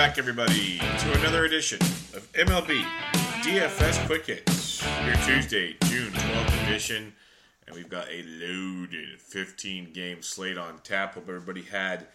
Back, 0.00 0.16
everybody, 0.16 0.78
to 0.78 1.12
another 1.20 1.44
edition 1.44 1.78
of 2.14 2.26
MLB 2.32 2.82
DFS 3.42 4.06
Quick 4.06 4.24
Hits. 4.24 4.82
Your 5.04 5.14
Tuesday, 5.26 5.76
June 5.84 6.10
12th 6.10 6.66
edition. 6.66 7.12
And 7.66 7.76
we've 7.76 7.90
got 7.90 8.08
a 8.08 8.22
loaded 8.22 9.20
15 9.20 9.92
game 9.92 10.22
slate 10.22 10.56
on 10.56 10.78
tap. 10.78 11.16
Hope 11.16 11.28
everybody 11.28 11.60
had 11.60 12.06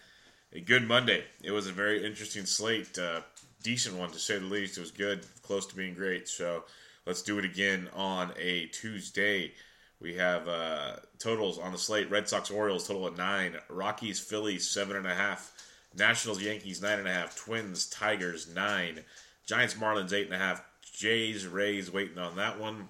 a 0.52 0.58
good 0.58 0.82
Monday. 0.82 1.22
It 1.44 1.52
was 1.52 1.68
a 1.68 1.72
very 1.72 2.04
interesting 2.04 2.44
slate. 2.44 2.98
Uh, 2.98 3.20
decent 3.62 3.94
one, 3.94 4.10
to 4.10 4.18
say 4.18 4.36
the 4.36 4.46
least. 4.46 4.78
It 4.78 4.80
was 4.80 4.90
good, 4.90 5.24
close 5.42 5.64
to 5.66 5.76
being 5.76 5.94
great. 5.94 6.26
So 6.26 6.64
let's 7.06 7.22
do 7.22 7.38
it 7.38 7.44
again 7.44 7.88
on 7.94 8.32
a 8.36 8.66
Tuesday. 8.66 9.52
We 10.00 10.14
have 10.16 10.48
uh, 10.48 10.96
totals 11.20 11.60
on 11.60 11.70
the 11.70 11.78
slate: 11.78 12.10
Red 12.10 12.28
Sox, 12.28 12.50
Orioles, 12.50 12.88
total 12.88 13.06
of 13.06 13.16
nine; 13.16 13.54
Rockies, 13.68 14.18
Phillies, 14.18 14.68
seven 14.68 14.96
and 14.96 15.06
a 15.06 15.14
half; 15.14 15.52
Nationals, 15.96 16.42
Yankees, 16.42 16.82
nine 16.82 16.98
and 16.98 17.08
a 17.08 17.12
half; 17.12 17.36
Twins, 17.36 17.86
Tigers, 17.86 18.46
nine; 18.46 19.04
Giants, 19.46 19.74
Marlins, 19.74 20.12
eight 20.12 20.26
and 20.26 20.34
a 20.34 20.38
half; 20.38 20.62
Jays, 20.82 21.46
Rays, 21.46 21.90
waiting 21.90 22.18
on 22.18 22.36
that 22.36 22.58
one; 22.58 22.88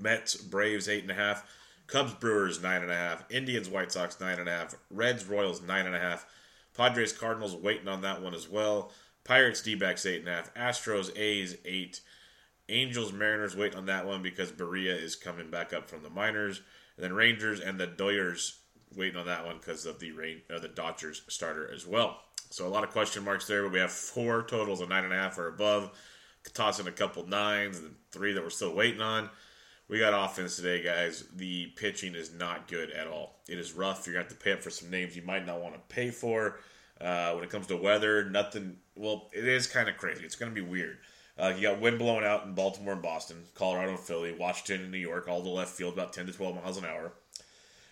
Mets, 0.00 0.36
Braves, 0.36 0.88
eight 0.88 1.02
and 1.02 1.10
a 1.10 1.14
half; 1.14 1.46
Cubs, 1.86 2.14
Brewers, 2.14 2.62
nine 2.62 2.82
and 2.82 2.90
a 2.90 2.96
half; 2.96 3.24
Indians, 3.30 3.68
White 3.68 3.92
Sox, 3.92 4.18
nine 4.20 4.38
and 4.38 4.48
a 4.48 4.52
half; 4.52 4.74
Reds, 4.90 5.26
Royals, 5.26 5.60
nine 5.60 5.86
and 5.86 5.94
a 5.94 6.00
half; 6.00 6.26
Padres, 6.74 7.12
Cardinals, 7.12 7.54
waiting 7.54 7.88
on 7.88 8.02
that 8.02 8.22
one 8.22 8.34
as 8.34 8.48
well; 8.48 8.92
Pirates, 9.24 9.66
and 9.66 9.82
a 9.82 10.32
half; 10.32 10.54
Astros, 10.54 11.16
A's, 11.16 11.58
eight. 11.64 12.00
Angels, 12.70 13.12
Mariners 13.12 13.56
waiting 13.56 13.78
on 13.78 13.86
that 13.86 14.06
one 14.06 14.22
because 14.22 14.52
Barria 14.52 14.94
is 14.94 15.16
coming 15.16 15.50
back 15.50 15.72
up 15.72 15.88
from 15.88 16.02
the 16.02 16.10
minors, 16.10 16.62
and 16.96 17.04
then 17.04 17.12
Rangers 17.14 17.60
and 17.60 17.80
the 17.80 17.86
Doyers 17.86 18.58
waiting 18.96 19.18
on 19.18 19.26
that 19.26 19.44
one 19.44 19.58
because 19.58 19.86
of 19.86 19.98
the 20.00 20.12
rain, 20.12 20.42
uh, 20.54 20.58
the 20.58 20.68
Dodgers 20.68 21.22
starter 21.28 21.70
as 21.72 21.86
well. 21.86 22.20
So 22.50 22.66
a 22.66 22.68
lot 22.68 22.84
of 22.84 22.90
question 22.90 23.24
marks 23.24 23.46
there, 23.46 23.62
but 23.62 23.72
we 23.72 23.78
have 23.78 23.92
four 23.92 24.42
totals 24.42 24.80
of 24.80 24.88
nine 24.88 25.04
and 25.04 25.12
a 25.12 25.16
half 25.16 25.38
or 25.38 25.48
above. 25.48 25.90
Tossing 26.54 26.86
a 26.86 26.92
couple 26.92 27.26
nines 27.26 27.78
and 27.78 27.94
three 28.10 28.32
that 28.32 28.42
we're 28.42 28.48
still 28.48 28.74
waiting 28.74 29.02
on. 29.02 29.28
We 29.88 29.98
got 29.98 30.14
offense 30.14 30.56
today, 30.56 30.82
guys. 30.82 31.24
The 31.34 31.66
pitching 31.76 32.14
is 32.14 32.32
not 32.32 32.68
good 32.68 32.90
at 32.90 33.06
all. 33.06 33.40
It 33.48 33.58
is 33.58 33.72
rough. 33.72 34.06
You're 34.06 34.14
gonna 34.14 34.24
have 34.24 34.32
to 34.32 34.42
pay 34.42 34.52
up 34.52 34.62
for 34.62 34.70
some 34.70 34.88
names 34.88 35.14
you 35.14 35.22
might 35.22 35.44
not 35.44 35.60
want 35.60 35.74
to 35.74 35.94
pay 35.94 36.10
for. 36.10 36.60
Uh, 37.00 37.32
when 37.32 37.44
it 37.44 37.50
comes 37.50 37.66
to 37.66 37.76
weather, 37.76 38.28
nothing. 38.30 38.76
Well, 38.94 39.28
it 39.32 39.46
is 39.46 39.66
kind 39.66 39.88
of 39.88 39.96
crazy. 39.98 40.24
It's 40.24 40.36
gonna 40.36 40.52
be 40.52 40.62
weird. 40.62 40.98
Uh, 41.38 41.52
you 41.54 41.62
got 41.62 41.80
wind 41.80 41.98
blowing 41.98 42.24
out 42.24 42.44
in 42.46 42.54
Baltimore 42.54 42.94
and 42.94 43.02
Boston, 43.02 43.44
Colorado 43.54 43.90
and 43.90 44.00
Philly, 44.00 44.32
Washington 44.32 44.82
and 44.82 44.90
New 44.90 44.98
York, 44.98 45.28
all 45.28 45.40
the 45.40 45.48
left 45.48 45.70
field, 45.70 45.92
about 45.92 46.12
10 46.12 46.26
to 46.26 46.32
12 46.32 46.56
miles 46.56 46.76
an 46.78 46.84
hour. 46.84 47.12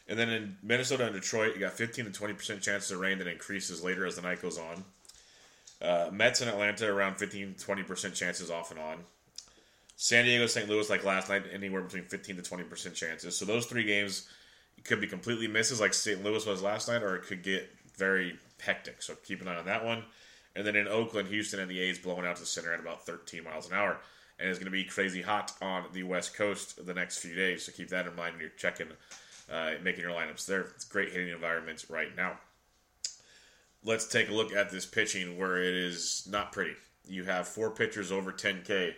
And 0.08 0.18
then 0.18 0.28
in 0.28 0.56
Minnesota 0.62 1.06
and 1.06 1.14
Detroit, 1.14 1.54
you 1.54 1.60
got 1.60 1.72
15 1.72 2.04
to 2.04 2.10
20% 2.10 2.62
chances 2.62 2.90
of 2.90 3.00
rain 3.00 3.18
that 3.18 3.26
increases 3.26 3.82
later 3.82 4.06
as 4.06 4.16
the 4.16 4.22
night 4.22 4.40
goes 4.40 4.58
on. 4.58 4.84
Uh, 5.82 6.10
Mets 6.12 6.40
and 6.40 6.50
Atlanta 6.50 6.86
around 6.86 7.16
15 7.16 7.54
to 7.54 7.66
20% 7.66 8.14
chances 8.14 8.50
off 8.50 8.70
and 8.70 8.80
on. 8.80 8.98
San 9.96 10.26
Diego, 10.26 10.46
St. 10.46 10.68
Louis, 10.68 10.88
like 10.90 11.04
last 11.04 11.28
night, 11.28 11.44
anywhere 11.52 11.82
between 11.82 12.04
15 12.04 12.36
to 12.36 12.42
20% 12.42 12.94
chances. 12.94 13.36
So 13.36 13.44
those 13.44 13.66
three 13.66 13.84
games 13.84 14.28
could 14.84 15.00
be 15.00 15.06
completely 15.06 15.48
misses, 15.48 15.80
like 15.80 15.94
St. 15.94 16.22
Louis 16.22 16.44
was 16.46 16.62
last 16.62 16.88
night, 16.88 17.02
or 17.02 17.16
it 17.16 17.24
could 17.24 17.42
get 17.42 17.68
very 17.96 18.38
hectic. 18.60 19.02
So 19.02 19.14
keep 19.14 19.40
an 19.40 19.48
eye 19.48 19.56
on 19.56 19.66
that 19.66 19.84
one. 19.84 20.04
And 20.54 20.66
then 20.66 20.76
in 20.76 20.86
Oakland, 20.86 21.28
Houston, 21.28 21.60
and 21.60 21.70
the 21.70 21.80
A's 21.80 21.98
blowing 21.98 22.26
out 22.26 22.36
to 22.36 22.46
center 22.46 22.72
at 22.72 22.80
about 22.80 23.04
13 23.04 23.44
miles 23.44 23.68
an 23.68 23.76
hour. 23.76 23.98
And 24.38 24.48
it's 24.48 24.58
going 24.58 24.66
to 24.66 24.70
be 24.70 24.84
crazy 24.84 25.22
hot 25.22 25.52
on 25.62 25.84
the 25.92 26.02
West 26.02 26.34
Coast 26.34 26.84
the 26.84 26.94
next 26.94 27.18
few 27.18 27.34
days. 27.34 27.64
So 27.64 27.72
keep 27.72 27.88
that 27.88 28.06
in 28.06 28.14
mind 28.14 28.34
when 28.34 28.40
you're 28.40 28.50
checking, 28.50 28.88
uh, 29.50 29.72
making 29.82 30.02
your 30.02 30.12
lineups 30.12 30.46
there. 30.46 30.72
It's 30.74 30.84
great 30.84 31.12
hitting 31.12 31.28
environments 31.28 31.90
right 31.90 32.14
now. 32.16 32.38
Let's 33.84 34.06
take 34.06 34.28
a 34.28 34.34
look 34.34 34.52
at 34.52 34.70
this 34.70 34.86
pitching 34.86 35.38
where 35.38 35.62
it 35.62 35.74
is 35.74 36.26
not 36.30 36.52
pretty. 36.52 36.74
You 37.08 37.24
have 37.24 37.46
four 37.46 37.70
pitchers 37.70 38.10
over 38.10 38.32
10K. 38.32 38.94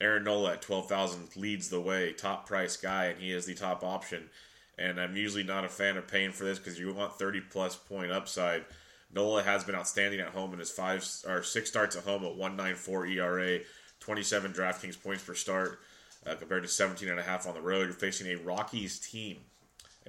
Aaron 0.00 0.24
Nola 0.24 0.52
at 0.52 0.62
12,000 0.62 1.36
leads 1.36 1.68
the 1.68 1.80
way, 1.80 2.12
top 2.12 2.46
price 2.46 2.76
guy, 2.76 3.06
and 3.06 3.20
he 3.20 3.32
is 3.32 3.44
the 3.44 3.54
top 3.54 3.84
option. 3.84 4.30
And 4.78 4.98
I'm 4.98 5.16
usually 5.16 5.42
not 5.42 5.64
a 5.64 5.68
fan 5.68 5.96
of 5.96 6.08
paying 6.08 6.32
for 6.32 6.44
this 6.44 6.58
because 6.58 6.78
you 6.78 6.92
want 6.94 7.18
30 7.18 7.42
plus 7.50 7.76
point 7.76 8.10
upside. 8.10 8.64
Nola 9.12 9.42
has 9.42 9.64
been 9.64 9.74
outstanding 9.74 10.20
at 10.20 10.28
home 10.28 10.52
in 10.52 10.58
his 10.58 10.70
five 10.70 11.06
or 11.26 11.42
six 11.42 11.68
starts 11.68 11.96
at 11.96 12.04
home 12.04 12.24
at 12.24 12.36
194 12.36 13.06
ERA, 13.06 13.58
27 13.98 14.52
DraftKings 14.52 15.02
points 15.02 15.24
per 15.24 15.34
start 15.34 15.80
uh, 16.26 16.34
compared 16.34 16.62
to 16.62 16.68
17 16.68 17.08
and 17.08 17.18
a 17.18 17.22
half 17.22 17.46
on 17.46 17.54
the 17.54 17.60
road. 17.60 17.86
You're 17.86 17.92
facing 17.92 18.28
a 18.28 18.36
Rockies 18.36 18.98
team, 18.98 19.38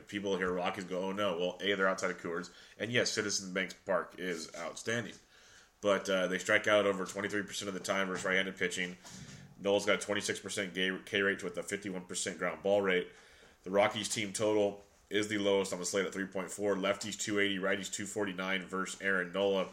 and 0.01 0.07
people 0.07 0.37
hear 0.37 0.51
Rockies 0.51 0.83
go, 0.83 0.99
"Oh 0.99 1.11
no!" 1.11 1.37
Well, 1.39 1.57
a 1.61 1.75
they're 1.75 1.87
outside 1.87 2.11
of 2.11 2.21
Coors, 2.21 2.49
and 2.79 2.91
yes, 2.91 3.11
Citizens 3.11 3.49
Bank 3.49 3.73
Park 3.85 4.15
is 4.17 4.49
outstanding, 4.57 5.13
but 5.81 6.09
uh, 6.09 6.27
they 6.27 6.37
strike 6.37 6.67
out 6.67 6.85
over 6.85 7.05
23% 7.05 7.67
of 7.67 7.73
the 7.73 7.79
time 7.79 8.07
versus 8.07 8.25
right-handed 8.25 8.57
pitching. 8.57 8.97
Nola's 9.63 9.85
got 9.85 10.03
a 10.03 10.07
26% 10.07 11.05
K 11.05 11.21
rate 11.21 11.43
with 11.43 11.57
a 11.57 11.63
51% 11.63 12.37
ground 12.37 12.63
ball 12.63 12.81
rate. 12.81 13.07
The 13.63 13.69
Rockies 13.69 14.09
team 14.09 14.33
total 14.33 14.81
is 15.11 15.27
the 15.27 15.37
lowest 15.37 15.71
on 15.71 15.79
the 15.79 15.85
slate 15.85 16.05
at 16.05 16.13
3.4. 16.13 16.49
Lefties 16.49 17.17
280, 17.19 17.59
righties 17.59 17.91
249 17.91 18.63
versus 18.63 18.99
Aaron 19.01 19.31
Nola. 19.31 19.67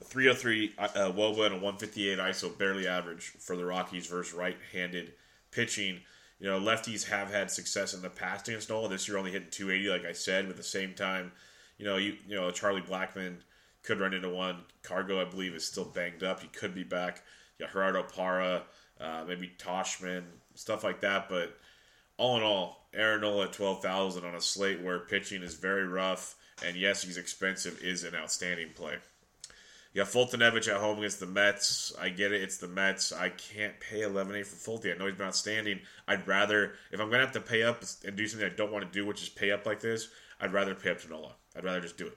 A 0.00 0.04
303 0.04 0.74
uh, 0.78 0.88
Woba 1.12 1.46
and 1.46 1.54
a 1.54 1.58
158 1.58 2.18
ISO, 2.18 2.58
barely 2.58 2.88
average 2.88 3.32
for 3.38 3.56
the 3.56 3.64
Rockies 3.64 4.06
versus 4.06 4.34
right-handed 4.34 5.12
pitching. 5.52 6.00
You 6.42 6.48
know, 6.48 6.58
lefties 6.58 7.04
have 7.04 7.30
had 7.30 7.52
success 7.52 7.94
in 7.94 8.02
the 8.02 8.10
past 8.10 8.48
against 8.48 8.68
Nola. 8.68 8.88
This 8.88 9.06
year 9.06 9.16
only 9.16 9.30
hitting 9.30 9.46
280, 9.52 9.90
like 9.90 10.04
I 10.04 10.12
said. 10.12 10.46
But 10.46 10.50
at 10.50 10.56
the 10.56 10.64
same 10.64 10.92
time, 10.92 11.30
you 11.78 11.84
know, 11.84 11.98
you 11.98 12.16
you 12.26 12.34
know 12.34 12.50
Charlie 12.50 12.82
Blackmon 12.82 13.36
could 13.84 14.00
run 14.00 14.12
into 14.12 14.28
one. 14.28 14.64
Cargo, 14.82 15.20
I 15.20 15.24
believe, 15.24 15.54
is 15.54 15.64
still 15.64 15.84
banged 15.84 16.24
up. 16.24 16.40
He 16.40 16.48
could 16.48 16.74
be 16.74 16.82
back. 16.82 17.22
Got 17.60 17.72
Gerardo 17.72 18.02
Parra, 18.02 18.64
uh, 19.00 19.22
maybe 19.28 19.52
Toshman, 19.56 20.24
stuff 20.56 20.82
like 20.82 21.00
that. 21.02 21.28
But 21.28 21.56
all 22.16 22.36
in 22.36 22.42
all, 22.42 22.88
Aaron 22.92 23.20
Nola 23.20 23.44
at 23.44 23.52
12,000 23.52 24.24
on 24.24 24.34
a 24.34 24.40
slate 24.40 24.82
where 24.82 24.98
pitching 24.98 25.44
is 25.44 25.54
very 25.54 25.86
rough, 25.86 26.34
and 26.66 26.76
yes, 26.76 27.04
he's 27.04 27.18
expensive, 27.18 27.80
is 27.80 28.02
an 28.02 28.16
outstanding 28.16 28.70
play. 28.74 28.96
You 29.92 30.02
got 30.02 30.10
Foltynewicz 30.10 30.68
at 30.68 30.80
home 30.80 30.98
against 30.98 31.20
the 31.20 31.26
Mets. 31.26 31.92
I 32.00 32.08
get 32.08 32.32
it, 32.32 32.42
it's 32.42 32.56
the 32.56 32.68
Mets. 32.68 33.12
I 33.12 33.28
can't 33.28 33.78
pay 33.78 34.02
11 34.02 34.42
for 34.44 34.56
Folty. 34.56 34.92
I 34.92 34.96
know 34.96 35.04
he's 35.04 35.16
been 35.16 35.26
outstanding. 35.26 35.80
I'd 36.08 36.26
rather, 36.26 36.74
if 36.90 36.98
I'm 36.98 37.08
going 37.08 37.20
to 37.20 37.26
have 37.26 37.32
to 37.32 37.40
pay 37.40 37.62
up 37.62 37.82
and 38.06 38.16
do 38.16 38.26
something 38.26 38.50
I 38.50 38.54
don't 38.54 38.72
want 38.72 38.90
to 38.90 38.98
do, 38.98 39.04
which 39.04 39.22
is 39.22 39.28
pay 39.28 39.50
up 39.50 39.66
like 39.66 39.80
this, 39.80 40.08
I'd 40.40 40.54
rather 40.54 40.74
pay 40.74 40.90
up 40.90 41.00
to 41.02 41.08
Nola. 41.08 41.34
I'd 41.54 41.64
rather 41.64 41.80
just 41.80 41.98
do 41.98 42.06
it. 42.06 42.16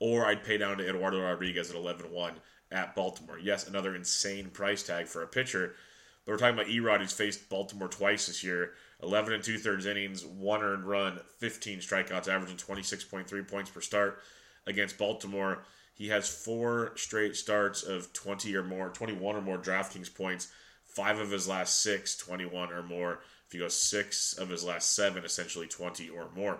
Or 0.00 0.26
I'd 0.26 0.42
pay 0.42 0.58
down 0.58 0.78
to 0.78 0.88
Eduardo 0.88 1.22
Rodriguez 1.22 1.70
at 1.70 1.76
11 1.76 2.10
1 2.10 2.34
at 2.72 2.96
Baltimore. 2.96 3.38
Yes, 3.38 3.68
another 3.68 3.94
insane 3.94 4.50
price 4.50 4.82
tag 4.82 5.06
for 5.06 5.22
a 5.22 5.28
pitcher, 5.28 5.76
But 6.24 6.32
we're 6.32 6.38
talking 6.38 6.54
about 6.54 6.66
Erod, 6.66 7.00
who's 7.00 7.12
faced 7.12 7.48
Baltimore 7.48 7.88
twice 7.88 8.26
this 8.26 8.42
year. 8.42 8.72
11 9.04 9.34
and 9.34 9.44
two 9.44 9.58
thirds 9.58 9.86
innings, 9.86 10.24
one 10.26 10.62
earned 10.62 10.84
run, 10.84 11.20
15 11.38 11.78
strikeouts, 11.78 12.26
averaging 12.26 12.56
26.3 12.56 13.48
points 13.48 13.70
per 13.70 13.80
start 13.80 14.20
against 14.66 14.98
Baltimore. 14.98 15.64
He 15.94 16.08
has 16.08 16.28
four 16.28 16.92
straight 16.96 17.36
starts 17.36 17.82
of 17.82 18.12
20 18.12 18.54
or 18.56 18.64
more, 18.64 18.88
21 18.88 19.36
or 19.36 19.40
more 19.40 19.58
DraftKings 19.58 20.12
points. 20.12 20.48
Five 20.84 21.18
of 21.18 21.30
his 21.30 21.48
last 21.48 21.82
six, 21.82 22.16
21 22.16 22.72
or 22.72 22.82
more. 22.82 23.20
If 23.46 23.54
you 23.54 23.60
go 23.60 23.68
six 23.68 24.34
of 24.34 24.48
his 24.48 24.64
last 24.64 24.94
seven, 24.94 25.24
essentially 25.24 25.68
20 25.68 26.08
or 26.10 26.28
more. 26.34 26.58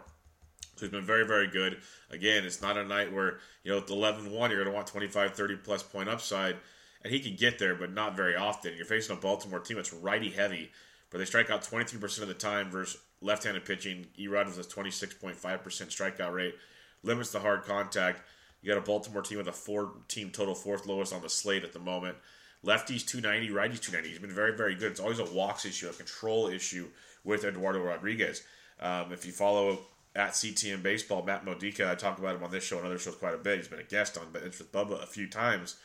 So 0.76 0.86
he's 0.86 0.90
been 0.90 1.04
very, 1.04 1.26
very 1.26 1.48
good. 1.48 1.78
Again, 2.10 2.44
it's 2.44 2.62
not 2.62 2.76
a 2.76 2.84
night 2.84 3.12
where, 3.12 3.38
you 3.62 3.72
know, 3.72 3.80
with 3.80 3.90
11 3.90 4.30
1, 4.30 4.50
you're 4.50 4.60
going 4.60 4.70
to 4.70 4.74
want 4.74 4.86
25, 4.86 5.34
30 5.34 5.56
plus 5.56 5.82
point 5.82 6.08
upside. 6.08 6.56
And 7.02 7.12
he 7.12 7.20
can 7.20 7.36
get 7.36 7.58
there, 7.58 7.74
but 7.74 7.92
not 7.92 8.16
very 8.16 8.34
often. 8.34 8.74
You're 8.76 8.86
facing 8.86 9.16
a 9.16 9.20
Baltimore 9.20 9.60
team 9.60 9.76
that's 9.76 9.92
righty 9.92 10.30
heavy, 10.30 10.70
but 11.10 11.18
they 11.18 11.24
strike 11.24 11.50
out 11.50 11.62
23% 11.62 12.22
of 12.22 12.28
the 12.28 12.34
time 12.34 12.70
versus 12.70 13.00
left 13.20 13.44
handed 13.44 13.64
pitching. 13.64 14.06
Erod 14.18 14.46
with 14.46 14.58
a 14.58 14.62
26.5% 14.62 15.36
strikeout 15.36 16.32
rate, 16.32 16.54
limits 17.02 17.30
the 17.30 17.40
hard 17.40 17.62
contact. 17.64 18.22
You 18.64 18.72
got 18.72 18.78
a 18.78 18.86
Baltimore 18.86 19.20
team 19.20 19.36
with 19.36 19.48
a 19.48 19.52
four 19.52 19.92
team 20.08 20.30
total, 20.30 20.54
fourth 20.54 20.86
lowest 20.86 21.12
on 21.12 21.20
the 21.20 21.28
slate 21.28 21.64
at 21.64 21.74
the 21.74 21.78
moment. 21.78 22.16
Lefties 22.64 23.06
290, 23.06 23.50
righties 23.50 23.78
290. 23.78 24.08
He's 24.08 24.18
been 24.18 24.30
very, 24.30 24.56
very 24.56 24.74
good. 24.74 24.90
It's 24.90 25.00
always 25.00 25.18
a 25.18 25.24
walks 25.26 25.66
issue, 25.66 25.90
a 25.90 25.92
control 25.92 26.48
issue 26.48 26.88
with 27.24 27.44
Eduardo 27.44 27.80
Rodriguez. 27.80 28.42
Um, 28.80 29.12
if 29.12 29.26
you 29.26 29.32
follow 29.32 29.80
at 30.16 30.30
CTM 30.30 30.82
Baseball, 30.82 31.22
Matt 31.22 31.44
Modica, 31.44 31.90
I 31.90 31.94
talked 31.94 32.18
about 32.18 32.36
him 32.36 32.42
on 32.42 32.50
this 32.50 32.64
show 32.64 32.78
and 32.78 32.86
other 32.86 32.98
shows 32.98 33.16
quite 33.16 33.34
a 33.34 33.38
bit. 33.38 33.58
He's 33.58 33.68
been 33.68 33.80
a 33.80 33.84
guest 33.84 34.16
on 34.16 34.32
Bench 34.32 34.58
with 34.58 34.72
Bubba 34.72 35.02
a 35.02 35.06
few 35.06 35.28
times. 35.28 35.76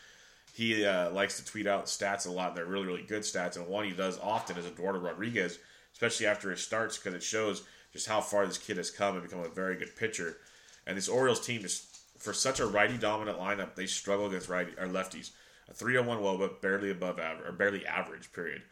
He 0.54 0.86
uh, 0.86 1.12
likes 1.12 1.38
to 1.38 1.46
tweet 1.46 1.68
out 1.68 1.88
stats 1.88 2.28
a 2.28 2.32
lot. 2.32 2.56
They're 2.56 2.66
really, 2.66 2.88
really 2.88 3.04
good 3.04 3.24
stats. 3.24 3.58
And 3.58 3.68
one 3.68 3.86
he 3.86 3.92
does 3.92 4.18
often 4.20 4.58
is 4.58 4.66
Eduardo 4.66 5.00
Rodriguez, 5.00 5.60
especially 5.92 6.28
after 6.28 6.50
his 6.50 6.62
starts, 6.62 6.98
because 6.98 7.14
it 7.14 7.24
shows 7.24 7.64
just 7.92 8.08
how 8.08 8.22
far 8.22 8.48
this 8.48 8.58
kid 8.58 8.78
has 8.78 8.90
come 8.90 9.16
and 9.16 9.24
become 9.24 9.44
a 9.44 9.50
very 9.50 9.76
good 9.76 9.98
pitcher. 9.98 10.38
And 10.88 10.98
this 10.98 11.10
Orioles 11.10 11.46
team 11.46 11.66
is 11.66 11.89
for 12.20 12.34
such 12.34 12.60
a 12.60 12.66
righty 12.66 12.98
dominant 12.98 13.40
lineup, 13.40 13.76
they 13.76 13.86
struggle 13.86 14.28
against 14.28 14.50
righty 14.50 14.74
or 14.78 14.88
lefties 14.88 15.32
a 15.70 15.74
301 15.74 16.20
WOBA, 16.20 16.62
barely 16.62 16.92
above 16.92 17.20
average, 17.20 17.48
or 17.48 17.52
barely 17.52 17.86
average, 17.86 18.32
period, 18.34 18.64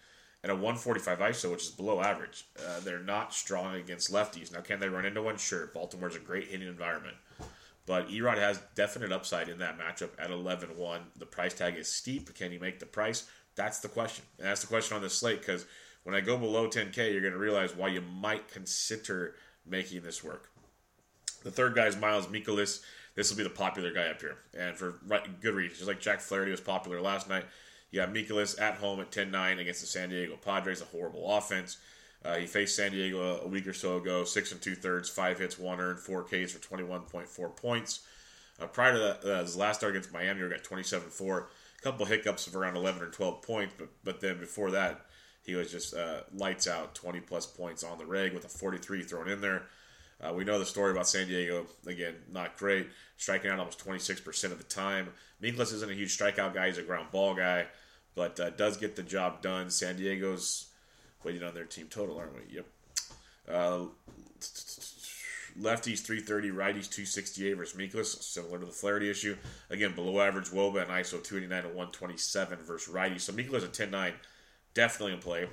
and 0.43 0.51
a 0.51 0.55
145 0.55 1.19
ISO, 1.19 1.51
which 1.51 1.63
is 1.63 1.69
below 1.69 2.01
average. 2.01 2.45
Uh, 2.59 2.79
they're 2.79 2.99
not 2.99 3.33
strong 3.33 3.75
against 3.75 4.11
lefties. 4.11 4.51
Now, 4.51 4.61
can 4.61 4.79
they 4.79 4.89
run 4.89 5.05
into 5.05 5.21
one? 5.21 5.37
Sure. 5.37 5.67
Baltimore's 5.67 6.15
a 6.15 6.19
great 6.19 6.47
hitting 6.47 6.67
environment. 6.67 7.15
But 7.85 8.09
Erod 8.09 8.37
has 8.37 8.59
definite 8.75 9.11
upside 9.11 9.47
in 9.47 9.59
that 9.59 9.79
matchup 9.79 10.09
at 10.19 10.31
11 10.31 10.75
1. 10.75 11.01
The 11.17 11.25
price 11.25 11.53
tag 11.53 11.75
is 11.77 11.87
steep. 11.87 12.33
Can 12.35 12.51
he 12.51 12.57
make 12.57 12.79
the 12.79 12.85
price? 12.85 13.29
That's 13.55 13.79
the 13.79 13.87
question. 13.87 14.25
And 14.37 14.47
that's 14.47 14.61
the 14.61 14.67
question 14.67 14.95
on 14.95 15.01
this 15.01 15.13
slate 15.13 15.39
because 15.39 15.65
when 16.03 16.13
I 16.13 16.21
go 16.21 16.37
below 16.37 16.67
10K, 16.67 17.11
you're 17.11 17.21
going 17.21 17.33
to 17.33 17.39
realize 17.39 17.75
why 17.75 17.87
you 17.87 18.01
might 18.01 18.51
consider 18.51 19.35
making 19.65 20.01
this 20.01 20.23
work. 20.23 20.49
The 21.43 21.51
third 21.51 21.75
guy 21.75 21.85
is 21.85 21.95
Miles 21.95 22.27
Mikolas 22.27 22.81
this 23.17 23.31
will 23.31 23.37
be 23.37 23.43
the 23.43 23.49
popular 23.49 23.91
guy 23.91 24.07
up 24.09 24.21
here, 24.21 24.37
and 24.57 24.77
for 24.77 24.99
right, 25.07 25.41
good 25.41 25.55
reasons. 25.55 25.79
Just 25.79 25.87
like 25.87 25.99
Jack 25.99 26.21
Flaherty 26.21 26.51
was 26.51 26.61
popular 26.61 27.01
last 27.01 27.27
night, 27.27 27.45
you 27.89 27.99
got 27.99 28.13
Mikolas 28.13 28.61
at 28.61 28.75
home 28.75 28.99
at 28.99 29.11
10-9 29.11 29.59
against 29.59 29.81
the 29.81 29.87
San 29.87 30.09
Diego 30.09 30.37
Padres, 30.37 30.81
a 30.81 30.85
horrible 30.85 31.35
offense. 31.35 31.77
Uh, 32.23 32.35
he 32.35 32.45
faced 32.45 32.75
San 32.75 32.91
Diego 32.91 33.39
a 33.43 33.47
week 33.47 33.65
or 33.65 33.73
so 33.73 33.97
ago, 33.97 34.23
six 34.23 34.51
and 34.51 34.61
two 34.61 34.75
thirds, 34.75 35.09
five 35.09 35.39
hits, 35.39 35.57
one 35.57 35.79
earned, 35.79 35.99
four 35.99 36.23
Ks 36.23 36.51
for 36.51 36.59
21.4 36.59 37.55
points. 37.55 38.01
Uh, 38.61 38.67
prior 38.67 38.93
to 38.93 38.99
that, 38.99 39.25
uh, 39.25 39.41
his 39.41 39.57
last 39.57 39.77
start 39.77 39.95
against 39.95 40.13
Miami, 40.13 40.43
he 40.43 40.49
got 40.49 40.63
27-4. 40.63 41.39
A 41.39 41.81
couple 41.81 42.05
hiccups 42.05 42.45
of 42.45 42.55
around 42.55 42.75
11 42.75 43.01
or 43.01 43.09
12 43.09 43.41
points, 43.41 43.73
but 43.77 43.87
but 44.03 44.21
then 44.21 44.39
before 44.39 44.71
that, 44.71 45.07
he 45.43 45.55
was 45.55 45.71
just 45.71 45.95
uh, 45.95 46.21
lights 46.35 46.67
out, 46.67 46.93
20 46.93 47.21
plus 47.21 47.47
points 47.47 47.83
on 47.83 47.97
the 47.97 48.05
reg 48.05 48.33
with 48.33 48.45
a 48.45 48.49
43 48.49 49.01
thrown 49.01 49.27
in 49.27 49.41
there. 49.41 49.63
Uh, 50.19 50.33
we 50.33 50.43
know 50.43 50.57
the 50.57 50.65
story 50.65 50.91
about 50.91 51.07
San 51.07 51.27
Diego. 51.27 51.67
Again, 51.85 52.15
not 52.31 52.57
great. 52.57 52.87
Striking 53.17 53.51
out 53.51 53.59
almost 53.59 53.83
26% 53.83 54.45
of 54.45 54.57
the 54.57 54.63
time. 54.63 55.09
Mikolas 55.41 55.73
isn't 55.73 55.91
a 55.91 55.93
huge 55.93 56.17
strikeout 56.17 56.53
guy. 56.53 56.67
He's 56.67 56.79
a 56.79 56.83
ground 56.83 57.07
ball 57.11 57.35
guy, 57.35 57.67
but 58.15 58.39
uh, 58.39 58.49
does 58.51 58.77
get 58.77 58.95
the 58.95 59.03
job 59.03 59.41
done. 59.41 59.69
San 59.69 59.95
Diego's 59.97 60.67
waiting 61.23 61.43
on 61.43 61.53
their 61.53 61.65
team 61.65 61.87
total, 61.89 62.17
aren't 62.17 62.33
we? 62.33 62.55
Yep. 62.55 62.65
Uh, 63.47 63.85
lefties 65.59 65.99
330, 65.99 66.49
righties 66.49 66.89
268 66.89 67.53
versus 67.53 67.79
Mikolas, 67.79 68.21
similar 68.21 68.59
to 68.59 68.65
the 68.65 68.71
Flaherty 68.71 69.09
issue. 69.09 69.35
Again, 69.69 69.93
below 69.93 70.21
average 70.21 70.49
WOBA 70.49 70.81
and 70.81 70.91
ISO 70.91 71.23
289 71.23 71.63
to 71.63 71.67
127 71.69 72.59
versus 72.59 72.93
righties. 72.93 73.21
So 73.21 73.33
Mikolas 73.33 73.63
at 73.63 73.73
10 73.73 73.91
9, 73.91 74.13
definitely 74.73 75.13
in 75.13 75.19
play. 75.19 75.47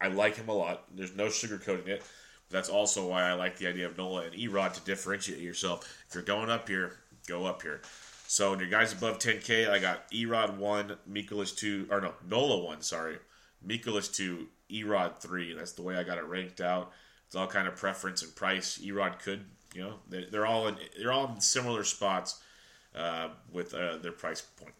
I 0.00 0.08
like 0.08 0.36
him 0.36 0.48
a 0.48 0.54
lot. 0.54 0.84
There's 0.94 1.14
no 1.14 1.26
sugarcoating 1.26 1.88
it. 1.88 2.02
That's 2.50 2.68
also 2.68 3.08
why 3.08 3.22
I 3.22 3.34
like 3.34 3.56
the 3.58 3.68
idea 3.68 3.86
of 3.86 3.96
Nola 3.96 4.22
and 4.22 4.34
Erod 4.34 4.72
to 4.74 4.80
differentiate 4.80 5.40
yourself. 5.40 6.04
If 6.08 6.14
you're 6.14 6.24
going 6.24 6.50
up 6.50 6.68
here, 6.68 6.98
go 7.26 7.46
up 7.46 7.62
here. 7.62 7.80
So 8.26 8.58
your 8.58 8.68
guys 8.68 8.92
above 8.92 9.18
10K, 9.18 9.68
I 9.68 9.78
got 9.78 10.10
Erod 10.10 10.56
1, 10.56 10.96
Mikolas 11.10 11.56
2, 11.56 11.88
or 11.90 12.00
no, 12.00 12.14
Nola 12.28 12.64
1, 12.64 12.82
sorry. 12.82 13.18
Mikolas 13.66 14.12
2, 14.12 14.46
Erod 14.72 15.18
3. 15.18 15.54
That's 15.54 15.72
the 15.72 15.82
way 15.82 15.96
I 15.96 16.02
got 16.02 16.18
it 16.18 16.24
ranked 16.24 16.60
out. 16.60 16.92
It's 17.26 17.36
all 17.36 17.46
kind 17.46 17.68
of 17.68 17.76
preference 17.76 18.22
and 18.22 18.34
price. 18.34 18.78
Erod 18.78 19.20
could, 19.20 19.44
you 19.74 19.82
know, 19.82 19.94
they're, 20.08 20.46
all 20.46 20.66
in 20.68 20.76
they're 20.98 21.12
all 21.12 21.32
in 21.32 21.40
similar 21.40 21.84
spots 21.84 22.40
uh, 22.96 23.28
with 23.52 23.74
uh, 23.74 23.98
their 23.98 24.12
price 24.12 24.40
point. 24.40 24.74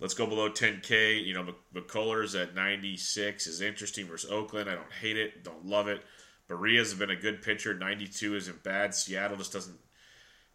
Let's 0.00 0.14
go 0.14 0.26
below 0.26 0.50
10K. 0.50 1.24
You 1.24 1.34
know, 1.34 1.54
McCullers 1.74 2.40
at 2.40 2.54
96 2.54 3.46
is 3.46 3.60
interesting 3.60 4.06
versus 4.06 4.30
Oakland. 4.30 4.68
I 4.68 4.74
don't 4.74 4.92
hate 5.00 5.16
it, 5.16 5.42
don't 5.42 5.66
love 5.66 5.88
it. 5.88 6.02
Barria's 6.48 6.94
been 6.94 7.10
a 7.10 7.16
good 7.16 7.42
pitcher. 7.42 7.74
92 7.74 8.36
isn't 8.36 8.62
bad. 8.62 8.94
Seattle 8.94 9.36
just 9.36 9.52
doesn't 9.52 9.78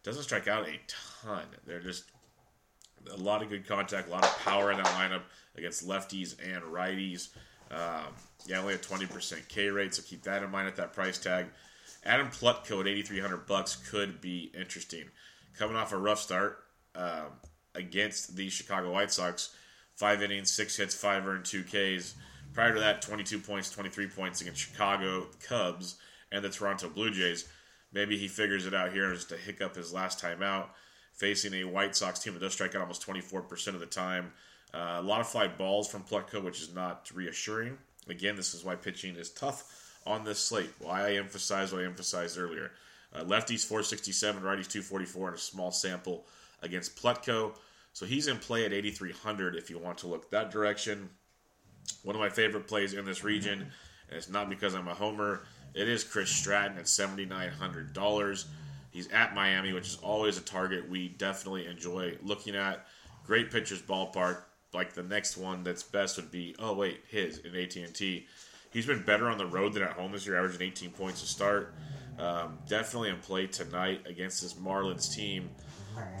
doesn't 0.02 0.24
strike 0.24 0.48
out 0.48 0.68
a 0.68 0.78
ton. 1.22 1.44
They're 1.66 1.80
just 1.80 2.04
a 3.10 3.16
lot 3.16 3.42
of 3.42 3.48
good 3.48 3.66
contact, 3.66 4.08
a 4.08 4.10
lot 4.10 4.24
of 4.24 4.38
power 4.40 4.70
in 4.70 4.76
that 4.76 4.86
lineup 4.86 5.22
against 5.56 5.86
lefties 5.86 6.36
and 6.44 6.62
righties. 6.64 7.28
Um, 7.70 8.12
yeah, 8.46 8.60
only 8.60 8.74
a 8.74 8.78
20% 8.78 9.48
K 9.48 9.68
rate, 9.68 9.94
so 9.94 10.02
keep 10.02 10.22
that 10.24 10.42
in 10.42 10.50
mind 10.50 10.68
at 10.68 10.76
that 10.76 10.92
price 10.92 11.18
tag. 11.18 11.46
Adam 12.04 12.28
Plutko 12.28 12.80
at 12.80 12.86
8,300 12.86 13.46
bucks 13.46 13.76
could 13.76 14.20
be 14.20 14.52
interesting. 14.54 15.04
Coming 15.58 15.76
off 15.76 15.92
a 15.92 15.96
rough 15.96 16.20
start 16.20 16.64
um, 16.94 17.32
against 17.74 18.36
the 18.36 18.50
Chicago 18.50 18.92
White 18.92 19.10
Sox, 19.10 19.54
five 19.94 20.22
innings, 20.22 20.52
six 20.52 20.76
hits, 20.76 20.94
five 20.94 21.26
earned, 21.26 21.46
two 21.46 21.62
Ks. 21.62 22.14
Prior 22.54 22.72
to 22.72 22.80
that, 22.80 23.02
22 23.02 23.40
points, 23.40 23.70
23 23.70 24.06
points 24.06 24.40
against 24.40 24.60
Chicago 24.60 25.26
Cubs 25.46 25.96
and 26.30 26.44
the 26.44 26.48
Toronto 26.48 26.88
Blue 26.88 27.10
Jays. 27.10 27.48
Maybe 27.92 28.16
he 28.16 28.28
figures 28.28 28.64
it 28.64 28.74
out 28.74 28.92
here 28.92 29.12
just 29.12 29.28
to 29.30 29.36
hiccup 29.36 29.74
his 29.74 29.92
last 29.92 30.20
time 30.20 30.40
out, 30.40 30.70
facing 31.12 31.52
a 31.54 31.64
White 31.64 31.96
Sox 31.96 32.20
team 32.20 32.32
that 32.34 32.40
does 32.40 32.52
strike 32.52 32.76
out 32.76 32.82
almost 32.82 33.04
24% 33.04 33.68
of 33.68 33.80
the 33.80 33.86
time. 33.86 34.32
Uh, 34.72 34.96
a 34.98 35.02
lot 35.02 35.20
of 35.20 35.28
fly 35.28 35.48
balls 35.48 35.88
from 35.88 36.02
Plutko, 36.02 36.42
which 36.42 36.60
is 36.60 36.72
not 36.72 37.10
reassuring. 37.12 37.76
Again, 38.08 38.36
this 38.36 38.54
is 38.54 38.64
why 38.64 38.76
pitching 38.76 39.16
is 39.16 39.30
tough 39.30 39.98
on 40.06 40.24
this 40.24 40.38
slate. 40.38 40.70
Why 40.78 41.08
I 41.08 41.12
emphasize 41.14 41.72
what 41.72 41.82
I 41.82 41.86
emphasized 41.86 42.38
earlier. 42.38 42.70
Uh, 43.12 43.24
lefties 43.24 43.64
467, 43.64 44.42
righties 44.42 44.68
244 44.68 45.28
in 45.28 45.34
a 45.34 45.38
small 45.38 45.72
sample 45.72 46.26
against 46.62 46.96
Plutko. 46.96 47.56
So 47.92 48.06
he's 48.06 48.26
in 48.28 48.38
play 48.38 48.64
at 48.64 48.72
8,300 48.72 49.56
if 49.56 49.70
you 49.70 49.78
want 49.78 49.98
to 49.98 50.08
look 50.08 50.30
that 50.30 50.50
direction. 50.50 51.10
One 52.04 52.14
of 52.14 52.20
my 52.20 52.28
favorite 52.28 52.68
plays 52.68 52.92
in 52.92 53.04
this 53.04 53.24
region, 53.24 53.60
and 54.08 54.16
it's 54.16 54.28
not 54.28 54.48
because 54.48 54.74
I'm 54.74 54.88
a 54.88 54.94
homer. 54.94 55.42
It 55.74 55.88
is 55.88 56.04
Chris 56.04 56.30
Stratton 56.30 56.78
at 56.78 56.86
seventy 56.86 57.24
nine 57.24 57.50
hundred 57.50 57.92
dollars. 57.92 58.46
He's 58.90 59.08
at 59.08 59.34
Miami, 59.34 59.72
which 59.72 59.88
is 59.88 59.96
always 59.96 60.38
a 60.38 60.42
target 60.42 60.88
we 60.88 61.08
definitely 61.08 61.66
enjoy 61.66 62.16
looking 62.22 62.54
at. 62.54 62.86
Great 63.26 63.50
pitchers 63.50 63.82
ballpark. 63.82 64.42
Like 64.72 64.92
the 64.92 65.02
next 65.02 65.36
one 65.36 65.64
that's 65.64 65.82
best 65.82 66.16
would 66.16 66.30
be 66.30 66.54
oh 66.58 66.74
wait 66.74 67.00
his 67.08 67.38
in 67.38 67.56
AT 67.56 67.74
and 67.76 67.94
T. 67.94 68.26
He's 68.70 68.86
been 68.86 69.02
better 69.02 69.28
on 69.28 69.38
the 69.38 69.46
road 69.46 69.72
than 69.72 69.82
at 69.82 69.92
home 69.92 70.12
this 70.12 70.26
year, 70.26 70.36
averaging 70.36 70.62
18 70.62 70.90
points 70.90 71.20
to 71.20 71.26
start. 71.26 71.74
Um, 72.18 72.58
definitely 72.68 73.10
in 73.10 73.18
play 73.18 73.46
tonight 73.46 74.02
against 74.04 74.42
this 74.42 74.54
Marlins 74.54 75.14
team 75.14 75.50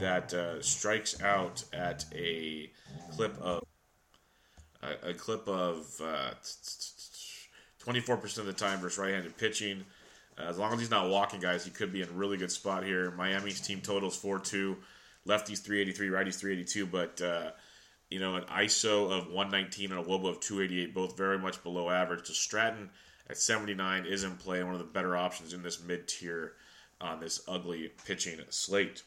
that 0.00 0.32
uh, 0.32 0.62
strikes 0.62 1.20
out 1.20 1.64
at 1.72 2.04
a 2.14 2.70
clip 3.12 3.36
of 3.40 3.64
a, 5.02 5.10
a 5.10 5.14
clip 5.14 5.46
of 5.48 5.86
uh, 6.02 6.30
24% 7.84 8.38
of 8.38 8.46
the 8.46 8.52
time 8.52 8.80
versus 8.80 8.98
right-handed 8.98 9.36
pitching. 9.36 9.84
Uh, 10.38 10.42
as 10.42 10.58
long 10.58 10.72
as 10.72 10.80
he's 10.80 10.90
not 10.90 11.08
walking 11.08 11.40
guys, 11.40 11.64
he 11.64 11.70
could 11.70 11.92
be 11.92 12.02
in 12.02 12.08
a 12.08 12.12
really 12.12 12.36
good 12.36 12.50
spot 12.50 12.84
here. 12.84 13.10
Miami's 13.12 13.60
team 13.60 13.80
totals 13.80 14.20
4-2, 14.20 14.76
lefties 15.26 15.60
383, 15.60 16.08
righties 16.08 16.38
382, 16.38 16.86
but 16.86 17.20
uh, 17.20 17.50
you 18.10 18.18
know 18.18 18.36
an 18.36 18.44
ISO 18.44 19.10
of 19.10 19.26
119 19.28 19.92
and 19.92 20.00
a 20.00 20.04
WOBA 20.04 20.28
of 20.28 20.40
288, 20.40 20.94
both 20.94 21.16
very 21.16 21.38
much 21.38 21.62
below 21.62 21.90
average. 21.90 22.26
So 22.26 22.32
Stratton 22.32 22.90
at 23.30 23.38
79 23.38 24.06
is 24.06 24.24
in 24.24 24.36
play, 24.36 24.62
one 24.62 24.74
of 24.74 24.78
the 24.78 24.84
better 24.84 25.16
options 25.16 25.52
in 25.52 25.62
this 25.62 25.82
mid-tier 25.82 26.54
on 27.00 27.20
this 27.20 27.42
ugly 27.48 27.92
pitching 28.06 28.38
slate. 28.50 29.02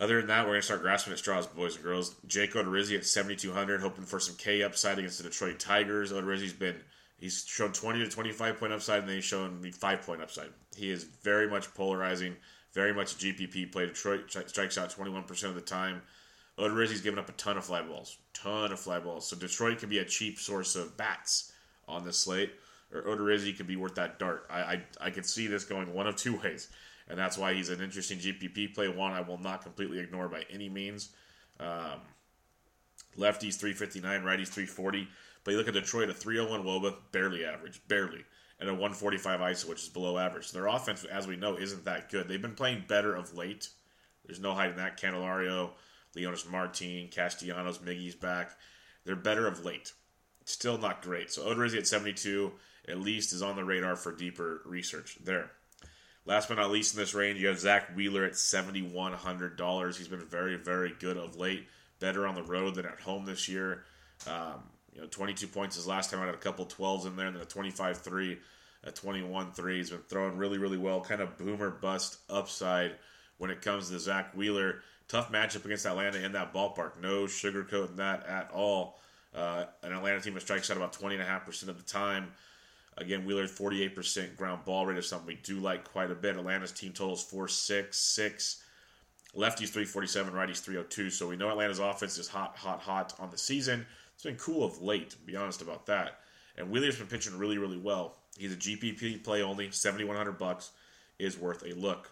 Other 0.00 0.16
than 0.16 0.28
that, 0.28 0.44
we're 0.44 0.52
going 0.52 0.60
to 0.60 0.64
start 0.64 0.80
grasping 0.80 1.12
at 1.12 1.18
straws, 1.18 1.46
boys 1.46 1.74
and 1.74 1.84
girls. 1.84 2.14
Jake 2.26 2.54
Odorizzi 2.54 2.96
at 2.96 3.04
7,200, 3.04 3.82
hoping 3.82 4.06
for 4.06 4.18
some 4.18 4.34
K 4.36 4.62
upside 4.62 4.98
against 4.98 5.18
the 5.18 5.28
Detroit 5.28 5.58
Tigers. 5.58 6.10
Odorizzi's 6.10 6.54
been, 6.54 6.76
he's 7.18 7.44
shown 7.46 7.72
20 7.72 7.98
to 7.98 8.08
25 8.08 8.58
point 8.58 8.72
upside, 8.72 9.00
and 9.00 9.08
then 9.08 9.16
he's 9.16 9.24
shown 9.26 9.60
me 9.60 9.70
5 9.70 10.00
point 10.00 10.22
upside. 10.22 10.48
He 10.74 10.90
is 10.90 11.04
very 11.04 11.50
much 11.50 11.72
polarizing, 11.74 12.34
very 12.72 12.94
much 12.94 13.12
a 13.12 13.16
GPP 13.16 13.70
play. 13.70 13.86
Detroit 13.86 14.30
strikes 14.30 14.78
out 14.78 14.90
21% 14.90 15.44
of 15.44 15.54
the 15.54 15.60
time. 15.60 16.00
Odorizzi's 16.58 17.02
given 17.02 17.18
up 17.18 17.28
a 17.28 17.32
ton 17.32 17.58
of 17.58 17.66
fly 17.66 17.82
balls, 17.82 18.16
ton 18.32 18.72
of 18.72 18.80
fly 18.80 19.00
balls. 19.00 19.28
So 19.28 19.36
Detroit 19.36 19.80
can 19.80 19.90
be 19.90 19.98
a 19.98 20.04
cheap 20.04 20.38
source 20.38 20.76
of 20.76 20.96
bats 20.96 21.52
on 21.86 22.06
this 22.06 22.18
slate, 22.18 22.52
or 22.90 23.02
Odorizzi 23.02 23.54
could 23.54 23.66
be 23.66 23.76
worth 23.76 23.96
that 23.96 24.18
dart. 24.18 24.46
I, 24.48 24.60
I, 24.60 24.82
I 24.98 25.10
could 25.10 25.26
see 25.26 25.46
this 25.46 25.64
going 25.64 25.92
one 25.92 26.06
of 26.06 26.16
two 26.16 26.36
ways 26.38 26.68
and 27.10 27.18
that's 27.18 27.36
why 27.36 27.52
he's 27.52 27.68
an 27.68 27.80
interesting 27.80 28.18
GPP 28.18 28.72
play. 28.72 28.88
One 28.88 29.12
I 29.12 29.20
will 29.20 29.38
not 29.38 29.62
completely 29.62 29.98
ignore 29.98 30.28
by 30.28 30.44
any 30.48 30.68
means. 30.68 31.10
Um, 31.58 32.00
lefties 33.18 33.58
359, 33.58 34.22
righties 34.22 34.48
340. 34.48 35.08
But 35.42 35.50
you 35.50 35.56
look 35.56 35.68
at 35.68 35.74
Detroit, 35.74 36.08
a 36.08 36.14
301 36.14 36.64
Woba, 36.64 36.94
barely 37.12 37.44
average, 37.44 37.80
barely, 37.88 38.24
and 38.60 38.68
a 38.68 38.72
145 38.72 39.40
ISO, 39.40 39.68
which 39.68 39.82
is 39.82 39.88
below 39.88 40.18
average. 40.18 40.52
Their 40.52 40.68
offense, 40.68 41.04
as 41.04 41.26
we 41.26 41.36
know, 41.36 41.56
isn't 41.56 41.84
that 41.84 42.10
good. 42.10 42.28
They've 42.28 42.40
been 42.40 42.54
playing 42.54 42.84
better 42.86 43.14
of 43.14 43.36
late. 43.36 43.68
There's 44.24 44.40
no 44.40 44.54
hiding 44.54 44.76
that. 44.76 45.00
Candelario, 45.00 45.70
Leonys 46.16 46.48
Martin, 46.48 47.08
Castellanos, 47.10 47.78
Miggy's 47.78 48.14
back. 48.14 48.52
They're 49.04 49.16
better 49.16 49.48
of 49.48 49.64
late. 49.64 49.92
Still 50.44 50.78
not 50.78 51.02
great. 51.02 51.32
So 51.32 51.42
Odorizzi 51.42 51.78
at 51.78 51.86
72 51.86 52.52
at 52.88 53.00
least 53.00 53.32
is 53.32 53.42
on 53.42 53.56
the 53.56 53.64
radar 53.64 53.96
for 53.96 54.14
deeper 54.14 54.62
research 54.64 55.18
there. 55.24 55.50
Last 56.30 56.48
but 56.48 56.58
not 56.58 56.70
least 56.70 56.94
in 56.94 57.00
this 57.00 57.12
range, 57.12 57.40
you 57.40 57.48
have 57.48 57.58
Zack 57.58 57.96
Wheeler 57.96 58.22
at 58.22 58.34
$7,100. 58.34 59.96
He's 59.96 60.06
been 60.06 60.20
very, 60.20 60.54
very 60.54 60.94
good 61.00 61.16
of 61.16 61.34
late. 61.34 61.66
Better 61.98 62.24
on 62.24 62.36
the 62.36 62.42
road 62.44 62.76
than 62.76 62.86
at 62.86 63.00
home 63.00 63.24
this 63.24 63.48
year. 63.48 63.82
Um, 64.28 64.62
you 64.94 65.00
know, 65.00 65.08
22 65.08 65.48
points 65.48 65.74
his 65.74 65.88
last 65.88 66.08
time. 66.08 66.20
I 66.20 66.26
had 66.26 66.36
a 66.36 66.38
couple 66.38 66.66
12s 66.66 67.04
in 67.04 67.16
there, 67.16 67.26
and 67.26 67.34
then 67.34 67.42
a 67.42 67.46
25-3, 67.46 68.38
a 68.84 68.92
21-3. 68.92 69.76
He's 69.76 69.90
been 69.90 69.98
throwing 70.08 70.36
really, 70.36 70.58
really 70.58 70.78
well. 70.78 71.00
Kind 71.00 71.20
of 71.20 71.36
boomer 71.36 71.68
bust 71.68 72.18
upside 72.30 72.92
when 73.38 73.50
it 73.50 73.60
comes 73.60 73.90
to 73.90 73.98
Zack 73.98 74.32
Wheeler. 74.36 74.82
Tough 75.08 75.32
matchup 75.32 75.64
against 75.64 75.84
Atlanta 75.84 76.24
in 76.24 76.30
that 76.30 76.54
ballpark. 76.54 76.92
No 77.02 77.24
sugarcoating 77.24 77.96
that 77.96 78.24
at 78.28 78.52
all. 78.54 79.00
Uh, 79.34 79.64
an 79.82 79.92
Atlanta 79.92 80.20
team 80.20 80.34
that 80.34 80.42
strikes 80.42 80.70
out 80.70 80.76
about 80.76 80.92
20.5% 80.92 81.66
of 81.66 81.76
the 81.76 81.82
time. 81.82 82.30
Again, 82.96 83.24
Wheeler 83.24 83.46
48% 83.46 84.36
ground 84.36 84.64
ball 84.64 84.86
rate 84.86 84.98
is 84.98 85.08
something 85.08 85.26
we 85.26 85.36
do 85.36 85.58
like 85.58 85.90
quite 85.90 86.10
a 86.10 86.14
bit. 86.14 86.36
Atlanta's 86.36 86.72
team 86.72 86.92
totals 86.92 87.22
4 87.22 87.48
6 87.48 87.96
6. 87.96 88.62
Lefties 89.34 89.68
347, 89.68 90.34
righties 90.34 90.60
302. 90.60 91.08
So 91.10 91.28
we 91.28 91.36
know 91.36 91.50
Atlanta's 91.50 91.78
offense 91.78 92.18
is 92.18 92.28
hot, 92.28 92.56
hot, 92.56 92.80
hot 92.80 93.14
on 93.20 93.30
the 93.30 93.38
season. 93.38 93.86
It's 94.14 94.24
been 94.24 94.36
cool 94.36 94.64
of 94.64 94.82
late, 94.82 95.10
to 95.10 95.18
be 95.18 95.36
honest 95.36 95.62
about 95.62 95.86
that. 95.86 96.20
And 96.56 96.70
Wheeler's 96.70 96.98
been 96.98 97.06
pitching 97.06 97.38
really, 97.38 97.56
really 97.56 97.78
well. 97.78 98.16
He's 98.36 98.52
a 98.52 98.56
GPP 98.56 99.22
play 99.22 99.42
only, 99.42 99.70
7100 99.70 100.38
bucks 100.38 100.72
is 101.18 101.38
worth 101.38 101.62
a 101.62 101.74
look. 101.74 102.10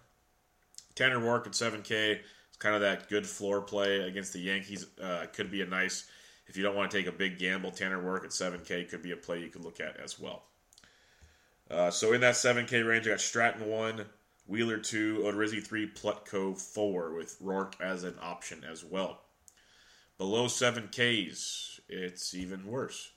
Tanner 0.95 1.19
Roark 1.19 1.47
at 1.47 1.53
7K 1.53 2.13
is 2.13 2.57
kind 2.59 2.75
of 2.75 2.81
that 2.83 3.09
good 3.09 3.27
floor 3.27 3.61
play 3.61 4.01
against 4.01 4.33
the 4.33 4.41
Yankees. 4.41 4.87
Uh, 5.03 5.27
could 5.33 5.51
be 5.51 5.63
a 5.63 5.67
nice, 5.67 6.09
if 6.47 6.57
you 6.57 6.63
don't 6.63 6.77
want 6.77 6.91
to 6.91 6.97
take 6.97 7.07
a 7.07 7.13
big 7.13 7.39
gamble, 7.39 7.71
Tanner 7.71 8.03
Roark 8.03 8.25
at 8.25 8.31
7K 8.31 8.89
could 8.89 9.03
be 9.03 9.13
a 9.13 9.17
play 9.17 9.41
you 9.41 9.49
could 9.49 9.65
look 9.65 9.81
at 9.81 9.97
as 9.99 10.19
well. 10.19 10.45
Uh, 11.71 11.91
so 11.91 12.13
in 12.13 12.21
that 12.23 12.35
7K 12.35 12.87
range, 12.87 13.07
I 13.07 13.11
got 13.11 13.21
Stratton 13.21 13.69
1, 13.69 14.05
Wheeler 14.47 14.79
2, 14.79 15.19
Odorizzi 15.25 15.63
3, 15.63 15.91
Plutko 15.91 16.59
4, 16.59 17.15
with 17.15 17.39
Roark 17.41 17.81
as 17.81 18.05
an 18.05 18.15
option 18.23 18.65
as 18.71 18.85
well. 18.85 19.21
Below 20.17 20.47
7Ks, 20.47 21.81
it's 21.89 22.35
even 22.35 22.67
worse. 22.67 23.11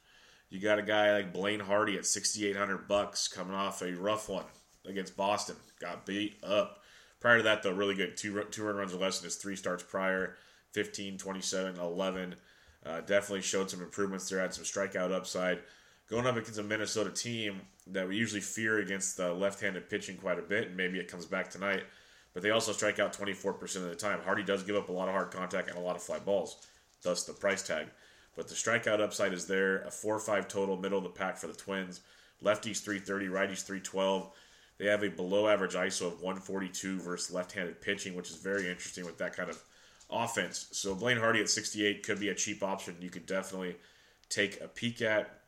You 0.49 0.59
got 0.59 0.79
a 0.79 0.83
guy 0.83 1.13
like 1.13 1.33
Blaine 1.33 1.61
Hardy 1.61 1.97
at 1.97 2.05
6800 2.05 2.87
bucks 2.87 3.29
coming 3.29 3.55
off 3.55 3.81
a 3.81 3.93
rough 3.93 4.27
one 4.27 4.43
against 4.85 5.15
Boston. 5.15 5.55
Got 5.79 6.05
beat 6.05 6.37
up. 6.43 6.83
Prior 7.21 7.37
to 7.37 7.43
that, 7.43 7.63
though, 7.63 7.71
really 7.71 7.95
good. 7.95 8.17
Two, 8.17 8.43
two 8.51 8.63
run 8.63 8.75
runs 8.75 8.93
or 8.93 8.97
less 8.97 9.19
in 9.19 9.23
his 9.23 9.35
three 9.35 9.55
starts 9.55 9.83
prior 9.83 10.35
15, 10.73 11.17
27, 11.17 11.79
11. 11.79 12.35
Uh, 12.85 12.99
definitely 13.01 13.41
showed 13.41 13.69
some 13.69 13.81
improvements 13.81 14.27
there, 14.27 14.41
had 14.41 14.53
some 14.53 14.65
strikeout 14.65 15.13
upside 15.13 15.59
going 16.11 16.27
up 16.27 16.35
against 16.35 16.59
a 16.59 16.63
Minnesota 16.63 17.09
team 17.09 17.61
that 17.87 18.05
we 18.07 18.17
usually 18.17 18.41
fear 18.41 18.79
against 18.79 19.15
the 19.15 19.33
left-handed 19.33 19.89
pitching 19.89 20.17
quite 20.17 20.37
a 20.37 20.41
bit, 20.41 20.67
and 20.67 20.77
maybe 20.77 20.99
it 20.99 21.07
comes 21.07 21.25
back 21.25 21.49
tonight. 21.49 21.83
But 22.33 22.43
they 22.43 22.51
also 22.51 22.73
strike 22.73 22.99
out 22.99 23.17
24% 23.17 23.77
of 23.77 23.83
the 23.83 23.95
time. 23.95 24.19
Hardy 24.23 24.43
does 24.43 24.63
give 24.63 24.75
up 24.75 24.89
a 24.89 24.91
lot 24.91 25.07
of 25.07 25.13
hard 25.13 25.31
contact 25.31 25.69
and 25.69 25.77
a 25.77 25.81
lot 25.81 25.95
of 25.95 26.03
fly 26.03 26.19
balls, 26.19 26.67
thus 27.01 27.23
the 27.23 27.33
price 27.33 27.65
tag. 27.65 27.87
But 28.35 28.49
the 28.49 28.55
strikeout 28.55 28.99
upside 28.99 29.33
is 29.33 29.47
there. 29.47 29.77
A 29.83 29.87
4-5 29.87 30.47
total, 30.49 30.77
middle 30.77 30.97
of 30.97 31.05
the 31.05 31.09
pack 31.09 31.37
for 31.37 31.47
the 31.47 31.53
Twins. 31.53 32.01
Lefties 32.43 32.81
330, 32.81 33.27
righties 33.27 33.65
312. 33.65 34.31
They 34.77 34.85
have 34.87 35.03
a 35.03 35.09
below 35.09 35.47
average 35.47 35.75
ISO 35.75 36.07
of 36.07 36.21
142 36.21 36.99
versus 36.99 37.33
left-handed 37.33 37.81
pitching, 37.81 38.15
which 38.15 38.29
is 38.29 38.35
very 38.37 38.69
interesting 38.69 39.05
with 39.05 39.17
that 39.19 39.35
kind 39.35 39.49
of 39.49 39.61
offense. 40.09 40.67
So 40.71 40.93
Blaine 40.93 41.17
Hardy 41.17 41.39
at 41.39 41.49
68 41.49 42.03
could 42.03 42.19
be 42.19 42.29
a 42.29 42.35
cheap 42.35 42.63
option. 42.63 42.95
You 42.99 43.09
could 43.09 43.25
definitely 43.25 43.77
take 44.29 44.59
a 44.59 44.67
peek 44.67 45.01
at. 45.01 45.40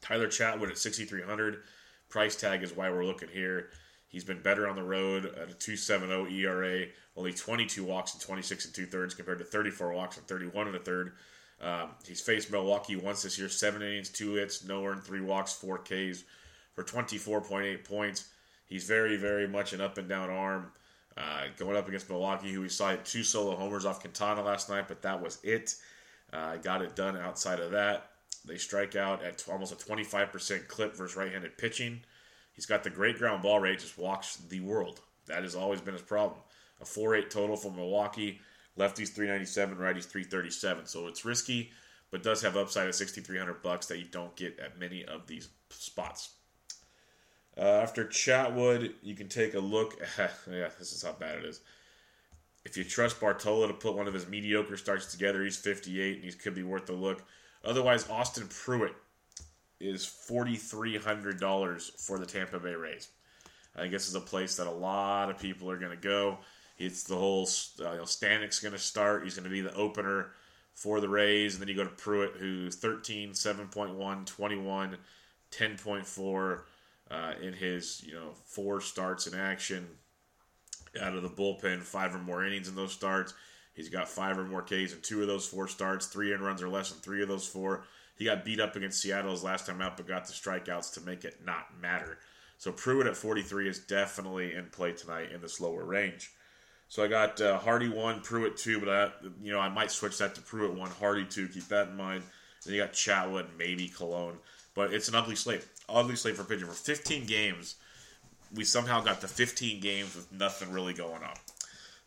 Tyler 0.00 0.28
Chatwood 0.28 0.70
at 0.70 0.78
6,300. 0.78 1.62
Price 2.08 2.36
tag 2.36 2.62
is 2.62 2.74
why 2.74 2.90
we're 2.90 3.04
looking 3.04 3.28
here. 3.28 3.70
He's 4.08 4.24
been 4.24 4.40
better 4.40 4.68
on 4.68 4.76
the 4.76 4.82
road 4.82 5.26
at 5.26 5.50
a 5.50 5.54
2.70 5.54 6.32
ERA, 6.32 6.86
only 7.16 7.32
22 7.32 7.84
walks 7.84 8.14
and 8.14 8.22
26 8.22 8.66
and 8.66 8.74
two 8.74 8.86
thirds 8.86 9.14
compared 9.14 9.38
to 9.38 9.44
34 9.44 9.92
walks 9.92 10.16
and 10.16 10.26
31 10.26 10.68
and 10.68 10.76
a 10.76 10.78
third. 10.78 11.12
Um, 11.60 11.90
he's 12.06 12.20
faced 12.20 12.50
Milwaukee 12.50 12.96
once 12.96 13.22
this 13.22 13.38
year, 13.38 13.48
seven 13.48 13.82
innings, 13.82 14.10
two 14.10 14.34
hits, 14.34 14.64
no 14.64 14.84
earned, 14.84 15.02
three 15.02 15.20
walks, 15.20 15.52
four 15.52 15.78
Ks 15.78 16.24
for 16.74 16.84
24.8 16.84 17.84
points. 17.84 18.28
He's 18.66 18.84
very, 18.84 19.16
very 19.16 19.48
much 19.48 19.72
an 19.72 19.80
up 19.80 19.98
and 19.98 20.08
down 20.08 20.30
arm. 20.30 20.72
Uh, 21.16 21.44
going 21.56 21.78
up 21.78 21.88
against 21.88 22.10
Milwaukee, 22.10 22.52
who 22.52 22.60
we 22.60 22.68
saw 22.68 22.94
two 23.02 23.22
solo 23.22 23.56
homers 23.56 23.86
off 23.86 24.00
Quintana 24.00 24.42
last 24.42 24.68
night, 24.68 24.86
but 24.86 25.00
that 25.00 25.20
was 25.20 25.38
it. 25.42 25.74
Uh, 26.30 26.56
got 26.56 26.82
it 26.82 26.94
done 26.94 27.16
outside 27.16 27.58
of 27.58 27.70
that. 27.70 28.10
They 28.46 28.58
strike 28.58 28.94
out 28.94 29.24
at 29.24 29.44
almost 29.50 29.72
a 29.72 29.76
25% 29.76 30.68
clip 30.68 30.94
versus 30.94 31.16
right 31.16 31.32
handed 31.32 31.58
pitching. 31.58 32.00
He's 32.52 32.66
got 32.66 32.84
the 32.84 32.90
great 32.90 33.18
ground 33.18 33.42
ball 33.42 33.60
rate, 33.60 33.80
just 33.80 33.98
walks 33.98 34.36
the 34.36 34.60
world. 34.60 35.00
That 35.26 35.42
has 35.42 35.54
always 35.54 35.80
been 35.80 35.94
his 35.94 36.02
problem. 36.02 36.40
A 36.80 36.84
4 36.84 37.16
8 37.16 37.30
total 37.30 37.56
for 37.56 37.72
Milwaukee. 37.72 38.40
Lefties 38.78 39.08
397, 39.08 39.76
righties 39.76 40.04
337. 40.04 40.86
So 40.86 41.06
it's 41.06 41.24
risky, 41.24 41.70
but 42.10 42.22
does 42.22 42.42
have 42.42 42.56
upside 42.56 42.88
of 42.88 42.94
6300 42.94 43.62
bucks 43.62 43.86
that 43.86 43.98
you 43.98 44.04
don't 44.04 44.36
get 44.36 44.58
at 44.60 44.78
many 44.78 45.04
of 45.04 45.26
these 45.26 45.48
spots. 45.70 46.30
Uh, 47.58 47.62
after 47.62 48.04
Chatwood, 48.04 48.92
you 49.02 49.14
can 49.14 49.28
take 49.28 49.54
a 49.54 49.58
look. 49.58 49.98
At, 50.18 50.32
yeah, 50.50 50.68
this 50.78 50.92
is 50.92 51.02
how 51.02 51.12
bad 51.12 51.38
it 51.38 51.44
is. 51.46 51.60
If 52.66 52.76
you 52.76 52.84
trust 52.84 53.20
Bartolo 53.20 53.66
to 53.66 53.72
put 53.72 53.94
one 53.94 54.08
of 54.08 54.14
his 54.14 54.28
mediocre 54.28 54.76
starts 54.76 55.10
together, 55.10 55.42
he's 55.42 55.56
58 55.56 56.16
and 56.16 56.24
he 56.24 56.32
could 56.32 56.54
be 56.54 56.64
worth 56.64 56.90
a 56.90 56.92
look. 56.92 57.24
Otherwise, 57.64 58.08
Austin 58.08 58.48
Pruitt 58.48 58.94
is 59.80 60.06
$4,300 60.06 62.00
for 62.00 62.18
the 62.18 62.26
Tampa 62.26 62.58
Bay 62.58 62.74
Rays. 62.74 63.08
I 63.76 63.88
guess 63.88 64.08
is 64.08 64.14
a 64.14 64.20
place 64.20 64.56
that 64.56 64.66
a 64.66 64.70
lot 64.70 65.30
of 65.30 65.38
people 65.38 65.70
are 65.70 65.76
going 65.76 65.90
to 65.90 65.96
go. 65.96 66.38
It's 66.78 67.04
the 67.04 67.16
whole, 67.16 67.48
uh, 67.80 67.90
you 67.90 67.96
know, 67.98 68.04
Stanek's 68.04 68.60
going 68.60 68.72
to 68.72 68.78
start. 68.78 69.24
He's 69.24 69.34
going 69.34 69.44
to 69.44 69.50
be 69.50 69.60
the 69.60 69.74
opener 69.74 70.30
for 70.74 71.00
the 71.00 71.08
Rays. 71.08 71.54
And 71.54 71.60
then 71.60 71.68
you 71.68 71.74
go 71.74 71.84
to 71.84 71.90
Pruitt, 71.90 72.36
who's 72.36 72.76
13, 72.76 73.30
7.1, 73.30 74.26
21, 74.26 74.98
10.4 75.50 76.60
uh, 77.10 77.32
in 77.42 77.52
his, 77.52 78.02
you 78.04 78.14
know, 78.14 78.32
four 78.44 78.80
starts 78.80 79.26
in 79.26 79.38
action 79.38 79.86
out 81.00 81.14
of 81.14 81.22
the 81.22 81.28
bullpen, 81.28 81.82
five 81.82 82.14
or 82.14 82.18
more 82.18 82.44
innings 82.44 82.68
in 82.68 82.74
those 82.74 82.92
starts. 82.92 83.34
He's 83.76 83.90
got 83.90 84.08
five 84.08 84.38
or 84.38 84.44
more 84.44 84.62
Ks 84.62 84.94
in 84.94 85.00
two 85.02 85.20
of 85.20 85.28
those 85.28 85.46
four 85.46 85.68
starts, 85.68 86.06
three 86.06 86.32
in 86.32 86.40
runs 86.40 86.62
or 86.62 86.68
less 86.68 86.90
in 86.90 86.96
three 86.98 87.22
of 87.22 87.28
those 87.28 87.46
four. 87.46 87.84
He 88.16 88.24
got 88.24 88.44
beat 88.44 88.58
up 88.58 88.74
against 88.74 89.02
Seattle 89.02 89.32
his 89.32 89.44
last 89.44 89.66
time 89.66 89.82
out, 89.82 89.98
but 89.98 90.08
got 90.08 90.26
the 90.26 90.32
strikeouts 90.32 90.94
to 90.94 91.02
make 91.02 91.24
it 91.24 91.44
not 91.44 91.78
matter. 91.80 92.18
So 92.56 92.72
Pruitt 92.72 93.06
at 93.06 93.16
43 93.16 93.68
is 93.68 93.78
definitely 93.80 94.54
in 94.54 94.66
play 94.66 94.92
tonight 94.92 95.30
in 95.30 95.42
this 95.42 95.60
lower 95.60 95.84
range. 95.84 96.32
So 96.88 97.04
I 97.04 97.08
got 97.08 97.40
uh, 97.40 97.58
Hardy 97.58 97.90
one, 97.90 98.22
Pruitt 98.22 98.56
two, 98.56 98.80
but 98.80 98.88
I, 98.88 99.10
you 99.42 99.52
know 99.52 99.60
I 99.60 99.68
might 99.68 99.90
switch 99.90 100.18
that 100.18 100.34
to 100.36 100.40
Pruitt 100.40 100.74
one, 100.74 100.90
Hardy 100.90 101.26
two. 101.26 101.48
Keep 101.48 101.68
that 101.68 101.88
in 101.88 101.96
mind. 101.96 102.22
Then 102.64 102.74
you 102.74 102.80
got 102.80 102.92
Chatwood, 102.92 103.46
maybe 103.58 103.88
Colon, 103.88 104.36
but 104.74 104.94
it's 104.94 105.08
an 105.08 105.14
ugly 105.14 105.36
slate. 105.36 105.66
Ugly 105.88 106.16
slate 106.16 106.36
for 106.36 106.44
pitching 106.44 106.66
for 106.66 106.72
15 106.72 107.26
games. 107.26 107.76
We 108.54 108.64
somehow 108.64 109.02
got 109.02 109.20
the 109.20 109.28
15 109.28 109.80
games 109.80 110.14
with 110.16 110.32
nothing 110.32 110.72
really 110.72 110.94
going 110.94 111.22
on. 111.22 111.34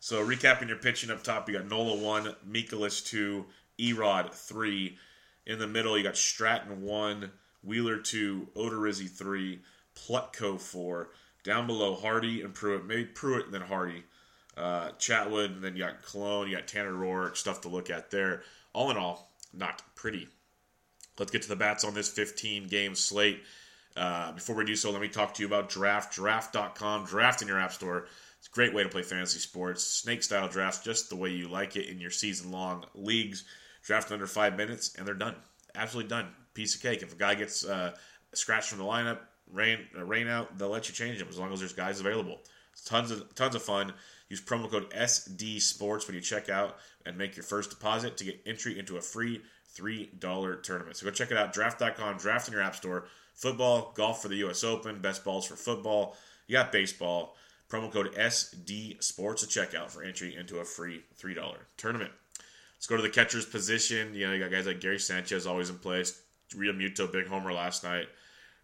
So 0.00 0.24
recapping 0.26 0.68
your 0.68 0.78
pitching 0.78 1.10
up 1.10 1.22
top, 1.22 1.48
you 1.48 1.56
got 1.58 1.68
Nola 1.68 1.96
one, 1.96 2.34
Mikolas 2.50 3.04
two, 3.04 3.46
Erod 3.78 4.32
three. 4.32 4.98
In 5.46 5.58
the 5.58 5.66
middle, 5.66 5.96
you 5.96 6.02
got 6.04 6.16
Stratton 6.16 6.82
one, 6.82 7.30
Wheeler 7.62 7.98
two, 7.98 8.48
Odorizzi 8.56 9.08
three, 9.08 9.60
Plutko 9.94 10.58
four. 10.58 11.10
Down 11.44 11.66
below, 11.66 11.94
Hardy 11.94 12.42
and 12.42 12.54
Pruitt, 12.54 12.86
maybe 12.86 13.04
Pruitt 13.04 13.46
and 13.46 13.54
then 13.54 13.62
Hardy. 13.62 14.04
uh, 14.56 14.90
Chatwood, 14.98 15.46
and 15.46 15.62
then 15.62 15.74
you 15.76 15.84
got 15.84 16.02
Colon, 16.02 16.48
you 16.48 16.56
got 16.56 16.66
Tanner 16.66 16.92
Roark, 16.92 17.36
stuff 17.36 17.62
to 17.62 17.68
look 17.68 17.88
at 17.88 18.10
there. 18.10 18.42
All 18.74 18.90
in 18.90 18.96
all, 18.98 19.30
not 19.54 19.80
pretty. 19.94 20.28
Let's 21.18 21.30
get 21.30 21.42
to 21.42 21.48
the 21.48 21.56
bats 21.56 21.84
on 21.84 21.94
this 21.94 22.08
15 22.08 22.68
game 22.68 22.94
slate. 22.94 23.42
Uh, 23.96 24.32
before 24.32 24.56
we 24.56 24.64
do 24.64 24.76
so, 24.76 24.90
let 24.90 25.00
me 25.00 25.08
talk 25.08 25.34
to 25.34 25.42
you 25.42 25.46
about 25.46 25.68
Draft. 25.70 26.14
Draft.com, 26.14 27.04
draft 27.06 27.42
in 27.42 27.48
your 27.48 27.58
app 27.60 27.72
store. 27.72 28.06
It's 28.40 28.48
a 28.48 28.50
great 28.52 28.74
way 28.74 28.82
to 28.82 28.88
play 28.88 29.02
fantasy 29.02 29.38
sports. 29.38 29.84
Snake 29.84 30.22
style 30.22 30.48
drafts, 30.48 30.82
just 30.82 31.10
the 31.10 31.16
way 31.16 31.30
you 31.30 31.46
like 31.46 31.76
it 31.76 31.88
in 31.88 32.00
your 32.00 32.10
season 32.10 32.50
long 32.50 32.84
leagues. 32.94 33.44
Draft 33.84 34.10
under 34.10 34.26
five 34.26 34.56
minutes, 34.56 34.94
and 34.96 35.06
they're 35.06 35.14
done. 35.14 35.36
Absolutely 35.74 36.08
done. 36.08 36.28
Piece 36.54 36.74
of 36.74 36.82
cake. 36.82 37.02
If 37.02 37.12
a 37.12 37.16
guy 37.16 37.34
gets 37.34 37.64
uh, 37.64 37.92
scratched 38.32 38.70
from 38.70 38.78
the 38.78 38.84
lineup, 38.84 39.18
rain 39.52 39.78
uh, 39.96 40.04
rain 40.04 40.26
out, 40.26 40.58
they'll 40.58 40.70
let 40.70 40.88
you 40.88 40.94
change 40.94 41.20
him 41.20 41.28
as 41.28 41.38
long 41.38 41.52
as 41.52 41.58
there's 41.60 41.74
guys 41.74 42.00
available. 42.00 42.40
It's 42.72 42.82
tons 42.82 43.10
of 43.10 43.34
tons 43.34 43.54
of 43.54 43.62
fun. 43.62 43.92
Use 44.30 44.40
promo 44.40 44.70
code 44.70 44.90
SD 44.90 45.60
Sports 45.60 46.06
when 46.06 46.14
you 46.14 46.20
check 46.22 46.48
out 46.48 46.78
and 47.04 47.18
make 47.18 47.36
your 47.36 47.44
first 47.44 47.70
deposit 47.70 48.16
to 48.16 48.24
get 48.24 48.40
entry 48.46 48.78
into 48.78 48.96
a 48.96 49.00
free 49.00 49.42
$3 49.76 50.62
tournament. 50.62 50.96
So 50.96 51.06
go 51.06 51.12
check 51.12 51.30
it 51.30 51.36
out. 51.36 51.52
Draft.com, 51.52 52.16
draft 52.16 52.48
in 52.48 52.54
your 52.54 52.62
app 52.62 52.76
store. 52.76 53.06
Football, 53.34 53.92
golf 53.94 54.22
for 54.22 54.28
the 54.28 54.36
U.S. 54.36 54.64
Open, 54.64 55.00
best 55.00 55.24
balls 55.24 55.46
for 55.46 55.56
football. 55.56 56.16
You 56.46 56.54
got 56.54 56.72
baseball. 56.72 57.36
Promo 57.70 57.90
code 57.90 58.12
SD 58.14 59.02
Sports 59.02 59.44
at 59.44 59.48
checkout 59.48 59.90
for 59.90 60.02
entry 60.02 60.34
into 60.34 60.58
a 60.58 60.64
free 60.64 61.02
$3 61.22 61.36
tournament. 61.76 62.10
Let's 62.76 62.86
go 62.86 62.96
to 62.96 63.02
the 63.02 63.08
catcher's 63.08 63.46
position. 63.46 64.12
You 64.12 64.26
know, 64.26 64.32
you 64.32 64.40
got 64.40 64.50
guys 64.50 64.66
like 64.66 64.80
Gary 64.80 64.98
Sanchez 64.98 65.46
always 65.46 65.70
in 65.70 65.78
place. 65.78 66.20
Realmuto, 66.54 67.10
big 67.10 67.28
homer 67.28 67.52
last 67.52 67.84
night. 67.84 68.08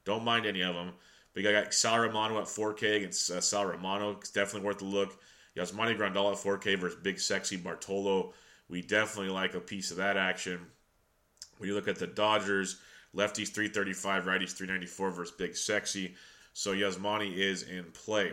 Don't 0.05 0.25
mind 0.25 0.45
any 0.45 0.63
of 0.63 0.75
them. 0.75 0.93
But 1.33 1.45
you 1.45 1.53
got 1.53 1.73
Sal 1.73 2.01
Romano 2.01 2.39
at 2.39 2.47
4K 2.47 2.97
against 2.97 3.31
uh, 3.31 3.41
Sal 3.41 3.67
Romano. 3.67 4.13
It's 4.13 4.31
definitely 4.31 4.67
worth 4.67 4.83
a 4.83 4.87
look. 4.87 5.19
You 5.55 5.63
got 5.63 5.73
Grandal 5.73 6.33
at 6.33 6.39
4K 6.39 6.79
versus 6.79 6.99
Big 7.03 7.21
Sexy 7.21 7.57
Bartolo. 7.57 8.33
We 8.69 8.83
definitely 8.83 9.33
like 9.33 9.55
a 9.55 9.61
piece 9.61 9.91
of 9.91 9.99
that 9.99 10.17
action. 10.17 10.61
When 11.59 11.69
you 11.69 11.75
look 11.75 11.89
at 11.89 11.99
the 11.99 12.07
Dodgers, 12.07 12.81
lefties 13.15 13.49
335, 13.49 14.25
righties 14.25 14.53
394 14.53 15.11
versus 15.11 15.35
Big 15.37 15.57
Sexy. 15.57 16.15
So 16.53 16.73
Yasmani 16.73 17.37
is 17.37 17.63
in 17.63 17.85
play. 17.93 18.33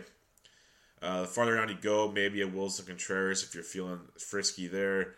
Uh, 1.02 1.22
the 1.22 1.26
farther 1.26 1.56
down 1.56 1.68
you 1.68 1.76
go, 1.80 2.10
maybe 2.10 2.42
a 2.42 2.46
Willson 2.46 2.86
Contreras 2.86 3.42
if 3.42 3.54
you're 3.54 3.64
feeling 3.64 4.00
frisky 4.18 4.66
there. 4.66 5.14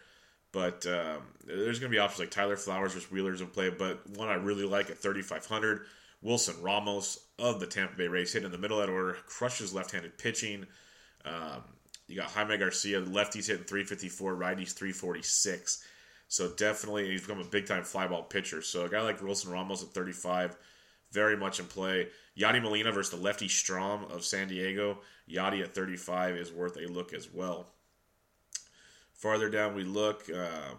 But 0.53 0.87
um, 0.87 1.23
there's 1.45 1.79
going 1.79 1.93
to 1.93 1.95
be 1.95 1.99
options 1.99 2.21
like 2.21 2.31
Tyler 2.31 2.57
Flowers 2.57 2.95
versus 2.95 3.11
Wheeler's 3.11 3.41
in 3.41 3.49
play. 3.49 3.71
But 3.71 4.09
one 4.17 4.29
I 4.29 4.35
really 4.35 4.65
like 4.65 4.91
at 4.91 4.99
3,500, 4.99 5.83
Wilson 6.23 6.57
Ramos 6.63 7.19
of 7.39 7.61
the 7.61 7.67
Tampa 7.67 7.97
Bay 7.97 8.09
Rays, 8.09 8.33
hit 8.33 8.45
in 8.45 8.51
the 8.51 8.59
middle 8.59 8.81
of 8.81 8.87
that 8.87 8.93
order, 8.93 9.19
crushes 9.27 9.75
left-handed 9.75 10.17
pitching. 10.19 10.67
Um, 11.25 11.63
you 12.09 12.17
got 12.17 12.31
Jaime 12.31 12.57
Garcia, 12.57 13.03
lefties 13.03 13.49
hitting 13.49 13.65
354, 13.65 14.35
righties 14.35 14.73
346. 14.73 15.85
So 16.29 16.51
definitely, 16.57 17.11
he's 17.11 17.23
become 17.23 17.41
a 17.41 17.45
big 17.45 17.67
time 17.67 17.83
flyball 17.83 18.29
pitcher. 18.29 18.63
So 18.63 18.85
a 18.85 18.89
guy 18.89 19.03
like 19.03 19.23
Wilson 19.23 19.53
Ramos 19.53 19.83
at 19.83 19.91
35, 19.91 20.57
very 21.17 21.37
much 21.37 21.59
in 21.59 21.65
play. 21.65 22.09
Yadi 22.39 22.63
Molina 22.63 22.93
versus 22.93 23.19
the 23.19 23.25
lefty 23.25 23.49
Strom 23.49 24.05
of 24.05 24.23
San 24.23 24.49
Diego. 24.49 24.99
Yadi 25.27 25.63
at 25.63 25.75
35 25.75 26.37
is 26.37 26.53
worth 26.53 26.77
a 26.77 26.87
look 26.93 27.15
as 27.15 27.33
well. 27.33 27.69
Farther 29.15 29.49
down 29.49 29.75
we 29.75 29.83
look, 29.83 30.29
um, 30.29 30.77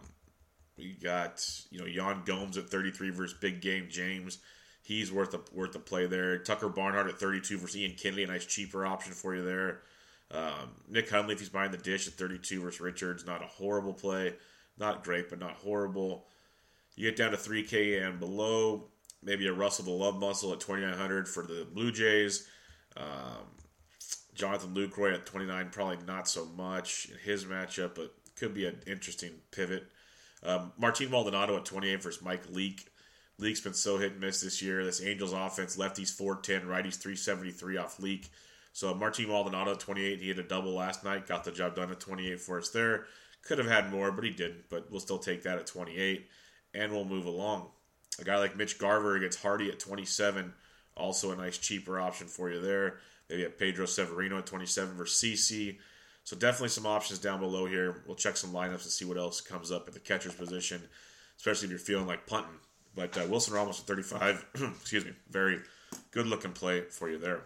we 0.77 0.93
got 0.93 1.43
you 1.71 1.79
know 1.79 1.87
Yan 1.87 2.21
Gomes 2.23 2.55
at 2.55 2.69
33 2.69 3.09
versus 3.09 3.35
Big 3.41 3.61
Game 3.61 3.87
James. 3.89 4.37
He's 4.83 5.11
worth 5.11 5.33
a 5.33 5.39
worth 5.51 5.75
a 5.75 5.79
play 5.79 6.05
there. 6.05 6.37
Tucker 6.37 6.69
Barnhart 6.69 7.07
at 7.07 7.19
32 7.19 7.57
versus 7.57 7.75
Ian 7.75 7.95
Kennedy, 7.97 8.23
a 8.23 8.27
nice 8.27 8.45
cheaper 8.45 8.85
option 8.85 9.13
for 9.13 9.35
you 9.35 9.43
there. 9.43 9.81
Um, 10.29 10.75
Nick 10.87 11.09
Hundley, 11.09 11.33
if 11.33 11.39
he's 11.39 11.49
behind 11.49 11.73
the 11.73 11.77
dish 11.77 12.07
at 12.07 12.13
32 12.13 12.61
versus 12.61 12.79
Richards, 12.79 13.25
not 13.25 13.43
a 13.43 13.47
horrible 13.47 13.93
play. 13.93 14.35
Not 14.77 15.03
great, 15.03 15.29
but 15.29 15.39
not 15.39 15.53
horrible. 15.53 16.27
You 16.95 17.09
get 17.09 17.17
down 17.17 17.31
to 17.31 17.37
3K 17.37 18.05
and 18.05 18.19
below, 18.19 18.89
maybe 19.23 19.47
a 19.47 19.53
Russell 19.53 19.85
the 19.85 19.91
Love 19.91 20.19
Muscle 20.19 20.53
at 20.53 20.59
2,900 20.59 21.27
for 21.27 21.43
the 21.43 21.67
Blue 21.71 21.91
Jays. 21.91 22.47
Um, 22.95 23.45
Jonathan 24.33 24.73
Lucroy 24.73 25.13
at 25.13 25.25
29, 25.25 25.69
probably 25.71 25.97
not 26.05 26.27
so 26.27 26.45
much 26.45 27.09
in 27.11 27.17
his 27.17 27.45
matchup, 27.45 27.95
but 27.95 28.13
could 28.35 28.53
be 28.53 28.65
an 28.65 28.79
interesting 28.85 29.31
pivot. 29.51 29.85
Um, 30.43 30.71
Martin 30.77 31.09
Maldonado 31.09 31.57
at 31.57 31.65
28 31.65 32.03
versus 32.03 32.21
Mike 32.21 32.49
Leake. 32.49 32.87
Leake's 33.39 33.61
been 33.61 33.73
so 33.73 33.97
hit 33.97 34.13
and 34.13 34.21
miss 34.21 34.41
this 34.41 34.61
year. 34.61 34.83
This 34.83 35.03
Angels 35.03 35.33
offense, 35.33 35.77
lefties 35.77 36.15
410, 36.15 36.67
righties 36.67 36.99
373 36.99 37.77
off 37.77 37.99
Leake. 37.99 38.29
So 38.73 38.93
Martin 38.93 39.27
Maldonado 39.27 39.71
at 39.71 39.79
28, 39.79 40.19
he 40.19 40.29
had 40.29 40.39
a 40.39 40.43
double 40.43 40.73
last 40.73 41.03
night, 41.03 41.27
got 41.27 41.43
the 41.43 41.51
job 41.51 41.75
done 41.75 41.91
at 41.91 41.99
28 41.99 42.39
for 42.39 42.59
us 42.59 42.69
there. 42.69 43.05
Could 43.43 43.57
have 43.57 43.67
had 43.67 43.91
more, 43.91 44.11
but 44.11 44.23
he 44.23 44.31
didn't. 44.31 44.69
But 44.69 44.91
we'll 44.91 44.99
still 44.99 45.19
take 45.19 45.43
that 45.43 45.57
at 45.57 45.67
28, 45.67 46.27
and 46.73 46.91
we'll 46.91 47.05
move 47.05 47.25
along. 47.25 47.69
A 48.19 48.23
guy 48.23 48.37
like 48.37 48.55
Mitch 48.55 48.77
Garver 48.79 49.15
against 49.15 49.41
Hardy 49.41 49.69
at 49.69 49.79
27, 49.79 50.53
also 50.95 51.31
a 51.31 51.35
nice 51.35 51.57
cheaper 51.57 51.99
option 51.99 52.27
for 52.27 52.49
you 52.49 52.59
there. 52.59 52.97
Maybe 53.29 53.43
at 53.43 53.59
Pedro 53.59 53.85
Severino 53.85 54.37
at 54.37 54.45
27 54.45 54.95
versus 54.95 55.21
CC. 55.21 55.77
So 56.23 56.35
definitely 56.35 56.69
some 56.69 56.85
options 56.85 57.19
down 57.19 57.39
below 57.39 57.65
here. 57.65 58.03
We'll 58.05 58.15
check 58.15 58.37
some 58.37 58.51
lineups 58.51 58.83
and 58.83 58.91
see 58.91 59.05
what 59.05 59.17
else 59.17 59.41
comes 59.41 59.71
up 59.71 59.87
at 59.87 59.93
the 59.93 59.99
catcher's 59.99 60.35
position, 60.35 60.81
especially 61.37 61.65
if 61.65 61.71
you're 61.71 61.79
feeling 61.79 62.07
like 62.07 62.25
punting. 62.25 62.59
But 62.95 63.17
uh, 63.17 63.27
Wilson 63.29 63.53
Ramos 63.53 63.79
at 63.79 63.85
35, 63.85 64.45
excuse 64.81 65.05
me, 65.05 65.11
very 65.29 65.59
good 66.11 66.27
looking 66.27 66.51
play 66.51 66.81
for 66.81 67.09
you 67.09 67.17
there. 67.17 67.43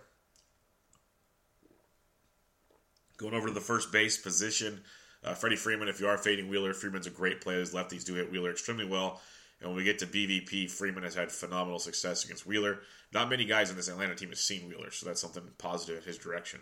Going 3.18 3.34
over 3.34 3.48
to 3.48 3.54
the 3.54 3.60
first 3.60 3.92
base 3.92 4.18
position, 4.18 4.82
uh, 5.24 5.34
Freddie 5.34 5.58
Freeman, 5.58 5.88
if 5.88 6.00
you 6.00 6.08
are 6.08 6.18
fading 6.18 6.50
Wheeler, 6.50 6.74
Freeman's 6.74 7.06
a 7.06 7.12
great 7.12 7.42
play. 7.42 7.56
His 7.56 7.74
lefties 7.74 8.04
do 8.04 8.16
hit 8.16 8.32
Wheeler 8.32 8.50
extremely 8.50 8.86
well. 8.86 9.22
And 9.62 9.69
when 9.69 9.78
we 9.78 9.84
get 9.84 10.00
to 10.00 10.08
BVP, 10.08 10.69
Freeman 10.69 11.04
has 11.04 11.15
had 11.15 11.32
phenomenal 11.32 11.80
success 11.80 12.26
against 12.26 12.47
Wheeler. 12.47 12.80
Not 13.13 13.30
many 13.30 13.45
guys 13.45 13.69
in 13.69 13.76
this 13.76 13.88
Atlanta 13.88 14.15
team 14.15 14.30
have 14.30 14.39
seen 14.39 14.67
Wheeler, 14.67 14.91
so 14.91 15.06
that's 15.06 15.21
something 15.21 15.43
positive 15.58 16.02
in 16.02 16.04
his 16.04 16.17
direction. 16.17 16.62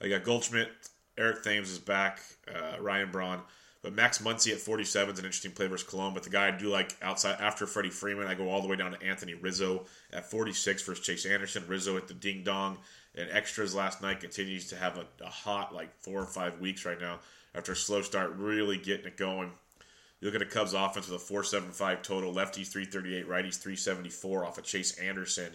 I 0.00 0.08
got 0.08 0.24
Goldschmidt, 0.24 0.70
Eric 1.18 1.42
Thames 1.42 1.70
is 1.70 1.78
back, 1.78 2.20
uh, 2.52 2.80
Ryan 2.80 3.10
Braun. 3.10 3.40
But 3.82 3.94
Max 3.94 4.18
Muncy 4.18 4.52
at 4.52 4.58
47 4.58 5.14
is 5.14 5.18
an 5.20 5.24
interesting 5.24 5.52
play 5.52 5.66
versus 5.66 5.88
Colon. 5.88 6.12
But 6.12 6.24
the 6.24 6.30
guy 6.30 6.48
I 6.48 6.50
do 6.50 6.68
like 6.68 6.96
outside 7.00 7.36
after 7.40 7.66
Freddie 7.66 7.90
Freeman, 7.90 8.26
I 8.26 8.34
go 8.34 8.48
all 8.48 8.60
the 8.60 8.66
way 8.66 8.76
down 8.76 8.92
to 8.92 9.02
Anthony 9.02 9.34
Rizzo 9.34 9.86
at 10.12 10.28
46 10.28 10.82
versus 10.82 11.04
Chase 11.04 11.26
Anderson. 11.26 11.64
Rizzo 11.68 11.96
at 11.96 12.08
the 12.08 12.14
ding 12.14 12.42
dong 12.42 12.78
and 13.14 13.30
extras 13.30 13.74
last 13.74 14.02
night 14.02 14.20
continues 14.20 14.68
to 14.68 14.76
have 14.76 14.98
a, 14.98 15.06
a 15.24 15.28
hot 15.28 15.74
like 15.74 15.94
four 16.00 16.20
or 16.20 16.26
five 16.26 16.58
weeks 16.60 16.84
right 16.84 17.00
now 17.00 17.20
after 17.54 17.72
a 17.72 17.76
slow 17.76 18.02
start, 18.02 18.34
really 18.36 18.78
getting 18.78 19.06
it 19.06 19.16
going. 19.16 19.52
You 20.20 20.26
look 20.26 20.34
at 20.34 20.40
the 20.40 20.52
Cubs 20.52 20.74
offense 20.74 21.08
with 21.08 21.20
a 21.20 21.24
475 21.24 22.02
total, 22.02 22.32
lefties 22.32 22.68
338, 22.68 23.28
righties 23.28 23.58
374 23.58 24.44
off 24.44 24.58
of 24.58 24.64
Chase 24.64 24.98
Anderson. 24.98 25.52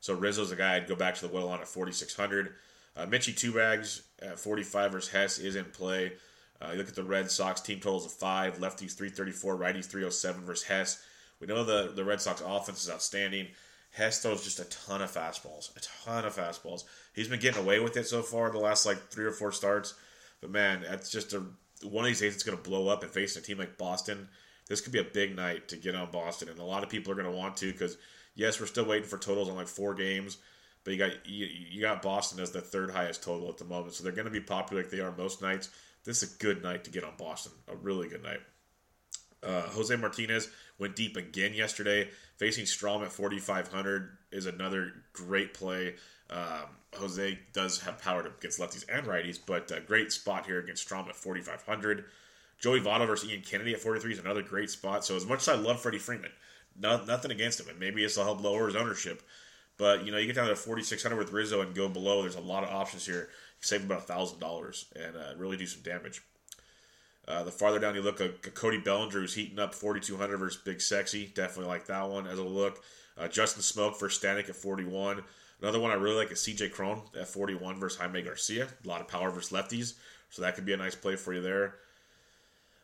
So 0.00 0.14
Rizzo's 0.14 0.50
a 0.50 0.56
guy 0.56 0.76
I'd 0.76 0.88
go 0.88 0.96
back 0.96 1.14
to 1.16 1.26
the 1.26 1.32
well 1.32 1.48
on 1.48 1.60
at 1.60 1.68
4,600. 1.68 2.54
Uh, 2.96 3.06
Mitchie 3.06 3.36
Two 3.36 3.52
Bags 3.52 4.02
at 4.20 4.38
45 4.38 4.92
versus 4.92 5.10
Hess 5.10 5.38
is 5.38 5.54
in 5.56 5.64
play. 5.66 6.12
Uh, 6.60 6.70
you 6.72 6.78
look 6.78 6.88
at 6.88 6.94
the 6.94 7.04
Red 7.04 7.30
Sox 7.30 7.60
team 7.60 7.78
totals 7.78 8.04
of 8.04 8.12
five, 8.12 8.58
lefties 8.58 8.92
334, 8.92 9.56
righties 9.56 9.86
307 9.86 10.44
versus 10.44 10.66
Hess. 10.66 11.02
We 11.38 11.46
know 11.46 11.64
the, 11.64 11.92
the 11.94 12.04
Red 12.04 12.20
Sox 12.20 12.42
offense 12.44 12.82
is 12.82 12.90
outstanding. 12.90 13.48
Hess 13.92 14.22
throws 14.22 14.44
just 14.44 14.60
a 14.60 14.64
ton 14.64 15.02
of 15.02 15.10
fastballs, 15.10 15.74
a 15.76 15.80
ton 15.80 16.24
of 16.24 16.36
fastballs. 16.36 16.84
He's 17.14 17.28
been 17.28 17.40
getting 17.40 17.62
away 17.62 17.80
with 17.80 17.96
it 17.96 18.06
so 18.06 18.22
far 18.22 18.50
the 18.50 18.58
last 18.58 18.86
like 18.86 19.08
three 19.08 19.24
or 19.24 19.32
four 19.32 19.52
starts. 19.52 19.94
But 20.40 20.50
man, 20.50 20.82
that's 20.82 21.10
just 21.10 21.32
a 21.32 21.42
one 21.82 22.04
of 22.04 22.08
these 22.08 22.20
days 22.20 22.34
it's 22.34 22.42
going 22.42 22.56
to 22.56 22.62
blow 22.62 22.88
up 22.88 23.02
and 23.02 23.10
facing 23.10 23.42
a 23.42 23.44
team 23.44 23.58
like 23.58 23.78
Boston. 23.78 24.28
This 24.68 24.80
could 24.80 24.92
be 24.92 25.00
a 25.00 25.04
big 25.04 25.34
night 25.34 25.68
to 25.68 25.76
get 25.76 25.94
on 25.94 26.10
Boston, 26.10 26.48
and 26.48 26.58
a 26.58 26.64
lot 26.64 26.82
of 26.82 26.88
people 26.88 27.12
are 27.12 27.16
going 27.16 27.30
to 27.30 27.36
want 27.36 27.56
to 27.58 27.72
because 27.72 27.96
yes, 28.34 28.60
we're 28.60 28.66
still 28.66 28.84
waiting 28.84 29.08
for 29.08 29.18
totals 29.18 29.48
on 29.48 29.56
like 29.56 29.68
four 29.68 29.94
games, 29.94 30.38
but 30.84 30.92
you 30.92 30.98
got 30.98 31.26
you, 31.26 31.46
you 31.46 31.80
got 31.80 32.02
Boston 32.02 32.40
as 32.40 32.50
the 32.50 32.60
third 32.60 32.90
highest 32.90 33.22
total 33.22 33.48
at 33.48 33.58
the 33.58 33.64
moment, 33.64 33.94
so 33.94 34.04
they're 34.04 34.12
going 34.12 34.26
to 34.26 34.30
be 34.30 34.40
popular 34.40 34.82
like 34.82 34.90
they 34.90 35.00
are 35.00 35.12
most 35.16 35.42
nights. 35.42 35.70
This 36.04 36.22
is 36.22 36.34
a 36.34 36.38
good 36.38 36.62
night 36.62 36.84
to 36.84 36.90
get 36.90 37.04
on 37.04 37.12
Boston, 37.18 37.52
a 37.68 37.76
really 37.76 38.08
good 38.08 38.22
night. 38.22 38.40
Uh, 39.42 39.62
Jose 39.62 39.94
Martinez 39.96 40.48
went 40.78 40.96
deep 40.96 41.16
again 41.16 41.54
yesterday. 41.54 42.08
Facing 42.36 42.66
Strom 42.66 43.02
at 43.02 43.12
4,500 43.12 44.16
is 44.32 44.46
another 44.46 44.92
great 45.12 45.54
play. 45.54 45.94
Um, 46.30 46.68
Jose 46.96 47.38
does 47.52 47.80
have 47.80 48.00
power 48.00 48.22
to 48.22 48.30
against 48.30 48.60
lefties 48.60 48.84
and 48.88 49.06
righties, 49.06 49.38
but 49.44 49.70
a 49.70 49.80
great 49.80 50.12
spot 50.12 50.46
here 50.46 50.58
against 50.58 50.82
Strom 50.82 51.08
at 51.08 51.16
4,500. 51.16 52.04
Joey 52.58 52.80
Votto 52.80 53.06
versus 53.06 53.30
Ian 53.30 53.42
Kennedy 53.42 53.72
at 53.72 53.80
43 53.80 54.12
is 54.12 54.18
another 54.18 54.42
great 54.42 54.70
spot. 54.70 55.04
So 55.04 55.16
as 55.16 55.26
much 55.26 55.40
as 55.40 55.48
I 55.48 55.54
love 55.54 55.80
Freddie 55.80 55.98
Freeman, 55.98 56.30
no, 56.78 57.02
nothing 57.04 57.30
against 57.30 57.60
him, 57.60 57.68
and 57.68 57.78
maybe 57.78 58.02
this 58.02 58.16
will 58.16 58.24
help 58.24 58.42
lower 58.42 58.66
his 58.66 58.76
ownership. 58.76 59.22
But 59.76 60.04
you 60.04 60.12
know, 60.12 60.18
you 60.18 60.26
get 60.26 60.36
down 60.36 60.48
to 60.48 60.56
4,600 60.56 61.16
with 61.16 61.32
Rizzo 61.32 61.62
and 61.62 61.74
go 61.74 61.88
below. 61.88 62.20
There's 62.20 62.34
a 62.34 62.40
lot 62.40 62.64
of 62.64 62.70
options 62.70 63.06
here. 63.06 63.28
You 63.30 63.62
save 63.62 63.84
about 63.84 64.06
thousand 64.06 64.38
dollars 64.38 64.86
and 64.94 65.16
uh, 65.16 65.32
really 65.36 65.56
do 65.56 65.66
some 65.66 65.82
damage. 65.82 66.22
Uh, 67.26 67.44
the 67.44 67.50
farther 67.50 67.78
down 67.78 67.94
you 67.94 68.02
look, 68.02 68.20
a 68.20 68.28
Cody 68.28 68.78
Bellinger 68.78 69.20
who's 69.20 69.34
heating 69.34 69.58
up 69.58 69.74
4,200 69.74 70.36
versus 70.36 70.60
Big 70.62 70.80
Sexy. 70.80 71.30
Definitely 71.34 71.66
like 71.66 71.86
that 71.86 72.08
one 72.08 72.26
as 72.26 72.38
a 72.38 72.44
look. 72.44 72.82
Uh, 73.16 73.28
Justin 73.28 73.62
Smoak 73.62 73.96
for 73.96 74.08
Stanek 74.08 74.48
at 74.48 74.56
41. 74.56 75.22
Another 75.60 75.80
one 75.80 75.90
I 75.90 75.94
really 75.94 76.16
like 76.16 76.32
is 76.32 76.38
CJ 76.38 76.72
Cron 76.72 77.02
at 77.18 77.28
41 77.28 77.78
versus 77.78 77.98
Jaime 77.98 78.22
Garcia. 78.22 78.68
A 78.84 78.88
lot 78.88 79.00
of 79.00 79.08
power 79.08 79.30
versus 79.30 79.52
lefties. 79.52 79.94
So 80.30 80.42
that 80.42 80.54
could 80.54 80.64
be 80.64 80.72
a 80.72 80.76
nice 80.76 80.94
play 80.94 81.16
for 81.16 81.34
you 81.34 81.42
there. 81.42 81.74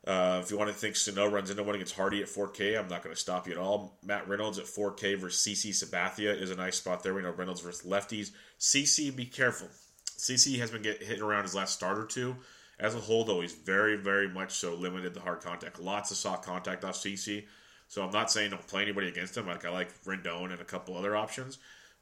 Uh, 0.07 0.41
if 0.43 0.53
you 0.53 0.59
want 0.59 0.71
to 0.71 0.77
think 0.77 0.95
Sano 0.95 1.29
runs 1.29 1.51
into 1.51 1.65
one 1.65 1.75
against 1.75 1.97
Hardy 1.97 2.23
at 2.23 2.29
4K, 2.29 2.79
I'm 2.79 2.89
not 2.89 3.03
going 3.03 3.15
to 3.15 3.21
stop 3.21 3.47
you 3.49 3.55
at 3.55 3.59
all. 3.59 3.99
Matt 4.05 4.29
Reynolds 4.29 4.59
at 4.59 4.67
4K 4.67 5.19
versus 5.19 5.43
CC 5.43 5.71
Sabathia 5.71 6.41
is 6.41 6.51
a 6.51 6.57
nice 6.57 6.77
spot 6.77 7.03
there. 7.03 7.13
We 7.13 7.23
know 7.23 7.33
Reynolds 7.33 7.61
versus 7.61 7.85
lefties. 7.85 8.31
CC, 8.61 9.15
be 9.15 9.25
careful. 9.25 9.69
CC 10.17 10.59
has 10.59 10.71
been 10.71 10.83
getting 10.83 11.07
hit 11.07 11.21
around 11.21 11.43
his 11.43 11.57
last 11.57 11.75
start 11.75 11.99
or 11.99 12.07
two. 12.07 12.37
As 12.79 12.95
a 12.95 12.99
whole, 12.99 13.25
though, 13.25 13.41
he's 13.41 13.55
very, 13.55 13.97
very 13.97 14.29
much 14.29 14.53
so 14.53 14.75
limited 14.75 15.15
to 15.15 15.21
hard 15.21 15.41
contact. 15.41 15.81
Lots 15.81 16.11
of 16.13 16.19
soft 16.19 16.45
contact 16.45 16.85
off 16.85 16.95
CC. 16.95 17.47
So 17.89 18.05
I'm 18.05 18.11
not 18.11 18.31
saying 18.31 18.51
don't 18.51 18.67
play 18.67 18.83
anybody 18.83 19.09
against 19.09 19.37
him. 19.37 19.47
Like 19.47 19.65
I 19.65 19.71
like 19.71 20.05
Rendon 20.05 20.53
and 20.53 20.61
a 20.61 20.65
couple 20.65 20.97
other 20.97 21.17
options, 21.17 21.59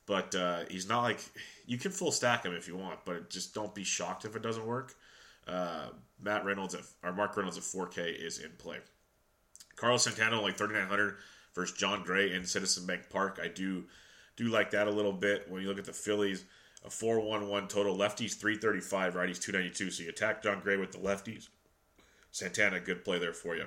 but 0.07 0.35
uh, 0.35 0.61
he's 0.71 0.89
not 0.89 1.03
like 1.03 1.21
you 1.67 1.79
can 1.79 1.91
full 1.91 2.13
stack 2.13 2.45
him 2.45 2.55
if 2.55 2.69
you 2.69 2.77
want, 2.77 3.01
but 3.05 3.31
just 3.31 3.55
don't 3.55 3.75
be 3.75 3.85
shocked 3.85 4.25
if 4.25 4.37
it 4.37 4.43
doesn't 4.43 4.67
work. 4.67 4.95
Uh, 5.47 5.87
Matt 6.23 6.45
Reynolds 6.45 6.75
at, 6.75 6.83
or 7.03 7.13
Mark 7.13 7.37
Reynolds 7.37 7.59
at 7.59 7.65
4K 7.65 8.15
is 8.15 8.39
in 8.39 8.51
play. 8.59 8.79
Carlos 9.77 10.05
Santana 10.05 10.41
like 10.41 10.57
3900 10.57 11.17
versus 11.55 11.77
Jon 11.77 12.03
Gray 12.03 12.33
in 12.33 12.45
Citizen 12.45 12.87
Bank 12.87 13.03
Park. 13.11 13.41
I 13.43 13.49
do 13.49 13.85
do 14.37 14.49
like 14.49 14.71
that 14.73 14.89
a 14.89 14.91
little 14.91 15.13
bit 15.13 15.47
when 15.49 15.63
you 15.63 15.69
look 15.69 15.79
at 15.79 15.85
the 15.85 15.93
Phillies. 15.93 16.45
A 16.85 16.89
4-1-1 16.89 17.69
total. 17.69 17.97
Lefties 17.97 18.35
335, 18.35 19.15
righties 19.15 19.41
292. 19.41 19.91
So 19.91 20.03
you 20.03 20.11
attack 20.11 20.43
Jon 20.43 20.61
Gray 20.61 20.77
with 20.77 20.93
the 20.93 20.99
lefties. 20.99 21.49
Santana, 22.31 22.81
good 22.81 23.05
play 23.05 23.19
there 23.19 23.33
for 23.33 23.57
you. 23.57 23.67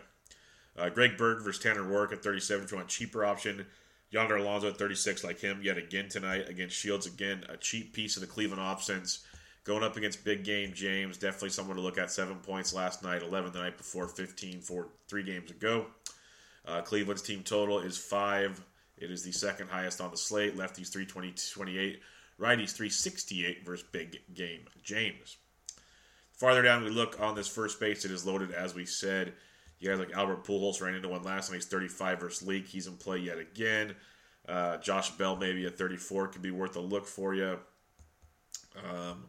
Uh, 0.77 0.89
Greg 0.89 1.17
Bird 1.17 1.41
versus 1.41 1.61
Tanner 1.61 1.81
Roark 1.81 2.11
at 2.11 2.21
37 2.21 2.65
if 2.65 2.71
you 2.71 2.77
want 2.77 2.89
cheaper 2.89 3.25
option. 3.25 3.65
Yonder 4.09 4.37
Alonso 4.37 4.69
at 4.69 4.77
36 4.77 5.23
like 5.23 5.39
him 5.39 5.59
yet 5.61 5.77
again 5.77 6.07
tonight 6.09 6.47
against 6.47 6.75
Shields. 6.75 7.05
Again, 7.05 7.43
a 7.49 7.57
cheap 7.57 7.93
piece 7.93 8.15
of 8.15 8.21
the 8.21 8.27
Cleveland 8.27 8.61
offense. 8.63 9.25
Going 9.63 9.83
up 9.83 9.97
against 9.97 10.23
big 10.23 10.45
game 10.45 10.71
James, 10.73 11.17
definitely 11.17 11.49
someone 11.49 11.75
to 11.75 11.81
look 11.81 11.97
at. 11.97 12.09
Seven 12.09 12.37
points 12.37 12.73
last 12.73 13.03
night, 13.03 13.21
11 13.21 13.51
the 13.51 13.59
night 13.59 13.77
before, 13.77 14.07
15 14.07 14.61
for 14.61 14.87
three 15.09 15.23
games 15.23 15.51
ago. 15.51 15.87
Uh, 16.65 16.81
Cleveland's 16.81 17.21
team 17.21 17.43
total 17.43 17.79
is 17.79 17.97
five. 17.97 18.61
It 18.97 19.11
is 19.11 19.23
the 19.23 19.31
second 19.31 19.69
highest 19.69 19.99
on 19.99 20.11
the 20.11 20.17
slate. 20.17 20.55
Lefties 20.55 20.89
320 20.89 21.99
righties 22.39 22.71
368 22.71 23.65
versus 23.65 23.85
big 23.91 24.19
game 24.33 24.61
James. 24.83 25.37
Farther 26.33 26.61
down 26.61 26.83
we 26.83 26.89
look 26.89 27.19
on 27.19 27.35
this 27.35 27.47
first 27.47 27.79
base, 27.79 28.05
it 28.05 28.11
is 28.11 28.25
loaded 28.25 28.51
as 28.51 28.75
we 28.75 28.85
said. 28.85 29.33
You 29.79 29.89
guys 29.89 29.99
like 29.99 30.13
Albert 30.13 30.43
Pujols 30.43 30.81
ran 30.81 30.95
into 30.95 31.09
one 31.09 31.23
last 31.23 31.47
time. 31.47 31.55
He's 31.55 31.65
35 31.65 32.19
versus 32.19 32.47
Leake. 32.47 32.67
He's 32.67 32.87
in 32.87 32.97
play 32.97 33.19
yet 33.19 33.37
again. 33.37 33.95
Uh, 34.47 34.77
Josh 34.77 35.11
Bell 35.11 35.35
maybe 35.35 35.65
at 35.65 35.77
34 35.77 36.29
could 36.29 36.41
be 36.41 36.51
worth 36.51 36.75
a 36.75 36.79
look 36.81 37.05
for 37.05 37.35
you. 37.35 37.59
Um, 38.77 39.25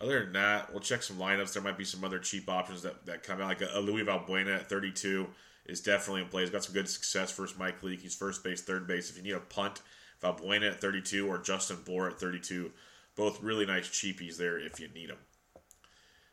other 0.00 0.24
than 0.24 0.32
that, 0.32 0.70
we'll 0.70 0.80
check 0.80 1.02
some 1.02 1.18
lineups. 1.18 1.52
There 1.52 1.62
might 1.62 1.76
be 1.76 1.84
some 1.84 2.04
other 2.04 2.18
cheap 2.18 2.48
options 2.48 2.82
that, 2.82 3.04
that 3.06 3.22
come 3.22 3.40
out. 3.40 3.48
Like 3.48 3.60
a, 3.60 3.68
a 3.74 3.80
Luis 3.80 4.06
Valbuena 4.06 4.60
at 4.60 4.68
32 4.68 5.28
is 5.66 5.80
definitely 5.80 6.22
in 6.22 6.28
play. 6.28 6.42
He's 6.42 6.50
got 6.50 6.64
some 6.64 6.74
good 6.74 6.88
success 6.88 7.30
versus 7.32 7.58
Mike 7.58 7.82
Leake. 7.82 8.00
He's 8.00 8.14
first 8.14 8.42
base, 8.42 8.62
third 8.62 8.86
base. 8.86 9.10
If 9.10 9.16
you 9.16 9.22
need 9.22 9.32
a 9.32 9.40
punt, 9.40 9.82
Valbuena 10.22 10.70
at 10.72 10.80
32 10.80 11.28
or 11.28 11.38
Justin 11.38 11.78
Bour 11.84 12.08
at 12.08 12.18
32. 12.18 12.72
Both 13.14 13.42
really 13.42 13.66
nice 13.66 13.88
cheapies 13.88 14.36
there 14.36 14.58
if 14.58 14.80
you 14.80 14.88
need 14.88 15.10
them. 15.10 15.18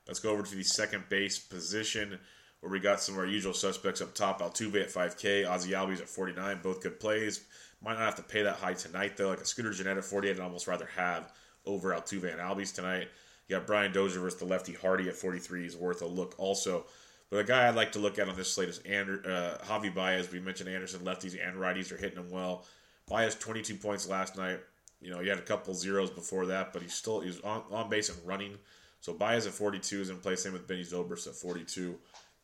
Let's 0.07 0.19
go 0.19 0.31
over 0.31 0.43
to 0.43 0.55
the 0.55 0.63
second 0.63 1.09
base 1.09 1.37
position 1.37 2.19
where 2.67 2.73
we 2.73 2.81
got 2.81 2.99
some 2.99 3.15
of 3.15 3.19
our 3.19 3.25
usual 3.25 3.53
suspects 3.53 4.01
up 4.01 4.13
top. 4.13 4.41
Altuve 4.41 4.81
at 4.81 4.89
5K, 4.89 5.45
Ozzy 5.45 5.69
Albies 5.69 6.01
at 6.01 6.09
49. 6.09 6.59
Both 6.61 6.83
good 6.83 6.99
plays. 6.99 7.45
Might 7.81 7.93
not 7.93 8.01
have 8.01 8.15
to 8.15 8.23
pay 8.23 8.43
that 8.43 8.57
high 8.57 8.73
tonight, 8.73 9.15
though. 9.15 9.29
Like 9.29 9.39
a 9.39 9.45
Scooter 9.45 9.71
Gennett 9.71 9.97
at 9.97 10.03
48, 10.03 10.35
I'd 10.35 10.41
almost 10.41 10.67
rather 10.67 10.89
have 10.97 11.31
over 11.65 11.91
Altuve 11.91 12.29
and 12.29 12.41
Albies 12.41 12.75
tonight. 12.75 13.07
You 13.47 13.55
got 13.55 13.67
Brian 13.67 13.93
Dozier 13.93 14.19
versus 14.19 14.39
the 14.39 14.45
lefty 14.45 14.73
Hardy 14.73 15.07
at 15.07 15.15
43 15.15 15.65
is 15.65 15.77
worth 15.77 16.01
a 16.01 16.05
look 16.05 16.35
also. 16.37 16.87
But 17.29 17.37
a 17.37 17.43
guy 17.45 17.69
I'd 17.69 17.75
like 17.75 17.93
to 17.93 17.99
look 17.99 18.19
at 18.19 18.27
on 18.27 18.35
this 18.35 18.51
slate 18.51 18.67
is 18.67 18.79
Ander, 18.79 19.21
uh, 19.25 19.63
Javi 19.65 19.93
Baez. 19.93 20.29
We 20.29 20.41
mentioned 20.41 20.67
Anderson 20.67 21.05
lefties 21.05 21.37
and 21.41 21.55
righties 21.55 21.89
are 21.93 21.97
hitting 21.97 22.19
him 22.19 22.29
well. 22.29 22.65
Baez 23.07 23.35
22 23.35 23.75
points 23.75 24.09
last 24.09 24.37
night. 24.37 24.59
You 24.99 25.09
know, 25.09 25.19
he 25.19 25.29
had 25.29 25.37
a 25.37 25.43
couple 25.43 25.73
zeros 25.73 26.09
before 26.09 26.47
that, 26.47 26.73
but 26.73 26.81
he's 26.81 26.93
still 26.93 27.21
he's 27.21 27.39
on, 27.41 27.63
on 27.71 27.89
base 27.89 28.09
and 28.09 28.17
running. 28.27 28.57
So 28.99 29.13
Baez 29.13 29.47
at 29.47 29.53
42 29.53 30.01
is 30.01 30.09
in 30.09 30.17
play. 30.17 30.35
Same 30.35 30.51
with 30.51 30.67
Benny 30.67 30.83
Zobrist 30.83 31.27
at 31.27 31.35
42 31.35 31.97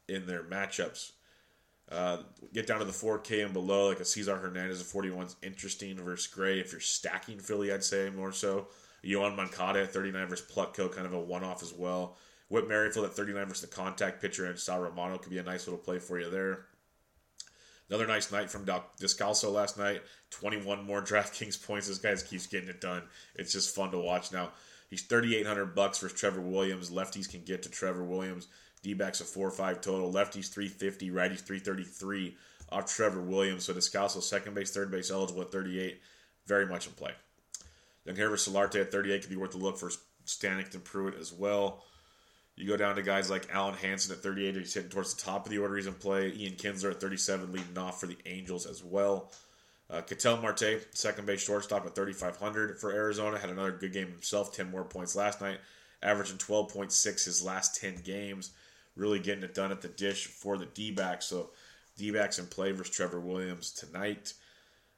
in 0.07 0.25
their 0.25 0.43
matchups. 0.43 1.11
Uh, 1.91 2.17
get 2.53 2.65
down 2.65 2.79
to 2.79 2.85
the 2.85 2.91
4K 2.91 3.43
and 3.43 3.53
below, 3.53 3.89
like 3.89 3.99
a 3.99 4.05
Cesar 4.05 4.37
Hernandez 4.37 4.79
at 4.79 4.87
41 4.87 5.25
is 5.25 5.35
interesting 5.43 5.97
versus 5.97 6.27
Gray. 6.27 6.59
If 6.59 6.71
you're 6.71 6.81
stacking 6.81 7.39
Philly, 7.39 7.71
I'd 7.71 7.83
say 7.83 8.09
more 8.09 8.31
so. 8.31 8.67
Yoan 9.03 9.35
Moncada 9.35 9.83
at 9.83 9.93
39 9.93 10.27
versus 10.27 10.49
Plutko, 10.49 10.91
kind 10.91 11.05
of 11.05 11.13
a 11.13 11.19
one 11.19 11.43
off 11.43 11.61
as 11.61 11.73
well. 11.73 12.15
Whit 12.49 12.67
Merrifield 12.67 13.05
at 13.05 13.13
39 13.13 13.45
versus 13.45 13.69
the 13.69 13.75
contact 13.75 14.21
pitcher, 14.21 14.45
and 14.45 14.57
Sal 14.57 14.79
Romano 14.79 15.17
could 15.17 15.31
be 15.31 15.39
a 15.39 15.43
nice 15.43 15.67
little 15.67 15.79
play 15.79 15.99
for 15.99 16.19
you 16.19 16.29
there. 16.29 16.65
Another 17.89 18.07
nice 18.07 18.31
night 18.31 18.49
from 18.49 18.65
Descalso 18.65 19.51
last 19.51 19.77
night. 19.77 20.01
21 20.31 20.85
more 20.85 21.01
DraftKings 21.03 21.63
points. 21.65 21.87
This 21.87 21.97
guy 21.97 22.15
keeps 22.15 22.47
getting 22.47 22.69
it 22.69 22.81
done. 22.81 23.03
It's 23.35 23.51
just 23.51 23.75
fun 23.75 23.91
to 23.91 23.99
watch 23.99 24.31
now. 24.31 24.51
He's 24.89 25.03
3,800 25.03 25.75
bucks 25.75 25.97
for 25.97 26.07
Trevor 26.07 26.41
Williams. 26.41 26.91
Lefties 26.91 27.29
can 27.29 27.43
get 27.43 27.63
to 27.63 27.69
Trevor 27.69 28.03
Williams. 28.03 28.47
D 28.83 28.93
backs 28.93 29.21
a 29.21 29.23
4 29.23 29.49
5 29.49 29.81
total. 29.81 30.11
Lefties 30.11 30.53
350. 30.53 31.09
Righties 31.09 31.39
333 31.39 32.35
off 32.71 32.93
Trevor 32.93 33.21
Williams. 33.21 33.65
So 33.65 33.73
Descalso, 33.73 34.21
second 34.21 34.53
base, 34.53 34.71
third 34.71 34.91
base 34.91 35.09
eligible 35.09 35.41
at 35.41 35.51
38. 35.51 35.99
Very 36.45 36.67
much 36.67 36.85
in 36.85 36.93
play. 36.93 37.13
Then 38.05 38.15
Herber 38.15 38.35
Solarte 38.35 38.81
at 38.81 38.91
38 38.91 39.21
could 39.21 39.29
be 39.29 39.37
worth 39.37 39.55
a 39.55 39.57
look 39.57 39.77
for 39.77 39.89
Stanek 40.25 40.73
and 40.73 40.83
Pruitt 40.83 41.15
as 41.15 41.31
well. 41.31 41.83
You 42.55 42.67
go 42.67 42.77
down 42.77 42.95
to 42.95 43.01
guys 43.01 43.29
like 43.29 43.47
Alen 43.51 43.77
Hanson 43.77 44.13
at 44.13 44.21
38. 44.21 44.55
He's 44.55 44.73
hitting 44.73 44.89
towards 44.89 45.15
the 45.15 45.21
top 45.21 45.45
of 45.45 45.51
the 45.51 45.57
order. 45.57 45.75
He's 45.75 45.87
in 45.87 45.93
play. 45.93 46.31
Ian 46.35 46.53
Kinsler 46.53 46.91
at 46.91 47.01
37, 47.01 47.51
leading 47.51 47.77
off 47.77 47.99
for 47.99 48.05
the 48.05 48.17
Angels 48.25 48.65
as 48.65 48.83
well. 48.83 49.31
Uh, 49.89 50.01
Ketel 50.01 50.37
Marte, 50.37 50.85
second 50.91 51.25
base 51.25 51.43
shortstop 51.43 51.85
at 51.85 51.95
3,500 51.95 52.79
for 52.79 52.91
Arizona. 52.91 53.39
Had 53.39 53.49
another 53.49 53.71
good 53.71 53.93
game 53.93 54.07
himself. 54.07 54.55
10 54.55 54.69
more 54.69 54.83
points 54.83 55.15
last 55.15 55.41
night. 55.41 55.59
Averaging 56.01 56.37
12.6 56.37 57.25
his 57.25 57.43
last 57.43 57.79
10 57.79 58.01
games. 58.03 58.51
Really 58.95 59.19
getting 59.19 59.43
it 59.43 59.55
done 59.55 59.71
at 59.71 59.81
the 59.81 59.87
dish 59.87 60.27
for 60.27 60.57
the 60.57 60.65
D 60.65 60.91
backs. 60.91 61.25
So 61.25 61.49
D 61.97 62.11
backs 62.11 62.39
in 62.39 62.47
play 62.47 62.71
versus 62.71 62.95
Trevor 62.95 63.19
Williams 63.19 63.71
tonight. 63.71 64.33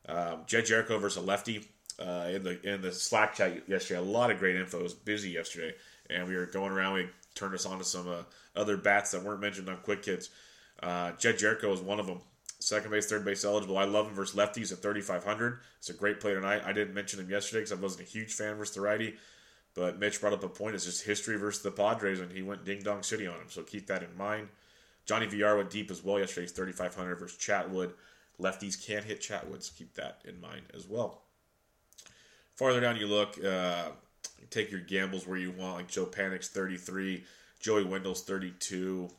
Um, 0.08 0.44
Jedd 0.46 0.66
Gyorko 0.66 1.00
versus 1.00 1.18
a 1.18 1.26
lefty. 1.26 1.68
Uh, 1.98 2.28
in 2.30 2.44
the 2.44 2.74
in 2.74 2.82
the 2.82 2.92
Slack 2.92 3.36
chat 3.36 3.70
yesterday, 3.70 4.00
a 4.00 4.04
lot 4.04 4.30
of 4.30 4.38
great 4.38 4.58
info. 4.58 4.80
It 4.80 4.84
was 4.84 4.94
busy 4.94 5.30
yesterday, 5.30 5.74
and 6.10 6.28
we 6.28 6.36
were 6.36 6.46
going 6.46 6.74
around. 6.74 6.96
We 6.96 7.08
turned 7.36 7.56
us 7.56 7.66
on 7.66 7.78
to 7.78 7.86
some 7.86 8.08
uh, 8.10 8.24
other 8.56 8.76
bats 8.76 9.12
that 9.12 9.24
weren't 9.24 9.40
mentioned 9.40 9.70
on 9.70 9.78
Quick 9.78 10.04
Hits. 10.04 10.30
Uh, 10.84 11.12
Jedd 11.14 11.38
Gyorko 11.38 11.74
is 11.74 11.80
one 11.80 12.00
of 12.02 12.06
them. 12.06 12.20
Second 12.60 12.92
base, 12.92 13.08
third 13.08 13.24
base 13.24 13.46
eligible. 13.46 13.78
I 13.78 13.84
love 13.84 14.08
him 14.08 14.14
versus 14.14 14.36
lefties 14.36 14.72
at 14.72 14.80
3,500. 14.80 15.60
It's 15.78 15.90
a 15.90 15.94
great 15.94 16.20
play 16.20 16.34
tonight. 16.34 16.64
I 16.66 16.74
didn't 16.74 16.94
mention 16.94 17.20
him 17.20 17.30
yesterday 17.30 17.60
because 17.60 17.78
I 17.78 17.82
wasn't 17.82 18.08
a 18.08 18.12
huge 18.12 18.34
fan 18.34 18.56
versus 18.56 18.76
the 18.76 18.82
righty. 18.82 19.16
But 19.76 20.00
Mitch 20.00 20.22
brought 20.22 20.34
up 20.34 20.44
a 20.44 20.50
point. 20.50 20.76
It's 20.76 20.86
just 20.86 21.04
history 21.04 21.38
versus 21.38 21.62
the 21.62 21.72
Padres, 21.72 22.22
and 22.22 22.32
he 22.32 22.42
went 22.42 22.64
ding 22.64 22.82
dong 22.82 23.04
city 23.04 23.28
on 23.28 23.36
him. 23.36 23.50
So 23.50 23.62
keep 23.62 23.88
that 23.88 24.04
in 24.04 24.18
mind. 24.18 24.48
Johnny 25.06 25.28
VR 25.28 25.58
went 25.58 25.70
deep 25.70 25.92
as 25.92 26.04
well 26.04 26.18
yesterday. 26.18 26.48
3,500 26.48 27.16
versus 27.16 27.38
Chatwood. 27.38 27.92
Lefties 28.40 28.84
can't 28.84 29.06
hit 29.06 29.22
Chatwood, 29.22 29.62
so 29.62 29.74
keep 29.78 29.94
that 29.96 30.22
in 30.26 30.40
mind 30.42 30.64
as 30.74 30.88
well. 30.88 31.22
Farther 32.56 32.80
down 32.80 32.96
you 32.96 33.08
look, 33.08 33.38
uh, 33.44 33.90
take 34.50 34.72
your 34.72 34.80
gambles 34.80 35.28
where 35.28 35.38
you 35.38 35.52
want, 35.52 35.76
like 35.76 35.88
Joe 35.90 36.06
Panik's 36.06 36.48
33, 36.48 37.24
Joey 37.60 37.84
Wendle's 37.84 38.24
32. 38.24 39.10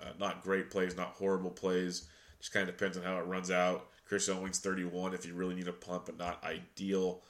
Uh, 0.00 0.06
not 0.18 0.42
great 0.42 0.70
plays, 0.70 0.96
not 0.96 1.08
horrible 1.08 1.50
plays. 1.50 2.08
Just 2.40 2.52
kind 2.52 2.68
of 2.68 2.76
depends 2.76 2.96
on 2.96 3.02
how 3.02 3.18
it 3.18 3.26
runs 3.26 3.50
out. 3.50 3.88
Chris 4.06 4.28
Owings 4.28 4.58
31 4.58 5.14
if 5.14 5.26
you 5.26 5.34
really 5.34 5.54
need 5.54 5.68
a 5.68 5.72
punt, 5.72 6.06
but 6.06 6.18
not 6.18 6.42
ideal. 6.44 7.22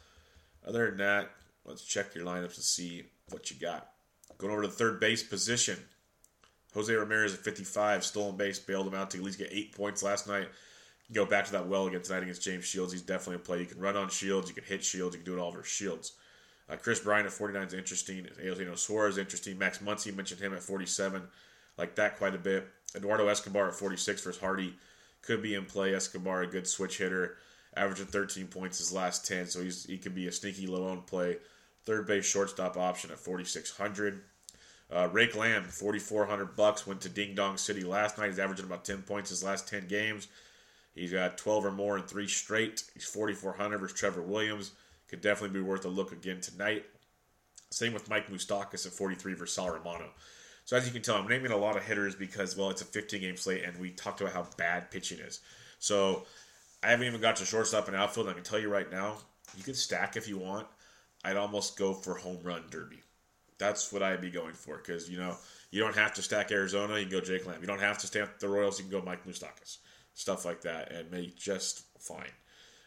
Other 0.66 0.88
than 0.88 0.98
that, 0.98 1.30
let's 1.64 1.84
check 1.84 2.14
your 2.14 2.24
lineups 2.24 2.56
and 2.56 2.64
see 2.64 3.04
what 3.30 3.50
you 3.50 3.56
got. 3.60 3.90
Going 4.38 4.52
over 4.52 4.62
to 4.62 4.68
the 4.68 4.74
third 4.74 5.00
base 5.00 5.22
position. 5.22 5.78
Jose 6.74 6.92
Ramirez 6.92 7.34
at 7.34 7.40
55, 7.40 8.04
stolen 8.04 8.36
base, 8.36 8.58
bailed 8.58 8.88
him 8.88 8.94
out 8.94 9.10
to 9.10 9.18
at 9.18 9.24
least 9.24 9.38
get 9.38 9.52
eight 9.52 9.76
points 9.76 10.02
last 10.02 10.26
night 10.26 10.48
go 11.12 11.26
back 11.26 11.44
to 11.46 11.52
that 11.52 11.68
well 11.68 11.86
again 11.86 12.02
tonight 12.02 12.22
against 12.22 12.42
James 12.42 12.64
Shields. 12.64 12.92
He's 12.92 13.02
definitely 13.02 13.36
a 13.36 13.38
play. 13.40 13.60
You 13.60 13.66
can 13.66 13.80
run 13.80 13.96
on 13.96 14.08
Shields, 14.08 14.48
you 14.48 14.54
can 14.54 14.64
hit 14.64 14.84
Shields, 14.84 15.14
you 15.14 15.22
can 15.22 15.32
do 15.32 15.38
it 15.38 15.40
all 15.40 15.48
over 15.48 15.62
Shields. 15.62 16.12
Uh, 16.68 16.76
Kris 16.76 17.00
Bryant 17.00 17.26
at 17.26 17.32
49 17.32 17.66
is 17.66 17.74
interesting. 17.74 18.26
You 18.42 18.64
know, 18.64 18.74
Suarez 18.74 19.14
is 19.14 19.18
interesting. 19.18 19.58
Max 19.58 19.78
Muncy 19.78 20.14
mentioned 20.14 20.40
him 20.40 20.54
at 20.54 20.62
47. 20.62 21.22
Like 21.76 21.94
that 21.96 22.16
quite 22.16 22.34
a 22.34 22.38
bit. 22.38 22.66
Eduardo 22.96 23.28
Escobar 23.28 23.68
at 23.68 23.74
46 23.74 24.22
versus 24.22 24.40
Hardy 24.40 24.74
could 25.20 25.42
be 25.42 25.54
in 25.54 25.66
play. 25.66 25.94
Escobar, 25.94 26.42
a 26.42 26.46
good 26.46 26.66
switch 26.66 26.98
hitter, 26.98 27.36
averaging 27.76 28.06
13 28.06 28.46
points 28.46 28.78
his 28.78 28.92
last 28.92 29.26
10, 29.26 29.46
so 29.46 29.62
he's, 29.62 29.84
he 29.84 29.98
could 29.98 30.14
be 30.14 30.28
a 30.28 30.32
sneaky 30.32 30.66
low 30.66 30.88
owned 30.88 31.06
play. 31.06 31.36
Third 31.84 32.06
base 32.06 32.24
shortstop 32.24 32.76
option 32.76 33.10
at 33.10 33.18
4600. 33.18 34.22
Uh, 34.90 35.08
Rake 35.12 35.34
Lamb, 35.34 35.64
4400 35.64 36.56
bucks, 36.56 36.86
went 36.86 37.00
to 37.02 37.08
Ding 37.08 37.34
Dong 37.34 37.56
City 37.56 37.82
last 37.82 38.18
night. 38.18 38.28
He's 38.28 38.38
averaging 38.38 38.66
about 38.66 38.84
10 38.84 39.02
points 39.02 39.30
his 39.30 39.42
last 39.42 39.68
10 39.68 39.88
games. 39.88 40.28
He's 40.94 41.12
got 41.12 41.38
12 41.38 41.66
or 41.66 41.72
more 41.72 41.96
in 41.96 42.04
three 42.04 42.28
straight. 42.28 42.84
He's 42.94 43.04
4,400 43.04 43.78
versus 43.78 43.98
Trevor 43.98 44.22
Williams. 44.22 44.72
Could 45.08 45.20
definitely 45.20 45.58
be 45.58 45.64
worth 45.64 45.84
a 45.84 45.88
look 45.88 46.12
again 46.12 46.40
tonight. 46.40 46.84
Same 47.70 47.92
with 47.92 48.08
Mike 48.08 48.30
Moustakas 48.30 48.86
at 48.86 48.92
43 48.92 49.34
versus 49.34 49.54
Sal 49.54 49.70
Romano. 49.70 50.10
So 50.64 50.76
as 50.76 50.86
you 50.86 50.92
can 50.92 51.02
tell, 51.02 51.16
I'm 51.16 51.28
naming 51.28 51.50
a 51.50 51.56
lot 51.56 51.76
of 51.76 51.84
hitters 51.84 52.14
because 52.14 52.56
well, 52.56 52.70
it's 52.70 52.82
a 52.82 52.86
15 52.86 53.20
game 53.20 53.36
slate, 53.36 53.64
and 53.64 53.78
we 53.78 53.90
talked 53.90 54.20
about 54.20 54.32
how 54.32 54.46
bad 54.56 54.90
pitching 54.90 55.18
is. 55.18 55.40
So 55.78 56.24
I 56.82 56.90
haven't 56.90 57.06
even 57.06 57.20
got 57.20 57.36
to 57.36 57.44
shortstop 57.44 57.88
and 57.88 57.96
outfield. 57.96 58.28
I 58.28 58.32
can 58.32 58.44
tell 58.44 58.58
you 58.58 58.70
right 58.70 58.90
now, 58.90 59.16
you 59.56 59.62
can 59.62 59.74
stack 59.74 60.16
if 60.16 60.28
you 60.28 60.38
want. 60.38 60.66
I'd 61.24 61.36
almost 61.36 61.76
go 61.76 61.94
for 61.94 62.14
home 62.14 62.38
run 62.42 62.64
derby. 62.70 63.00
That's 63.58 63.92
what 63.92 64.02
I'd 64.02 64.20
be 64.20 64.30
going 64.30 64.54
for 64.54 64.76
because 64.76 65.08
you 65.08 65.18
know 65.18 65.36
you 65.70 65.80
don't 65.80 65.94
have 65.94 66.12
to 66.14 66.22
stack 66.22 66.52
Arizona. 66.52 66.98
You 66.98 67.06
can 67.06 67.12
go 67.12 67.20
Jake 67.20 67.46
Lamb. 67.46 67.60
You 67.60 67.66
don't 67.66 67.80
have 67.80 67.98
to 67.98 68.06
stack 68.06 68.38
the 68.38 68.48
Royals. 68.48 68.78
You 68.78 68.84
can 68.84 69.00
go 69.00 69.04
Mike 69.04 69.26
Moustakas. 69.26 69.78
Stuff 70.14 70.44
like 70.44 70.60
that, 70.62 70.92
and 70.92 71.10
make 71.10 71.36
just 71.36 71.84
fine. 71.98 72.30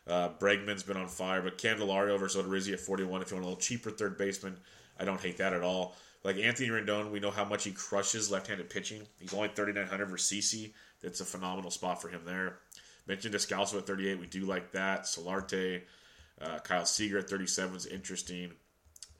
Uh, 0.08 0.30
Bregman's 0.39 0.84
been 0.84 0.95
on 0.95 1.08
fire, 1.08 1.41
but 1.41 1.58
Candelario 1.58 2.17
versus 2.17 2.41
Odorizzi 2.41 2.71
at 2.71 2.80
41. 2.80 3.21
If 3.21 3.32
you 3.32 3.36
want 3.36 3.45
a 3.45 3.50
little 3.50 3.62
cheaper 3.62 3.91
third 3.91 4.17
baseman, 4.17 4.56
I 4.97 5.04
don't 5.04 5.19
hate 5.19 5.38
that 5.38 5.52
at 5.52 5.62
all. 5.62 5.95
Like 6.23 6.38
Anthony 6.38 6.69
Rendon, 6.69 7.12
we 7.12 7.19
know 7.19 7.32
how 7.32 7.43
much 7.45 7.65
he 7.65 7.71
crushes 7.71 8.32
left-handed 8.32 8.69
pitching. 8.69 9.02
He's 9.19 9.34
only 9.34 9.50
3,900 9.50 10.10
for 10.10 10.17
CC. 10.17 10.73
That's 11.02 11.19
a 11.19 11.26
phenomenal 11.26 11.71
spot 11.71 12.02
for 12.02 12.10
him 12.10 12.21
there. 12.26 12.60
Mentioned 13.08 13.34
Descalso 13.34 13.78
at 13.78 13.88
38. 13.88 14.19
We 14.19 14.28
do 14.28 14.45
like 14.45 14.71
that. 14.71 15.04
Solarte, 15.04 15.82
uh, 16.41 16.60
Kyle 16.60 16.86
Seager 16.86 17.19
at 17.19 17.30
37 17.30 17.76
is 17.76 17.86
interesting. 17.86 18.52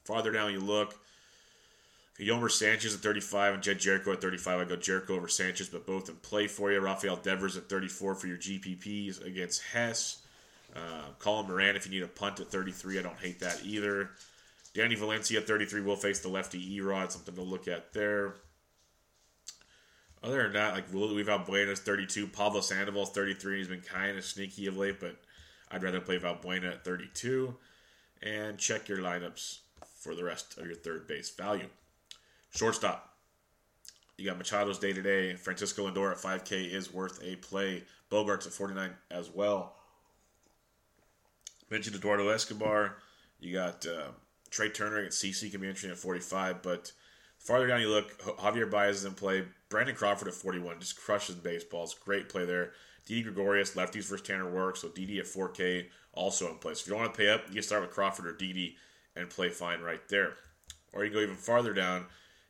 Farther 0.04 0.32
down 0.32 0.52
you 0.52 0.60
look, 0.60 0.96
Yolmer 2.20 2.50
Sanchez 2.50 2.96
at 2.96 3.02
35 3.02 3.56
and 3.56 3.64
Jedd 3.64 3.80
Gyorko 3.80 4.14
at 4.14 4.22
35. 4.22 4.60
I 4.60 4.66
go 4.66 4.78
Gyorko 4.78 5.12
over 5.12 5.28
Sanchez, 5.28 5.70
but 5.70 5.86
both 5.86 6.10
in 6.10 6.16
play 6.16 6.48
for 6.48 6.72
you. 6.72 6.80
Rafael 6.80 7.18
Devers 7.18 7.58
at 7.58 7.70
34 7.70 8.16
for 8.16 8.28
your 8.28 8.38
GPPs 8.38 9.24
against 9.24 9.62
Hess. 9.62 10.24
Uh, 10.76 11.04
Colin 11.20 11.48
Moran 11.48 11.76
if 11.76 11.86
you 11.86 11.92
need 11.92 12.04
a 12.04 12.08
punt 12.08 12.40
at 12.40 12.48
33. 12.48 13.00
I 13.00 13.02
don't 13.02 13.20
hate 13.20 13.40
that 13.40 13.62
either. 13.64 14.12
Danny 14.74 14.96
Valencia 14.96 15.40
at 15.40 15.48
33 15.48 15.82
will 15.82 15.96
face 15.96 16.20
the 16.20 16.28
lefty 16.28 16.78
Erod. 16.78 17.12
Something 17.12 17.36
to 17.36 17.42
look 17.42 17.68
at 17.68 17.94
there. 17.94 18.36
Other 20.24 20.44
than 20.44 20.54
that, 20.54 20.74
like 20.74 20.92
Luis 20.92 21.26
Valbuena's 21.26 21.80
32. 21.80 22.28
Pablo 22.28 22.62
Sandoval's 22.62 23.12
33. 23.12 23.58
He's 23.58 23.68
been 23.68 23.82
kind 23.82 24.18
of 24.18 24.26
sneaky 24.26 24.66
of 24.68 24.76
late, 24.78 25.00
but 25.00 25.16
I'd 25.72 25.84
rather 25.84 26.02
play 26.02 26.20
Valbuena 26.20 26.74
at 26.74 26.86
32. 26.86 27.56
And 28.24 28.58
check 28.58 28.88
your 28.88 28.98
lineups 29.00 29.60
for 29.96 30.16
the 30.16 30.24
rest 30.24 30.58
of 30.58 30.66
your 30.66 30.76
third 30.76 31.08
base 31.08 31.30
value. 31.30 31.68
Shortstop. 32.52 33.14
You 34.18 34.26
got 34.26 34.40
Machado's 34.40 34.80
day 34.80 34.94
to 34.94 35.02
day. 35.02 35.36
Francisco 35.36 35.88
Lindor 35.88 36.12
at 36.12 36.18
5K 36.18 36.72
is 36.72 36.92
worth 36.92 37.22
a 37.24 37.36
play. 37.36 37.84
Bogaerts 38.12 38.48
at 38.48 38.54
49 38.54 38.92
as 39.12 39.30
well. 39.30 39.76
Mentioned 41.70 41.96
Eduardo 41.96 42.30
Escobar. 42.30 42.96
You 43.40 43.54
got 43.54 43.86
uh, 43.86 44.08
Trea 44.50 44.70
Turner 44.70 45.00
at 45.00 45.12
CC 45.12 45.52
can 45.52 45.62
be 45.62 45.68
interesting 45.68 45.92
at 45.92 45.98
45, 45.98 46.62
but 46.64 46.92
farther 47.38 47.68
down 47.68 47.82
you 47.82 47.90
look, 47.90 48.18
Javier 48.40 48.70
Baez 48.70 48.98
is 48.98 49.06
in 49.06 49.14
play. 49.14 49.44
Brandon 49.70 49.96
Crawford 49.96 50.30
at 50.30 50.34
41 50.34 50.80
just 50.80 51.00
crushes 51.00 51.36
baseballs. 51.36 51.94
Great 51.94 52.30
play 52.30 52.46
there. 52.46 52.72
Didi 53.08 53.24
Gregorius, 53.24 53.74
lefties 53.76 54.10
versus 54.10 54.28
Tanner 54.28 54.52
Roark, 54.52 54.78
so 54.78 54.90
Didi 54.90 55.20
at 55.20 55.26
4K 55.26 55.86
also 56.14 56.50
in 56.50 56.56
place. 56.56 56.82
If 56.82 56.88
you 56.88 56.94
don't 56.94 57.04
want 57.04 57.14
to 57.14 57.18
pay 57.18 57.30
up, 57.30 57.48
you 57.48 57.54
can 57.54 57.64
start 57.64 57.82
with 57.82 57.92
Crawford 57.92 58.28
or 58.28 58.34
Didi 58.34 58.76
and 59.16 59.30
play 59.30 59.50
fine 59.50 59.82
right 59.82 60.02
there. 60.10 60.34
Or 60.94 61.06
you 61.06 61.14
go 61.14 61.20
even 61.20 61.36
farther 61.36 61.74
down 61.74 62.06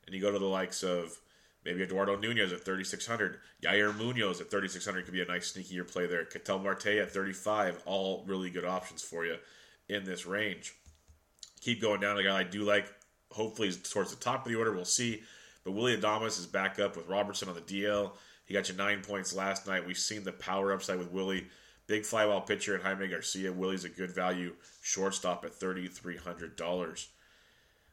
and 0.05 0.15
you 0.15 0.21
go 0.21 0.31
to 0.31 0.39
the 0.39 0.45
likes 0.45 0.83
of 0.83 1.19
maybe 1.63 1.83
Eduardo 1.83 2.15
Nunez 2.15 2.51
at 2.51 2.65
3,600. 2.65 3.37
Yair 3.61 3.95
Munoz 3.95 4.41
at 4.41 4.49
3,600 4.49 5.05
could 5.05 5.13
be 5.13 5.21
a 5.21 5.25
nice 5.25 5.51
sneakier 5.51 5.87
play 5.87 6.07
there. 6.07 6.25
Ketel 6.25 6.59
Marte 6.59 6.87
at 6.87 7.11
35, 7.11 7.83
all 7.85 8.23
really 8.25 8.49
good 8.49 8.65
options 8.65 9.03
for 9.03 9.25
you 9.25 9.35
in 9.89 10.05
this 10.05 10.25
range. 10.25 10.73
Keep 11.61 11.81
going 11.81 11.99
down. 11.99 12.17
A 12.17 12.23
guy 12.23 12.39
I 12.39 12.43
do 12.43 12.63
like, 12.63 12.91
hopefully, 13.31 13.67
is 13.67 13.77
towards 13.77 14.11
the 14.11 14.23
top 14.23 14.45
of 14.45 14.51
the 14.51 14.57
order. 14.57 14.71
We'll 14.71 14.85
see. 14.85 15.23
But 15.63 15.73
Willy 15.73 15.97
Adames 15.97 16.39
is 16.39 16.47
back 16.47 16.79
up 16.79 16.95
with 16.95 17.07
Robertson 17.07 17.49
on 17.49 17.55
the 17.55 17.61
DL. 17.61 18.11
He 18.47 18.53
got 18.53 18.69
you 18.69 18.75
nine 18.75 19.01
points 19.01 19.35
last 19.35 19.67
night. 19.67 19.85
We've 19.85 19.97
seen 19.97 20.23
the 20.23 20.31
power 20.31 20.73
upside 20.73 20.97
with 20.97 21.11
Willy. 21.11 21.47
Big 21.85 22.03
flyball 22.03 22.45
pitcher 22.45 22.73
and 22.73 22.83
Jaime 22.83 23.07
Garcia. 23.07 23.51
Willy's 23.51 23.83
a 23.83 23.89
good 23.89 24.11
value 24.11 24.55
shortstop 24.81 25.45
at 25.45 25.53
$3,300. 25.53 27.07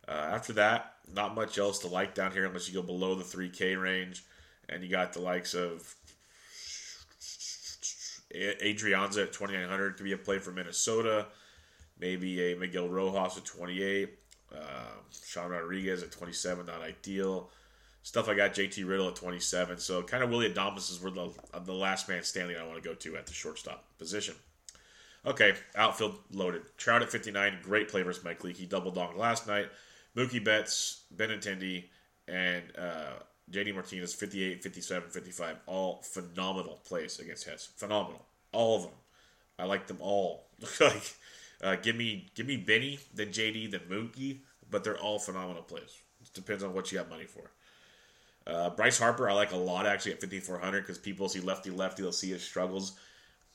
Uh, 0.06 0.10
after 0.10 0.52
that, 0.54 0.94
not 1.12 1.34
much 1.34 1.58
else 1.58 1.80
to 1.80 1.88
like 1.88 2.14
down 2.14 2.32
here 2.32 2.44
unless 2.44 2.68
you 2.68 2.74
go 2.74 2.82
below 2.82 3.14
the 3.14 3.24
3K 3.24 3.80
range. 3.80 4.24
And 4.68 4.82
you 4.82 4.88
got 4.88 5.12
the 5.12 5.20
likes 5.20 5.54
of 5.54 5.94
Adrianza 8.32 9.24
at 9.24 9.32
2,900 9.32 9.96
could 9.96 10.04
be 10.04 10.12
a 10.12 10.18
play 10.18 10.38
for 10.38 10.52
Minnesota. 10.52 11.26
Maybe 11.98 12.52
a 12.52 12.56
Miguel 12.56 12.88
Rojas 12.88 13.36
at 13.38 13.44
28. 13.44 14.10
Uh, 14.54 14.58
Sean 15.24 15.50
Rodriguez 15.50 16.02
at 16.02 16.12
27, 16.12 16.66
not 16.66 16.80
ideal. 16.80 17.50
Stuff 18.04 18.28
I 18.28 18.34
got 18.34 18.52
JT 18.52 18.86
Riddle 18.86 19.08
at 19.08 19.16
27. 19.16 19.78
So 19.78 20.02
kind 20.02 20.22
of 20.22 20.28
Willy 20.28 20.52
Adames 20.52 20.90
is 20.90 21.00
where 21.00 21.10
the, 21.10 21.30
uh, 21.54 21.58
the 21.58 21.72
last 21.72 22.06
man 22.06 22.22
standing 22.22 22.54
I 22.54 22.66
want 22.66 22.80
to 22.80 22.86
go 22.86 22.94
to 22.94 23.16
at 23.16 23.26
the 23.26 23.32
shortstop 23.32 23.82
position. 23.98 24.34
Okay, 25.24 25.54
outfield 25.74 26.18
loaded. 26.30 26.62
Trout 26.76 27.00
at 27.00 27.10
59, 27.10 27.60
great 27.62 27.88
play 27.88 28.02
versus 28.02 28.22
Mike 28.22 28.44
Leake. 28.44 28.58
He 28.58 28.66
double 28.66 28.92
donged 28.92 29.16
last 29.16 29.46
night. 29.46 29.70
Mookie 30.14 30.44
Betts, 30.44 31.04
Benintendi, 31.16 31.84
and 32.28 32.64
uh, 32.76 33.14
JD 33.50 33.72
Martinez, 33.72 34.12
58, 34.12 34.62
57, 34.62 35.08
55. 35.08 35.56
All 35.64 36.02
phenomenal 36.02 36.82
plays 36.84 37.18
against 37.20 37.48
Hess. 37.48 37.70
Phenomenal. 37.74 38.22
All 38.52 38.76
of 38.76 38.82
them. 38.82 38.92
I 39.58 39.64
like 39.64 39.86
them 39.86 39.98
all. 40.00 40.48
like, 40.80 41.14
uh, 41.62 41.76
give 41.76 41.96
me 41.96 42.28
give 42.34 42.46
me 42.46 42.58
Benny, 42.58 42.98
then 43.14 43.28
JD, 43.28 43.70
then 43.70 43.80
Mookie, 43.88 44.40
but 44.70 44.84
they're 44.84 44.98
all 44.98 45.18
phenomenal 45.18 45.62
plays. 45.62 46.02
It 46.20 46.34
depends 46.34 46.62
on 46.62 46.74
what 46.74 46.92
you 46.92 46.98
got 46.98 47.08
money 47.08 47.24
for. 47.24 47.50
Uh, 48.46 48.70
Bryce 48.70 48.98
Harper, 48.98 49.28
I 49.28 49.32
like 49.32 49.52
a 49.52 49.56
lot 49.56 49.86
actually 49.86 50.12
at 50.12 50.20
5,400 50.20 50.82
because 50.82 50.98
people 50.98 51.28
see 51.28 51.40
lefty 51.40 51.70
lefty, 51.70 52.02
they'll 52.02 52.12
see 52.12 52.30
his 52.30 52.42
struggles. 52.42 52.98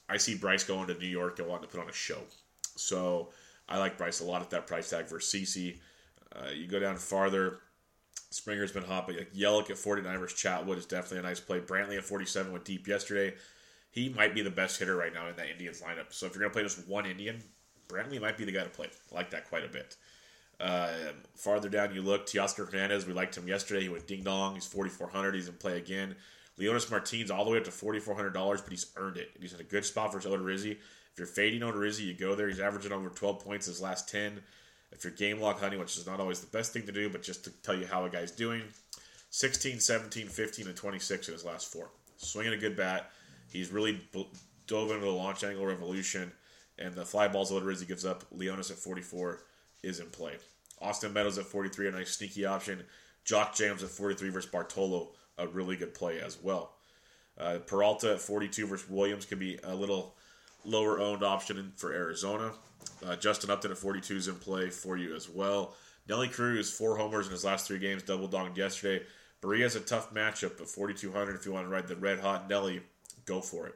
I 0.10 0.18
see 0.18 0.36
Bryce 0.36 0.64
going 0.64 0.88
to 0.88 0.96
New 0.96 1.08
York 1.08 1.38
and 1.40 1.48
wanting 1.48 1.68
to 1.68 1.72
put 1.76 1.82
on 1.82 1.90
a 1.90 1.94
show. 1.94 2.20
So 2.76 3.30
I 3.68 3.78
like 3.78 3.98
Bryce 3.98 4.20
a 4.20 4.26
lot 4.26 4.42
at 4.42 4.50
that 4.50 4.66
price 4.66 4.90
tag 4.90 5.08
versus 5.08 5.32
CC. 5.32 5.78
Uh, 6.36 6.50
you 6.50 6.68
go 6.68 6.80
down 6.80 6.98
farther. 6.98 7.60
Springer's 8.32 8.72
been 8.72 8.84
hot, 8.84 9.08
but 9.08 9.16
like 9.16 9.34
Yelich 9.34 9.70
at 9.70 9.78
49 9.78 10.18
versus 10.20 10.40
Chatwood 10.40 10.78
is 10.78 10.86
definitely 10.86 11.20
a 11.20 11.24
nice 11.24 11.40
play. 11.40 11.60
Brantley 11.60 11.98
at 11.98 12.04
47 12.04 12.52
went 12.52 12.66
deep 12.66 12.88
yesterday. 12.88 13.36
He 13.92 14.10
might 14.10 14.36
be 14.36 14.42
the 14.42 14.52
best 14.52 14.80
hitter 14.80 14.96
right 14.96 15.14
now 15.14 15.28
in 15.28 15.36
that 15.36 15.50
Indians 15.50 15.82
lineup. 15.82 16.12
So 16.14 16.26
if 16.26 16.34
you're 16.34 16.42
going 16.42 16.52
to 16.52 16.54
play 16.54 16.64
just 16.64 16.88
one 16.88 17.06
Indian, 17.08 17.42
Brantley 17.88 18.22
might 18.22 18.38
be 18.38 18.46
the 18.46 18.52
guy 18.52 18.64
to 18.64 18.70
play. 18.70 18.88
I 19.12 19.16
like 19.16 19.32
that 19.32 19.50
quite 19.50 19.66
a 19.66 19.68
bit. 19.68 19.96
Uh, 20.60 20.90
farther 21.36 21.70
down 21.70 21.96
you 21.96 22.02
look, 22.02 22.26
Teoscar 22.26 22.70
Hernandez, 22.70 23.06
we 23.06 23.14
liked 23.14 23.38
him 23.38 23.48
yesterday. 23.48 23.82
He 23.82 23.90
went 23.90 24.08
ding 24.08 24.24
dong. 24.24 24.56
He's 24.56 24.66
4,400. 24.66 25.36
He's 25.36 25.48
in 25.48 25.54
play 25.56 25.78
again. 25.78 26.16
Leonys 26.60 26.92
Martin's 26.92 27.32
all 27.32 27.46
the 27.46 27.52
way 27.52 27.58
up 27.58 27.64
to 27.64 27.72
$4,400, 27.72 28.34
but 28.34 28.70
he's 28.70 28.92
earned 28.98 29.18
it. 29.18 29.32
He's 29.40 29.54
in 29.54 29.62
a 29.62 29.64
good 29.64 29.86
spot 29.86 30.12
for 30.12 30.20
Odorizzi. 30.20 30.72
If 30.72 31.18
you're 31.18 31.28
fading 31.28 31.62
Odorizzi, 31.62 32.02
you 32.02 32.14
go 32.14 32.36
there. 32.36 32.50
He's 32.50 32.60
averaging 32.60 32.92
over 32.92 33.10
12 33.10 33.40
points 33.40 33.66
his 33.68 33.82
last 33.82 34.10
10. 34.10 34.42
If 34.92 35.04
you're 35.04 35.14
game 35.14 35.40
lock 35.40 35.60
hunting, 35.60 35.80
which 35.80 35.98
is 35.98 36.06
not 36.06 36.20
always 36.20 36.42
the 36.42 36.48
best 36.48 36.74
thing 36.74 36.86
to 36.86 36.92
do, 36.92 37.10
but 37.10 37.24
just 37.24 37.46
to 37.46 37.52
tell 37.62 37.76
you 37.76 37.86
how 37.86 38.04
a 38.04 38.10
guy's 38.10 38.32
doing, 38.32 38.64
16, 39.30 39.80
17, 39.80 40.28
15, 40.28 40.68
and 40.68 40.76
26 40.76 41.28
in 41.28 41.34
his 41.34 41.46
last 41.46 41.72
four. 41.72 41.92
Swinging 42.18 42.54
a 42.54 42.58
good 42.58 42.76
bat. 42.76 43.12
He's 43.52 43.72
really 43.72 44.02
dove 44.68 44.92
into 44.92 45.06
the 45.06 45.12
launch 45.12 45.44
angle 45.44 45.66
revolution, 45.66 46.32
and 46.78 46.94
the 46.94 47.06
fly 47.06 47.28
balls 47.28 47.50
that 47.50 47.64
Rizzi 47.64 47.86
gives 47.86 48.06
up, 48.06 48.26
Leonis 48.32 48.72
at 48.72 48.78
44 48.78 49.44
is 49.84 50.00
in 50.00 50.08
play. 50.08 50.38
Austin 50.82 51.14
Meadows 51.14 51.38
at 51.38 51.46
43, 51.46 51.88
a 51.88 51.92
nice 51.92 52.12
sneaky 52.12 52.46
option. 52.46 52.84
Jock 53.26 53.54
Jams 53.56 53.84
at 53.84 53.90
43 53.90 54.30
versus 54.30 54.50
Bartolo, 54.50 55.10
a 55.38 55.48
really 55.48 55.76
good 55.76 55.94
play 55.94 56.20
as 56.20 56.38
well. 56.42 56.74
Uh, 57.38 57.60
Peralta 57.66 58.14
at 58.14 58.22
42 58.22 58.68
versus 58.68 58.90
Williams 58.90 59.26
can 59.26 59.40
be 59.40 59.60
a 59.64 59.74
little 59.76 60.16
lower 60.66 61.00
owned 61.00 61.24
option 61.24 61.72
for 61.76 61.94
Arizona. 61.94 62.52
Uh, 63.06 63.16
Justin 63.16 63.50
Upton 63.50 63.72
at 63.72 63.78
42 63.78 64.16
is 64.16 64.28
in 64.28 64.36
play 64.36 64.70
for 64.70 64.98
you 64.98 65.16
as 65.16 65.30
well. 65.30 65.76
Nelly 66.08 66.28
Cruz, 66.28 66.72
four 66.72 66.98
homers 66.98 67.28
in 67.28 67.32
his 67.32 67.46
last 67.46 67.68
three 67.68 67.78
games, 67.78 68.04
double 68.04 68.28
donged 68.28 68.58
yesterday. 68.58 69.06
has 69.62 69.76
a 69.76 69.80
tough 69.80 70.14
matchup 70.14 70.58
but 70.58 70.68
4,200. 70.68 71.36
If 71.36 71.46
you 71.46 71.52
want 71.52 71.66
to 71.66 71.70
ride 71.70 71.88
the 71.88 71.96
red 71.96 72.20
hot 72.20 72.50
Nelly, 72.50 72.82
go 73.26 73.42
for 73.42 73.68
it. 73.68 73.76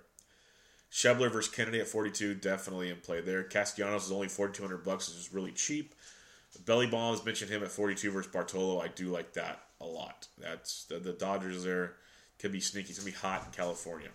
Schebler 0.94 1.32
versus 1.32 1.52
Kennedy 1.52 1.80
at 1.80 1.88
42, 1.88 2.36
definitely 2.36 2.92
in 2.92 2.98
play 2.98 3.20
there. 3.20 3.44
Castellanos 3.44 4.06
is 4.06 4.12
only 4.12 4.28
4,200 4.28 4.84
bucks, 4.84 5.10
which 5.10 5.18
is 5.18 5.34
really 5.34 5.52
cheap. 5.52 5.96
Belly 6.66 6.86
Bombs 6.86 7.26
mentioned 7.26 7.50
him 7.50 7.64
at 7.64 7.72
42 7.72 8.12
versus 8.12 8.32
Bartolo. 8.32 8.80
I 8.80 8.90
do 8.90 9.08
like 9.08 9.34
that 9.34 9.64
a 9.82 9.86
lot. 9.86 10.28
That's 10.40 10.86
the, 10.86 11.00
the 11.00 11.14
Dodgers 11.14 11.64
there 11.64 11.94
could 12.38 12.52
be 12.52 12.60
sneaky. 12.60 12.90
It's 12.90 13.00
gonna 13.00 13.10
be 13.10 13.18
hot 13.18 13.44
in 13.44 13.52
California. 13.52 14.10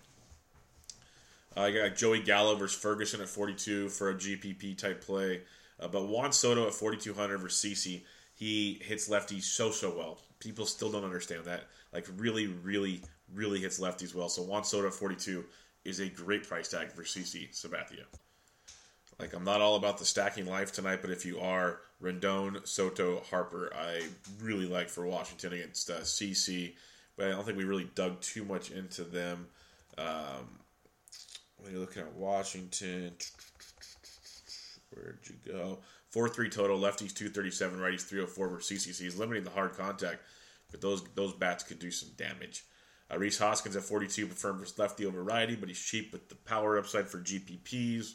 Uh, 1.57 1.61
I 1.61 1.71
got 1.71 1.97
Joey 1.97 2.21
Gallo 2.21 2.55
versus 2.55 2.79
Ferguson 2.79 3.19
at 3.19 3.27
42 3.27 3.89
for 3.89 4.11
a 4.11 4.15
GPP 4.15 4.77
type 4.77 5.01
play. 5.01 5.41
Uh, 5.81 5.89
but 5.89 6.07
Juan 6.07 6.31
Soto 6.31 6.65
at 6.65 6.73
4,200 6.73 7.39
versus 7.39 7.61
CC, 7.61 8.03
he 8.35 8.79
hits 8.85 9.09
lefties 9.09 9.43
so, 9.43 9.71
so 9.71 9.93
well. 9.97 10.19
People 10.39 10.65
still 10.65 10.89
don't 10.89 11.03
understand 11.03 11.43
that. 11.43 11.65
Like, 11.91 12.07
really, 12.15 12.47
really, 12.47 13.01
really 13.33 13.59
hits 13.59 13.81
lefties 13.81 14.15
well. 14.15 14.29
So 14.29 14.43
Juan 14.43 14.63
Soto 14.63 14.87
at 14.87 14.93
42 14.93 15.43
is 15.89 15.99
a 15.99 16.07
great 16.07 16.47
price 16.47 16.69
tag 16.69 16.91
for 16.91 17.03
CC 17.03 17.49
Sabathia. 17.51 18.05
Like 19.19 19.33
I'm 19.33 19.43
not 19.43 19.61
all 19.61 19.75
about 19.75 19.97
the 19.97 20.05
stacking 20.05 20.45
life 20.45 20.71
tonight, 20.71 20.99
but 21.01 21.11
if 21.11 21.25
you 21.25 21.39
are, 21.39 21.81
Rendon, 22.01 22.65
Soto, 22.65 23.21
Harper, 23.29 23.73
I 23.75 24.03
really 24.41 24.65
like 24.65 24.87
for 24.87 25.05
Washington 25.05 25.53
against 25.53 25.89
uh, 25.89 25.99
CC, 25.99 26.75
but 27.17 27.27
I 27.27 27.31
don't 27.31 27.45
think 27.45 27.57
we 27.57 27.65
really 27.65 27.89
dug 27.95 28.21
too 28.21 28.45
much 28.45 28.71
into 28.71 29.03
them. 29.03 29.47
Um, 29.97 30.59
when 31.57 31.73
you're 31.73 31.81
looking 31.81 32.03
at 32.03 32.13
Washington, 32.13 33.11
where'd 34.91 35.19
you 35.25 35.51
go? 35.51 35.79
4 36.11 36.29
3 36.29 36.49
total, 36.49 36.79
lefties 36.79 37.13
237, 37.13 37.77
righties 37.77 38.07
304 38.07 38.47
versus 38.47 38.85
CCC. 38.85 39.01
He's 39.01 39.19
limiting 39.19 39.43
the 39.43 39.49
hard 39.49 39.73
contact, 39.73 40.21
but 40.71 40.79
those 40.79 41.03
those 41.15 41.33
bats 41.33 41.63
could 41.63 41.79
do 41.79 41.91
some 41.91 42.09
damage. 42.15 42.63
Uh, 43.11 43.17
Rhys 43.17 43.39
Hoskins 43.39 43.75
at 43.75 43.83
42, 43.83 44.27
preferred 44.27 44.53
versus 44.53 44.77
lefty 44.77 45.05
over 45.05 45.23
righty, 45.23 45.55
but 45.55 45.69
he's 45.69 45.79
cheap 45.79 46.11
with 46.11 46.29
the 46.29 46.35
power 46.35 46.77
upside 46.77 47.07
for 47.07 47.19
GPPs. 47.19 48.13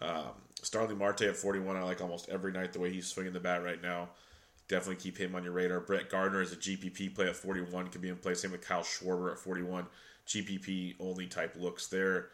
Um, 0.00 0.32
Starling 0.62 0.98
Marte 0.98 1.22
at 1.22 1.36
41, 1.36 1.76
I 1.76 1.82
like 1.82 2.00
almost 2.00 2.28
every 2.28 2.52
night 2.52 2.72
the 2.72 2.80
way 2.80 2.92
he's 2.92 3.06
swinging 3.06 3.32
the 3.32 3.40
bat 3.40 3.62
right 3.62 3.80
now. 3.80 4.08
Definitely 4.68 4.96
keep 4.96 5.16
him 5.16 5.34
on 5.34 5.44
your 5.44 5.52
radar. 5.52 5.80
Brett 5.80 6.10
Gardner 6.10 6.42
is 6.42 6.52
a 6.52 6.56
GPP 6.56 7.14
play 7.14 7.28
at 7.28 7.36
41, 7.36 7.88
could 7.88 8.00
be 8.02 8.08
in 8.08 8.16
play. 8.16 8.34
Same 8.34 8.52
with 8.52 8.66
Kyle 8.66 8.82
Schwarber 8.82 9.32
at 9.32 9.38
41. 9.38 9.86
GPP 10.26 10.96
only 11.00 11.26
type 11.26 11.54
looks 11.58 11.86
there. 11.86 12.28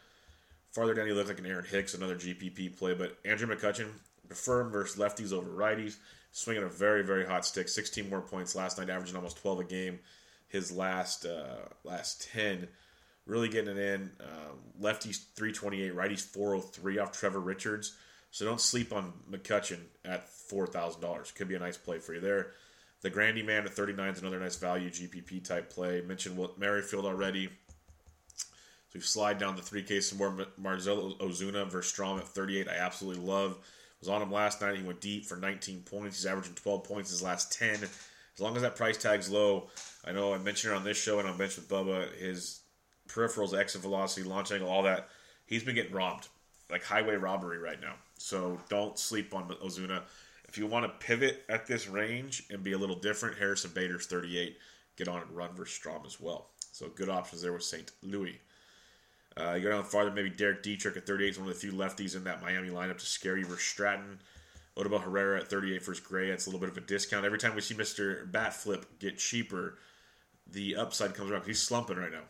Farther 0.73 0.95
down, 0.95 1.07
he 1.07 1.13
looks 1.13 1.29
like 1.29 1.39
an 1.39 1.47
Aaron 1.47 1.65
Hicks, 1.65 1.95
another 1.95 2.17
GPP 2.17 2.77
play. 2.77 2.95
But 2.95 3.17
Andrew 3.25 3.47
McCutchen, 3.47 3.87
prefer 4.27 4.65
versus 4.65 4.99
lefties 4.99 5.33
over 5.33 5.51
righties. 5.51 5.97
Swinging 6.33 6.65
a 6.65 6.69
very, 6.69 7.05
very 7.05 7.25
hot 7.25 7.47
stick. 7.47 7.69
16 7.69 8.11
more 8.11 8.21
points 8.21 8.57
last 8.57 8.79
night, 8.79 8.91
averaging 8.91 9.15
almost 9.15 9.41
12 9.41 9.61
a 9.61 9.65
game. 9.65 10.01
His 10.55 10.71
last 10.71 11.27
uh, 11.27 11.67
last 11.83 12.31
10 12.33 12.69
really 13.27 13.49
getting 13.49 13.77
it 13.77 13.79
in. 13.79 14.13
Um, 14.21 14.59
lefties 14.81 15.25
328, 15.35 15.93
righty's 15.93 16.25
403 16.25 16.99
off 16.99 17.11
Trevor 17.11 17.41
Richards. 17.41 17.97
So 18.31 18.45
don't 18.45 18.61
sleep 18.61 18.93
on 18.93 19.13
McCutchen 19.29 19.81
at 20.05 20.29
$4,000. 20.29 21.35
Could 21.35 21.49
be 21.49 21.57
a 21.57 21.59
nice 21.59 21.77
play 21.77 21.99
for 21.99 22.15
you 22.15 22.21
there. 22.21 22.53
The 23.01 23.11
Grandy 23.11 23.43
Man 23.43 23.65
at 23.65 23.71
39 23.71 24.11
is 24.11 24.21
another 24.21 24.39
nice 24.39 24.55
value 24.55 24.91
GPP 24.91 25.45
type 25.45 25.71
play. 25.71 26.03
Mentioned 26.03 26.39
Merrifield 26.57 27.05
already. 27.05 27.49
So 28.37 28.95
we 28.95 29.01
slide 29.01 29.39
down 29.39 29.57
the 29.57 29.63
3K 29.63 30.01
some 30.05 30.19
more. 30.19 30.47
Marcell 30.57 31.15
Ozuna 31.21 31.67
versus 31.67 31.91
Strom 31.91 32.19
at 32.19 32.29
38. 32.29 32.69
I 32.69 32.77
absolutely 32.77 33.25
love. 33.25 33.59
Was 33.99 34.09
on 34.09 34.23
him 34.23 34.31
last 34.31 34.61
night. 34.61 34.77
He 34.77 34.85
went 34.85 35.01
deep 35.01 35.27
for 35.27 35.37
19 35.37 35.81
points. 35.81 36.19
He's 36.19 36.27
averaging 36.27 36.55
12 36.55 36.85
points 36.85 37.11
his 37.11 37.23
last 37.23 37.53
10. 37.59 37.79
As 38.35 38.41
long 38.41 38.57
as 38.57 38.63
that 38.63 38.77
price 38.77 38.97
tag's 38.97 39.31
low, 39.31 39.69
I 40.05 40.13
know 40.13 40.35
I 40.35 40.39
mentioned 40.39 40.73
it 40.73 40.77
on 40.77 40.85
this 40.85 41.01
show 41.01 41.19
and 41.21 41.29
on 41.29 41.39
Bench 41.39 41.57
with 41.57 41.69
Bubba. 41.69 42.13
His 42.17 42.61
peripherals, 43.09 43.59
exit 43.59 43.83
velocity, 43.83 44.27
launch 44.27 44.51
angle, 44.51 44.69
all 44.69 44.83
that. 44.83 45.09
He's 45.47 45.63
been 45.63 45.75
getting 45.75 45.93
robbed, 45.93 46.29
like 46.71 46.83
highway 46.83 47.15
robbery 47.15 47.59
right 47.59 47.81
now. 47.81 47.95
So 48.19 48.59
don't 48.69 48.99
sleep 48.99 49.35
on 49.35 49.49
Ozuna. 49.49 50.03
If 50.49 50.59
you 50.59 50.67
want 50.67 50.85
to 50.85 51.07
pivot 51.07 51.45
at 51.49 51.67
this 51.67 51.89
range 51.89 52.45
and 52.51 52.63
be 52.63 52.73
a 52.73 52.79
little 52.79 52.97
different, 52.97 53.39
Harrison 53.39 53.71
Bader's 53.75 54.07
38. 54.07 54.57
Get 54.97 55.09
on 55.09 55.23
and 55.23 55.31
run 55.31 55.51
versus 55.55 55.75
Strom 55.75 56.03
as 56.07 56.21
well. 56.21 56.47
So 56.73 56.89
good 56.89 57.09
options 57.09 57.43
there 57.43 57.53
with 57.53 57.65
St. 57.65 57.91
Louis. 58.03 58.41
Uh, 59.37 59.55
you 59.55 59.63
go 59.65 59.71
down 59.71 59.85
farther, 59.85 60.13
maybe 60.13 60.31
Derek 60.31 60.63
Dietrich 60.63 60.97
at 60.97 61.07
38 61.07 61.29
is 61.29 61.39
one 61.39 61.49
of 61.49 61.55
the 61.55 61.61
few 61.61 61.73
lefties 61.73 62.15
in 62.15 62.25
that 62.25 62.41
Miami 62.41 62.69
lineup 62.69 62.99
to 62.99 63.07
scare 63.07 63.37
you 63.37 63.47
versus 63.47 63.65
Stratton. 63.65 64.21
Odubel 64.77 65.03
Herrera 65.03 65.41
at 65.41 65.49
38 65.49 65.85
versus 65.85 66.05
Gray. 66.05 66.31
That's 66.31 66.47
a 66.47 66.51
little 66.51 66.61
bit 66.61 66.71
of 66.71 66.77
a 66.77 66.81
discount. 66.81 67.25
Every 67.25 67.39
time 67.39 67.55
we 67.55 67.61
see 67.61 67.75
Mr. 67.75 68.31
Bat 68.31 68.55
Flip 68.55 68.99
get 68.99 69.19
cheaper, 69.19 69.79
the 70.51 70.77
upside 70.77 71.15
comes 71.15 71.31
around. 71.31 71.45
He's 71.47 71.63
slumping 71.63 71.97
right 71.97 72.11
now. 72.11 72.23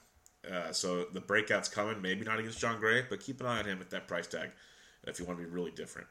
Uh, 0.50 0.72
so 0.72 1.06
the 1.12 1.20
breakout's 1.20 1.68
coming. 1.68 2.02
Maybe 2.02 2.24
not 2.24 2.38
against 2.38 2.60
Jon 2.60 2.78
Gray, 2.78 3.04
but 3.08 3.20
keep 3.20 3.40
an 3.40 3.46
eye 3.46 3.60
on 3.60 3.64
him 3.64 3.80
at 3.80 3.90
that 3.90 4.06
price 4.06 4.26
tag 4.26 4.50
if 5.04 5.18
you 5.18 5.24
want 5.24 5.38
to 5.38 5.44
be 5.44 5.50
really 5.50 5.70
different. 5.70 6.06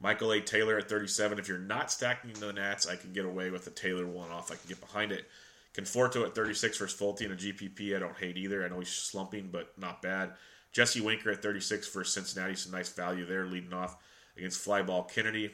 Michael 0.00 0.32
A. 0.32 0.40
Taylor 0.40 0.78
at 0.78 0.88
37. 0.88 1.38
If 1.38 1.48
you're 1.48 1.58
not 1.58 1.90
stacking 1.90 2.32
the 2.34 2.52
Nats, 2.52 2.86
I 2.86 2.96
can 2.96 3.12
get 3.12 3.24
away 3.24 3.50
with 3.50 3.66
a 3.66 3.70
Taylor 3.70 4.06
one 4.06 4.30
off. 4.30 4.52
I 4.52 4.54
can 4.54 4.68
get 4.68 4.80
behind 4.80 5.10
it. 5.10 5.26
Conforto 5.74 6.24
at 6.24 6.34
36 6.34 6.78
versus 6.78 6.98
Folty 6.98 7.22
in 7.22 7.32
a 7.32 7.36
GPP. 7.36 7.96
I 7.96 7.98
don't 7.98 8.16
hate 8.16 8.36
either. 8.36 8.64
I 8.64 8.68
know 8.68 8.78
he's 8.78 8.88
slumping, 8.88 9.48
but 9.50 9.72
not 9.78 10.00
bad. 10.00 10.32
Jesse 10.72 11.00
Winker 11.00 11.30
at 11.30 11.42
36 11.42 11.88
for 11.88 12.04
Cincinnati. 12.04 12.54
Some 12.54 12.72
nice 12.72 12.88
value 12.90 13.26
there 13.26 13.46
leading 13.46 13.72
off 13.72 13.96
against 14.36 14.64
Flyball 14.64 15.10
Kennedy. 15.10 15.50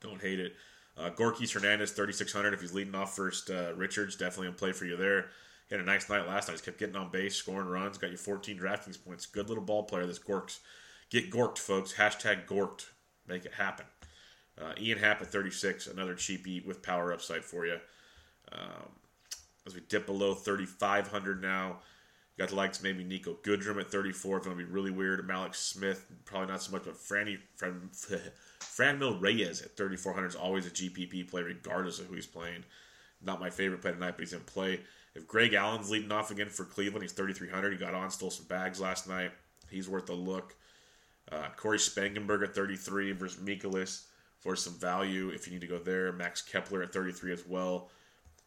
Don't 0.00 0.20
hate 0.20 0.40
it. 0.40 0.54
Uh, 0.96 1.10
Gorkys 1.10 1.52
Hernandez, 1.52 1.92
3,600. 1.92 2.54
If 2.54 2.60
he's 2.60 2.74
leading 2.74 2.94
off 2.94 3.14
first, 3.14 3.50
uh, 3.50 3.72
Richards, 3.76 4.16
definitely 4.16 4.48
in 4.48 4.54
play 4.54 4.72
for 4.72 4.84
you 4.84 4.96
there. 4.96 5.26
He 5.68 5.74
had 5.74 5.82
a 5.82 5.86
nice 5.86 6.08
night 6.08 6.26
last 6.26 6.48
night. 6.48 6.54
He's 6.54 6.62
kept 6.62 6.78
getting 6.78 6.96
on 6.96 7.10
base, 7.10 7.36
scoring 7.36 7.68
runs, 7.68 7.98
got 7.98 8.10
you 8.10 8.16
14 8.16 8.58
DraftKings 8.58 9.04
points. 9.04 9.26
Good 9.26 9.48
little 9.48 9.62
ball 9.62 9.84
player, 9.84 10.06
this 10.06 10.18
Gorks. 10.18 10.58
Get 11.10 11.30
Gorked, 11.30 11.58
folks. 11.58 11.94
Hashtag 11.94 12.46
Gorked. 12.46 12.86
Make 13.26 13.44
it 13.44 13.54
happen. 13.54 13.86
Uh, 14.60 14.72
Ian 14.80 14.98
Happ 14.98 15.20
at 15.20 15.28
36, 15.28 15.86
another 15.86 16.14
cheapie 16.14 16.64
with 16.64 16.82
power 16.82 17.12
upside 17.12 17.44
for 17.44 17.64
you. 17.66 17.78
Um, 18.50 18.88
as 19.66 19.74
we 19.74 19.82
dip 19.88 20.06
below 20.06 20.34
3,500 20.34 21.40
now, 21.40 21.76
got 22.38 22.50
the 22.50 22.54
likes 22.54 22.82
maybe 22.82 23.04
Niko 23.04 23.36
Goodrum 23.42 23.80
at 23.80 23.90
34. 23.90 24.38
If 24.38 24.44
you 24.44 24.50
want 24.50 24.60
to 24.60 24.66
be 24.66 24.72
really 24.72 24.90
weird, 24.90 25.26
Mallex 25.28 25.56
Smith, 25.56 26.06
probably 26.24 26.48
not 26.48 26.62
so 26.62 26.72
much, 26.72 26.84
but 26.84 26.94
Franny, 26.94 27.38
Fran, 27.56 27.90
Franmil 28.60 29.20
Reyes 29.20 29.60
at 29.60 29.76
3,400 29.76 30.26
is 30.28 30.34
always 30.36 30.66
a 30.66 30.70
GPP 30.70 31.28
play, 31.28 31.42
regardless 31.42 31.98
of 31.98 32.06
who 32.06 32.14
he's 32.14 32.26
playing. 32.26 32.64
Not 33.20 33.40
my 33.40 33.50
favorite 33.50 33.82
play 33.82 33.92
tonight, 33.92 34.12
but 34.12 34.20
he's 34.20 34.32
in 34.32 34.40
play. 34.40 34.80
If 35.14 35.26
Greg 35.26 35.54
Allen's 35.54 35.90
leading 35.90 36.12
off 36.12 36.30
again 36.30 36.48
for 36.48 36.64
Cleveland, 36.64 37.02
he's 37.02 37.12
3,300. 37.12 37.72
He 37.72 37.78
got 37.78 37.94
on, 37.94 38.10
stole 38.10 38.30
some 38.30 38.46
bags 38.46 38.80
last 38.80 39.08
night. 39.08 39.32
He's 39.68 39.88
worth 39.88 40.08
a 40.08 40.14
look. 40.14 40.54
Uh, 41.30 41.48
Cory 41.56 41.78
Spangenberg 41.78 42.42
at 42.42 42.54
33 42.54 43.12
versus 43.12 43.42
Mikolas 43.42 44.04
for 44.38 44.54
some 44.54 44.74
value 44.74 45.30
if 45.30 45.46
you 45.46 45.52
need 45.52 45.60
to 45.60 45.66
go 45.66 45.78
there. 45.78 46.12
Max 46.12 46.40
Kepler 46.40 46.82
at 46.82 46.92
33 46.92 47.32
as 47.32 47.46
well. 47.46 47.90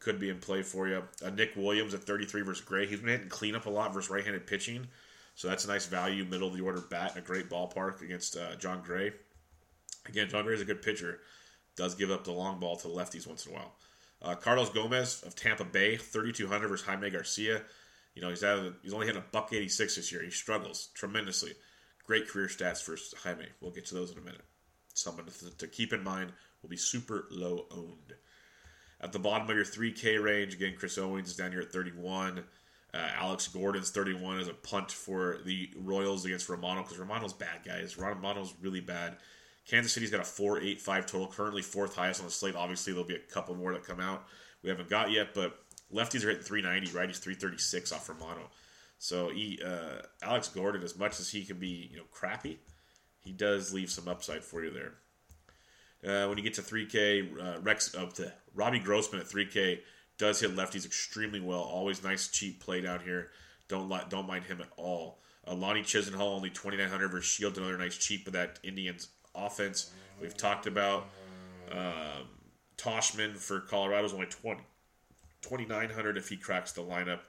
Could 0.02 0.20
be 0.20 0.30
in 0.30 0.40
play 0.40 0.64
for 0.64 0.88
you. 0.88 1.04
Uh, 1.24 1.30
Nick 1.30 1.56
Williams 1.56 1.94
at 1.94 2.04
33 2.04 2.42
versus 2.42 2.66
Gray. 2.66 2.88
He's 2.88 3.00
been 3.00 3.10
hitting 3.10 3.30
cleanup 3.30 3.68
a 3.68 3.70
lot 3.70 3.94
versus 3.94 4.10
right 4.10 4.24
handed 4.24 4.48
pitching. 4.48 4.88
So 5.36 5.48
that's 5.48 5.66
a 5.66 5.68
nice 5.68 5.86
value, 5.86 6.26
middle 6.26 6.50
of 6.50 6.56
the 6.56 6.62
order 6.62 6.82
bat, 6.82 7.16
a 7.16 7.22
great 7.22 7.50
ballpark 7.50 8.02
against 8.02 8.36
uh, 8.36 8.56
Jon 8.56 8.82
Gray. 8.84 9.14
Again, 10.08 10.30
Jon 10.30 10.44
Gray 10.44 10.56
is 10.56 10.62
a 10.62 10.66
good 10.66 10.82
pitcher. 10.82 11.20
Does 11.78 11.96
give 11.96 12.12
up 12.12 12.26
the 12.26 12.32
long 12.32 12.60
ball 12.60 12.76
to 12.78 12.88
lefties 12.88 13.28
once 13.28 13.46
in 13.46 13.54
a 13.54 13.56
while. 13.56 13.74
Uh, 14.22 14.36
Carlos 14.36 14.70
Gomez 14.70 15.24
of 15.24 15.36
Tampa 15.36 15.64
Bay, 15.64 15.96
3,200 15.96 16.68
versus 16.68 16.86
Jaime 16.86 17.10
Garcia. 17.10 17.62
You 18.14 18.22
know, 18.22 18.30
he's 18.30 18.44
he's 18.84 18.94
only 18.94 19.08
hitting 19.08 19.22
a 19.22 19.32
buck 19.32 19.54
86 19.54 19.96
this 19.96 20.12
year. 20.12 20.22
He 20.22 20.32
struggles 20.32 20.90
tremendously. 20.94 21.54
Great 22.06 22.28
career 22.28 22.48
stats 22.48 22.84
for 22.84 22.98
Jaime. 23.24 23.46
We'll 23.62 23.72
get 23.72 23.86
to 23.88 23.96
those 23.96 24.12
in 24.12 24.18
a 24.18 24.22
minute. 24.22 24.42
Someone 24.94 25.26
to, 25.26 25.58
to 25.58 25.68
keep 25.68 25.94
in 25.94 26.04
mind 26.04 26.34
will 26.62 26.70
be 26.70 26.78
super 26.78 27.26
low 27.32 27.68
owned. 27.72 28.14
At 29.02 29.12
the 29.12 29.20
bottom 29.20 29.50
of 29.50 29.56
your 29.56 29.66
3K 29.66 30.24
range, 30.24 30.54
again, 30.54 30.76
Chris 30.78 30.98
Owings 30.98 31.30
is 31.30 31.36
down 31.36 31.52
here 31.52 31.62
at 31.62 31.72
31. 31.72 32.44
Uh, 32.94 32.98
Alex 33.16 33.48
Gordon's 33.48 33.90
31 33.90 34.40
is 34.40 34.48
a 34.48 34.54
punt 34.54 34.92
for 34.92 35.40
the 35.46 35.70
Royals 35.76 36.26
against 36.26 36.50
Romano 36.50 36.84
because 36.84 37.00
Romano's 37.00 37.34
bad, 37.34 37.64
guys. 37.66 37.98
Romano's 37.98 38.54
really 38.62 38.82
bad. 38.82 39.18
Kansas 39.68 39.94
City's 39.94 40.12
got 40.12 40.20
a 40.20 40.24
4.85 40.24 41.08
total, 41.08 41.28
currently 41.28 41.62
fourth 41.62 41.96
highest 41.96 42.20
on 42.20 42.26
the 42.26 42.32
slate. 42.32 42.56
Obviously, 42.56 42.94
there'll 42.94 43.08
be 43.08 43.16
a 43.16 43.20
couple 43.20 43.56
more 43.56 43.74
that 43.74 43.84
come 43.84 44.00
out 44.00 44.26
we 44.64 44.70
haven't 44.70 44.90
got 44.90 45.12
yet, 45.12 45.34
but 45.34 45.60
lefties 45.94 46.24
are 46.24 46.30
hitting 46.30 46.44
390, 46.44 46.88
righties 46.88 47.20
336 47.20 47.92
off 47.92 48.10
Romano. 48.10 48.50
So 49.00 49.30
he, 49.30 49.60
uh, 49.66 50.04
Alex 50.22 50.50
Gordon, 50.50 50.84
as 50.84 50.98
much 50.98 51.20
as 51.20 51.30
he 51.30 51.44
can 51.44 51.58
be, 51.58 51.90
you 51.92 51.98
know, 51.98 52.04
crappy, 52.12 52.60
he 53.20 53.32
does 53.32 53.74
leave 53.74 53.90
some 53.90 54.08
upside 54.08 54.44
for 54.44 54.64
you 54.64 54.72
there. 54.72 54.94
Uh, 56.06 56.26
when 56.28 56.38
you 56.38 56.44
get 56.44 56.56
to 56.56 56.62
3K, 56.62 57.40
uh, 57.40 57.60
Rex 57.62 57.94
up 57.96 58.14
to 58.14 58.32
Robbie 58.56 58.80
Grossman 58.80 59.22
at 59.22 59.28
3K 59.28 59.80
does 60.18 60.40
hit 60.40 60.56
lefties 60.56 60.86
extremely 60.86 61.40
well. 61.40 61.62
Always 61.62 62.04
nice 62.04 62.28
cheap 62.28 62.60
play 62.60 62.82
down 62.82 63.00
here. 63.02 63.30
Don't 63.68 63.90
don't 64.10 64.28
mind 64.28 64.46
him 64.46 64.62
at 64.62 64.70
all. 64.78 65.20
Uh, 65.48 65.56
Lonnie 65.56 65.82
Chisenhall 65.82 66.36
only 66.36 66.50
2900 66.50 67.08
versus 67.10 67.32
Shield, 67.32 67.58
another 67.58 67.78
nice 67.78 67.98
cheap 67.98 68.28
of 68.28 68.34
that 68.34 68.60
Indians 68.64 69.10
offense. 69.34 69.92
We've 70.22 70.36
talked 70.36 70.68
about 70.68 71.08
um, 71.72 72.28
Tauchman 72.78 73.36
for 73.36 73.64
is 74.04 74.14
only 74.14 74.28
20 74.28 74.62
2900 75.42 76.18
if 76.18 76.30
he 76.30 76.38
cracks 76.38 76.72
the 76.72 76.82
lineup. 76.82 77.22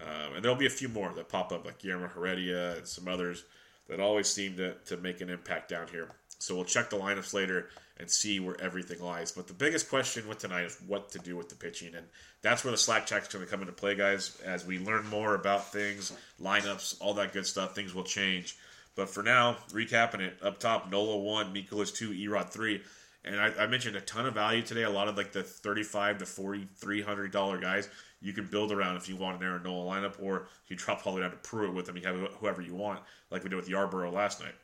Um, 0.00 0.34
and 0.36 0.44
there'll 0.44 0.56
be 0.56 0.66
a 0.66 0.70
few 0.70 0.88
more 0.88 1.12
that 1.14 1.28
pop 1.28 1.52
up, 1.52 1.64
like 1.64 1.78
Guillermo 1.78 2.08
Heredia 2.08 2.76
and 2.76 2.86
some 2.86 3.08
others 3.08 3.44
that 3.88 4.00
always 4.00 4.28
seem 4.28 4.56
to, 4.56 4.74
to 4.86 4.96
make 4.96 5.20
an 5.20 5.30
impact 5.30 5.68
down 5.68 5.88
here. 5.88 6.08
So 6.38 6.54
we'll 6.54 6.64
check 6.64 6.90
the 6.90 6.96
lineups 6.96 7.32
later 7.32 7.68
and 7.98 8.10
see 8.10 8.40
where 8.40 8.60
everything 8.60 9.00
lies. 9.00 9.32
But 9.32 9.46
the 9.46 9.54
biggest 9.54 9.88
question 9.88 10.28
with 10.28 10.38
tonight 10.38 10.64
is 10.64 10.78
what 10.86 11.10
to 11.12 11.18
do 11.18 11.36
with 11.36 11.48
the 11.48 11.54
pitching. 11.54 11.94
And 11.94 12.06
that's 12.42 12.64
where 12.64 12.70
the 12.70 12.76
Slack 12.76 13.06
chat 13.06 13.22
is 13.22 13.28
going 13.28 13.44
to 13.44 13.50
come 13.50 13.60
into 13.60 13.72
play, 13.72 13.94
guys. 13.94 14.40
As 14.44 14.66
we 14.66 14.78
learn 14.78 15.06
more 15.08 15.34
about 15.34 15.72
things, 15.72 16.12
lineups, 16.40 16.96
all 17.00 17.14
that 17.14 17.32
good 17.32 17.46
stuff, 17.46 17.74
things 17.74 17.94
will 17.94 18.04
change. 18.04 18.56
But 18.94 19.08
for 19.08 19.22
now, 19.22 19.56
recapping 19.70 20.20
it 20.20 20.38
up 20.42 20.58
top, 20.58 20.90
Nola 20.90 21.18
1, 21.18 21.54
Mikolas 21.54 21.94
2, 21.94 22.10
Erod 22.10 22.50
3. 22.50 22.82
And 23.24 23.40
I, 23.40 23.52
I, 23.58 23.66
mentioned 23.66 23.96
a 23.96 24.00
ton 24.00 24.26
of 24.26 24.34
value 24.34 24.62
today. 24.62 24.84
A 24.84 24.90
lot 24.90 25.08
of 25.08 25.16
like 25.16 25.32
the 25.32 25.42
thirty-five 25.42 26.18
to 26.18 26.26
forty-three 26.26 27.02
hundred 27.02 27.32
dollar 27.32 27.58
guys 27.58 27.88
you 28.20 28.32
can 28.32 28.46
build 28.46 28.72
around 28.72 28.96
if 28.96 29.08
you 29.08 29.16
want 29.16 29.40
an 29.40 29.46
Aaron 29.46 29.62
Nola 29.64 29.94
lineup, 29.94 30.22
or 30.22 30.46
you 30.68 30.76
drop 30.76 31.06
all 31.06 31.12
the 31.12 31.16
way 31.16 31.22
down 31.22 31.32
to 31.32 31.36
Pruitt 31.38 31.74
with 31.74 31.86
them. 31.86 31.96
You 31.96 32.06
have 32.06 32.16
whoever 32.38 32.62
you 32.62 32.74
want, 32.74 33.00
like 33.30 33.42
we 33.42 33.50
did 33.50 33.56
with 33.56 33.68
Yarbrough 33.68 34.12
last 34.12 34.40
night. 34.40 34.54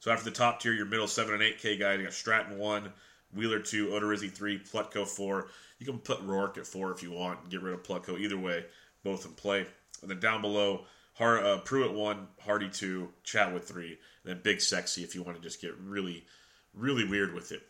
So 0.00 0.10
after 0.10 0.24
the 0.24 0.36
top 0.36 0.60
tier, 0.60 0.72
your 0.72 0.86
middle 0.86 1.08
7 1.08 1.32
and 1.32 1.42
8K 1.42 1.78
guy, 1.78 1.94
you 1.94 2.04
got 2.04 2.12
Stratton 2.12 2.58
1, 2.58 2.92
Wheeler 3.34 3.58
2, 3.58 3.88
Odorizzi 3.88 4.30
3, 4.30 4.58
Plutko 4.60 5.06
4. 5.06 5.48
You 5.78 5.86
can 5.86 5.98
put 5.98 6.26
Roark 6.26 6.58
at 6.58 6.66
4 6.66 6.92
if 6.92 7.02
you 7.02 7.12
want 7.12 7.40
and 7.42 7.50
get 7.50 7.62
rid 7.62 7.74
of 7.74 7.82
Plutko. 7.82 8.18
Either 8.18 8.38
way, 8.38 8.64
both 9.02 9.24
in 9.24 9.32
play. 9.32 9.66
And 10.02 10.10
then 10.10 10.20
down 10.20 10.40
below, 10.40 10.84
Har- 11.14 11.44
uh, 11.44 11.58
Pruitt 11.58 11.92
1, 11.92 12.28
Hardy 12.40 12.68
2, 12.68 13.08
Chatwood 13.24 13.64
3, 13.64 13.88
and 13.88 13.98
then 14.24 14.40
Big 14.42 14.60
Sexy 14.60 15.02
if 15.02 15.14
you 15.14 15.22
want 15.22 15.36
to 15.36 15.42
just 15.42 15.60
get 15.60 15.76
really, 15.78 16.24
really 16.74 17.04
weird 17.04 17.34
with 17.34 17.50
it. 17.50 17.62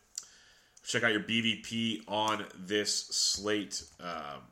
Check 0.87 1.03
out 1.03 1.12
your 1.12 1.22
BVP 1.22 2.03
on 2.09 2.45
this 2.59 3.07
slate. 3.07 3.83
Um, 4.01 4.43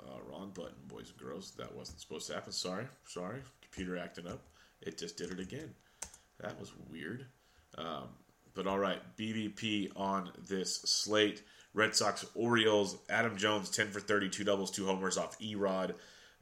uh, 0.00 0.18
wrong 0.30 0.52
button, 0.54 0.74
boys 0.86 1.10
and 1.10 1.18
girls. 1.18 1.52
That 1.58 1.74
wasn't 1.74 2.00
supposed 2.00 2.28
to 2.28 2.34
happen. 2.34 2.52
Sorry, 2.52 2.86
sorry. 3.06 3.40
Computer 3.62 3.98
acting 3.98 4.26
up. 4.26 4.40
It 4.80 4.98
just 4.98 5.16
did 5.16 5.30
it 5.30 5.40
again. 5.40 5.74
That 6.40 6.58
was 6.58 6.72
weird. 6.90 7.26
Um, 7.78 8.08
but 8.54 8.66
all 8.66 8.78
right, 8.78 9.00
BVP 9.16 9.90
on 9.96 10.30
this 10.48 10.76
slate. 10.82 11.42
Red 11.74 11.94
Sox, 11.94 12.24
Orioles, 12.34 12.96
Adam 13.10 13.36
Jones, 13.36 13.70
10 13.70 13.90
for 13.90 14.00
30, 14.00 14.30
two 14.30 14.44
doubles, 14.44 14.70
two 14.70 14.86
homers 14.86 15.18
off 15.18 15.38
Erod. 15.40 15.94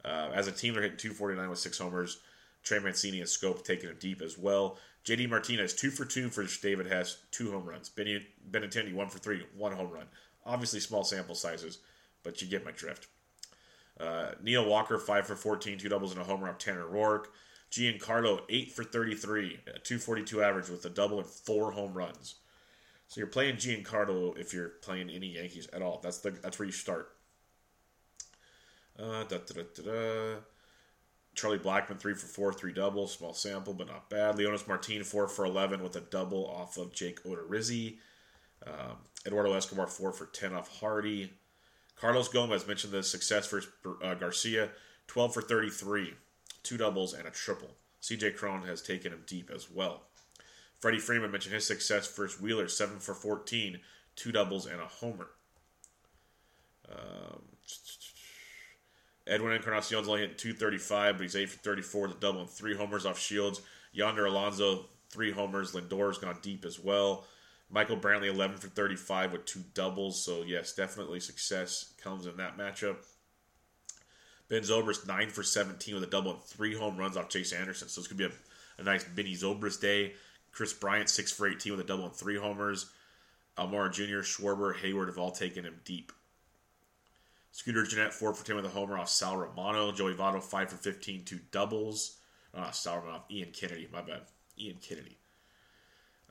Uh, 0.03 0.29
as 0.33 0.47
a 0.47 0.51
team, 0.51 0.73
they're 0.73 0.83
hitting 0.83 0.97
249 0.97 1.49
with 1.49 1.59
six 1.59 1.77
homers. 1.77 2.19
Trey 2.63 2.79
Mancini 2.79 3.19
and 3.19 3.27
Schoop 3.27 3.63
taking 3.63 3.89
it 3.89 3.99
deep 3.99 4.21
as 4.21 4.37
well. 4.37 4.77
JD 5.05 5.29
Martinez, 5.29 5.73
two 5.73 5.91
for 5.91 6.05
two 6.05 6.29
for 6.29 6.45
David 6.61 6.87
Hess, 6.87 7.17
two 7.31 7.51
home 7.51 7.65
runs. 7.65 7.89
Benny, 7.89 8.25
Benintendi, 8.49 8.93
one 8.93 9.09
for 9.09 9.19
three, 9.19 9.43
one 9.55 9.71
home 9.71 9.91
run. 9.91 10.07
Obviously, 10.45 10.79
small 10.79 11.03
sample 11.03 11.35
sizes, 11.35 11.79
but 12.23 12.41
you 12.41 12.47
get 12.47 12.65
my 12.65 12.71
drift. 12.71 13.07
Uh, 13.99 14.31
Neil 14.41 14.65
Walker, 14.65 14.97
5 14.97 15.27
for 15.27 15.35
14, 15.35 15.77
two 15.77 15.89
doubles 15.89 16.11
and 16.11 16.21
a 16.21 16.23
homer 16.23 16.49
off 16.49 16.57
Tanner 16.57 16.85
Roark. 16.85 17.25
Giancarlo, 17.71 18.41
8 18.49 18.71
for 18.71 18.83
33, 18.83 19.59
a 19.67 19.79
242 19.79 20.41
average 20.41 20.69
with 20.69 20.85
a 20.85 20.89
double 20.89 21.19
and 21.19 21.27
four 21.27 21.71
home 21.71 21.93
runs. 21.93 22.35
So 23.07 23.19
you're 23.19 23.27
playing 23.27 23.57
Giancarlo 23.57 24.37
if 24.37 24.53
you're 24.53 24.69
playing 24.69 25.09
any 25.09 25.27
Yankees 25.35 25.67
at 25.73 25.81
all. 25.81 25.99
That's 26.01 26.19
the 26.19 26.31
that's 26.31 26.57
where 26.57 26.65
you 26.65 26.71
start. 26.71 27.09
Uh, 28.97 29.23
da, 29.25 29.37
da, 29.37 29.61
da, 29.83 30.35
Charlie 31.35 31.59
Blackmon, 31.59 31.99
3 31.99 32.13
for 32.13 32.27
4, 32.27 32.53
3 32.53 32.73
doubles, 32.73 33.13
small 33.13 33.33
sample, 33.33 33.73
but 33.73 33.87
not 33.87 34.09
bad. 34.09 34.37
Leonys 34.37 34.67
Martin, 34.67 35.03
4 35.03 35.27
for 35.27 35.45
11 35.45 35.83
with 35.83 35.97
a 35.97 36.01
double 36.01 36.47
off 36.47 36.77
of 36.77 36.93
Jake 36.93 37.21
Odorizzi. 37.23 37.97
Um, 38.65 38.97
Eduardo 39.25 39.53
Escobar, 39.53 39.87
4 39.87 40.13
for 40.13 40.27
10 40.27 40.53
off 40.53 40.79
Hardy. 40.79 41.33
Carlos 41.97 42.29
Gomez 42.29 42.67
mentioned 42.67 42.93
the 42.93 43.03
success 43.03 43.45
for 43.45 43.61
uh, 44.03 44.15
Garcia, 44.15 44.69
12 45.07 45.33
for 45.33 45.41
33, 45.41 46.13
two 46.65 46.77
doubles 46.77 47.13
and 47.13 47.27
a 47.27 47.31
triple. 47.31 47.69
CJ 48.01 48.35
Cron 48.35 48.63
has 48.63 48.81
taken 48.81 49.13
him 49.13 49.23
deep 49.25 49.49
as 49.53 49.71
well. 49.71 50.03
Freddie 50.79 50.99
Freeman 50.99 51.31
mentioned 51.31 51.55
his 51.55 51.65
success 51.65 52.13
versus 52.13 52.39
Wheeler, 52.41 52.67
7 52.67 52.99
for 52.99 53.13
14, 53.13 53.79
two 54.15 54.31
doubles 54.31 54.65
and 54.65 54.81
a 54.81 54.85
homer. 54.85 55.29
Um, 56.91 57.41
Edwin 59.27 59.59
Encarnacion's 59.59 60.07
only 60.07 60.21
hit 60.21 60.37
235, 60.37 61.15
but 61.15 61.21
he's 61.23 61.35
8 61.35 61.49
for 61.49 61.57
34 61.59 62.01
with 62.01 62.17
a 62.17 62.19
double 62.19 62.41
and 62.41 62.49
three 62.49 62.75
homers 62.75 63.05
off 63.05 63.19
Shields. 63.19 63.61
Yonder 63.91 64.25
Alonso, 64.25 64.85
three 65.09 65.31
homers. 65.31 65.73
Lindor's 65.73 66.17
gone 66.17 66.37
deep 66.41 66.65
as 66.65 66.79
well. 66.79 67.25
Michael 67.69 67.97
Brantley, 67.97 68.27
11 68.27 68.57
for 68.57 68.67
35 68.67 69.31
with 69.31 69.45
two 69.45 69.63
doubles. 69.73 70.23
So, 70.23 70.43
yes, 70.43 70.73
definitely 70.73 71.19
success 71.19 71.93
comes 72.01 72.27
in 72.27 72.37
that 72.37 72.57
matchup. 72.57 72.97
Ben 74.47 74.61
Zobrist, 74.61 75.07
9 75.07 75.29
for 75.29 75.43
17 75.43 75.95
with 75.95 76.03
a 76.03 76.07
double 76.07 76.31
and 76.31 76.41
three 76.41 76.75
home 76.75 76.97
runs 76.97 77.17
off 77.17 77.29
Chase 77.29 77.51
Anderson. 77.51 77.87
So, 77.87 78.01
this 78.01 78.07
could 78.07 78.17
be 78.17 78.25
a, 78.25 78.31
a 78.77 78.83
nice 78.83 79.03
Benny 79.03 79.33
Zobrist 79.33 79.81
day. 79.81 80.13
Kris 80.51 80.73
Bryant, 80.73 81.09
6 81.09 81.31
for 81.31 81.47
18 81.47 81.73
with 81.73 81.81
a 81.81 81.87
double 81.87 82.05
and 82.05 82.13
three 82.13 82.37
homers. 82.37 82.91
Almora 83.57 83.91
Jr., 83.91 84.19
Schwarber, 84.19 84.75
Heyward 84.75 85.07
have 85.07 85.17
all 85.17 85.31
taken 85.31 85.65
him 85.65 85.79
deep. 85.83 86.11
Scooter 87.51 87.85
Gennett, 87.85 88.13
4 88.13 88.33
for 88.33 88.45
10 88.45 88.57
with 88.57 88.65
a 88.65 88.69
homer 88.69 88.97
off 88.97 89.09
Sal 89.09 89.37
Romano. 89.37 89.91
Joey 89.91 90.13
Votto, 90.13 90.43
5 90.43 90.69
for 90.69 90.75
15, 90.75 91.23
two 91.23 91.39
doubles. 91.51 92.17
Uh, 92.53 92.69
Sal 92.71 92.97
Romano, 92.97 93.23
Ian 93.31 93.51
Kennedy, 93.51 93.87
my 93.91 94.01
bad. 94.01 94.21
Ian 94.59 94.77
Kennedy. 94.81 95.17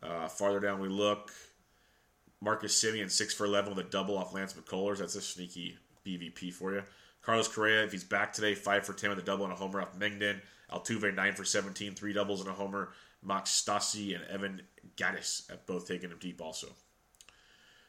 Uh, 0.02 0.28
farther 0.28 0.60
down 0.60 0.80
we 0.80 0.88
look. 0.88 1.32
Marcus 2.42 2.78
Semien, 2.78 3.10
6 3.10 3.34
for 3.34 3.46
11 3.46 3.74
with 3.74 3.86
a 3.86 3.88
double 3.88 4.18
off 4.18 4.34
Lance 4.34 4.52
McCullers. 4.52 4.98
That's 4.98 5.14
a 5.14 5.22
sneaky 5.22 5.78
BVP 6.06 6.52
for 6.52 6.74
you. 6.74 6.82
Carlos 7.24 7.48
Correa, 7.48 7.84
if 7.84 7.92
he's 7.92 8.04
back 8.04 8.32
today, 8.32 8.54
5 8.54 8.84
for 8.84 8.92
10 8.92 9.10
with 9.10 9.18
a 9.18 9.22
double 9.22 9.44
and 9.44 9.52
a 9.52 9.56
homer 9.56 9.80
off 9.80 9.98
Mengden. 9.98 10.40
Altuve, 10.70 11.14
9 11.14 11.32
for 11.34 11.44
17, 11.44 11.94
three 11.94 12.12
doubles 12.12 12.40
and 12.40 12.50
a 12.50 12.52
homer. 12.52 12.90
Max 13.22 13.50
Stassi 13.50 14.14
and 14.14 14.24
Evan 14.24 14.62
Gattis 14.96 15.48
have 15.48 15.64
both 15.66 15.88
taken 15.88 16.10
him 16.10 16.18
deep 16.20 16.42
also. 16.42 16.68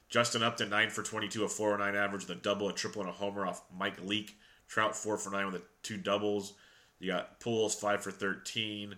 Justin 0.07 0.43
Upton, 0.43 0.69
9 0.69 0.89
for 0.89 1.03
22, 1.03 1.43
a 1.43 1.49
409 1.49 2.01
average 2.01 2.27
with 2.27 2.37
a 2.37 2.41
double, 2.41 2.69
a 2.69 2.73
triple, 2.73 3.01
and 3.01 3.09
a 3.09 3.13
homer 3.13 3.45
off 3.45 3.63
Mike 3.75 4.01
Leake. 4.03 4.37
Trout, 4.67 4.95
4 4.95 5.17
for 5.17 5.29
9 5.31 5.45
with 5.47 5.55
a 5.55 5.61
two 5.83 5.97
doubles. 5.97 6.53
You 6.99 7.11
got 7.11 7.39
Pujols, 7.39 7.75
5 7.75 8.03
for 8.03 8.11
13. 8.11 8.95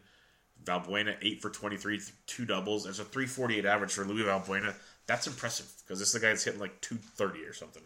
Valbuena, 0.63 1.15
8 1.21 1.41
for 1.41 1.49
23, 1.49 2.01
two 2.25 2.45
doubles. 2.45 2.83
There's 2.83 2.99
a 2.99 3.05
348 3.05 3.65
average 3.65 3.93
for 3.93 4.05
Luis 4.05 4.25
Valbuena. 4.25 4.75
That's 5.05 5.27
impressive 5.27 5.71
because 5.83 5.99
this 5.99 6.09
is 6.09 6.13
the 6.13 6.19
guy 6.19 6.27
that's 6.29 6.43
hitting 6.43 6.59
like 6.59 6.81
230 6.81 7.45
or 7.45 7.53
something. 7.53 7.83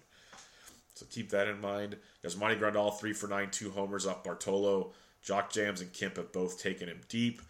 So 1.02 1.08
keep 1.10 1.32
that 1.32 1.48
in 1.48 1.60
mind. 1.60 1.98
There's 2.22 2.38
Monty 2.38 2.58
Grandal, 2.58 2.96
3 2.96 3.12
for 3.14 3.26
9, 3.26 3.50
two 3.50 3.72
homers 3.72 4.06
off 4.06 4.24
Bartolo. 4.24 4.92
Jock 5.24 5.52
Jams 5.52 5.82
and 5.82 5.92
Kemp 5.92 6.18
have 6.18 6.32
both 6.32 6.62
taken 6.62 6.88
him 6.88 7.02
deep. 7.10 7.42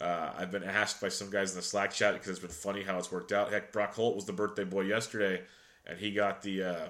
Uh, 0.00 0.30
I've 0.38 0.52
been 0.52 0.62
asked 0.62 1.00
by 1.00 1.08
some 1.08 1.28
guys 1.28 1.50
in 1.50 1.56
the 1.56 1.62
Slack 1.62 1.92
chat 1.92 2.14
because 2.14 2.28
it's 2.28 2.38
been 2.38 2.50
funny 2.50 2.84
how 2.84 2.96
it's 2.96 3.10
worked 3.10 3.32
out. 3.32 3.50
Heck, 3.50 3.72
Brock 3.72 3.94
Holt 3.94 4.14
was 4.14 4.26
the 4.26 4.32
birthday 4.32 4.62
boy 4.62 4.82
yesterday, 4.82 5.42
and 5.84 5.98
he 5.98 6.12
got 6.12 6.42
the 6.42 6.62
uh, 6.62 6.88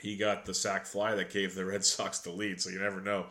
he 0.00 0.16
got 0.16 0.46
the 0.46 0.54
sac 0.54 0.86
fly 0.86 1.14
that 1.16 1.30
gave 1.30 1.54
the 1.54 1.64
Red 1.66 1.84
Sox 1.84 2.20
the 2.20 2.30
lead. 2.30 2.58
So 2.62 2.70
you 2.70 2.78
never 2.78 3.02
know. 3.02 3.26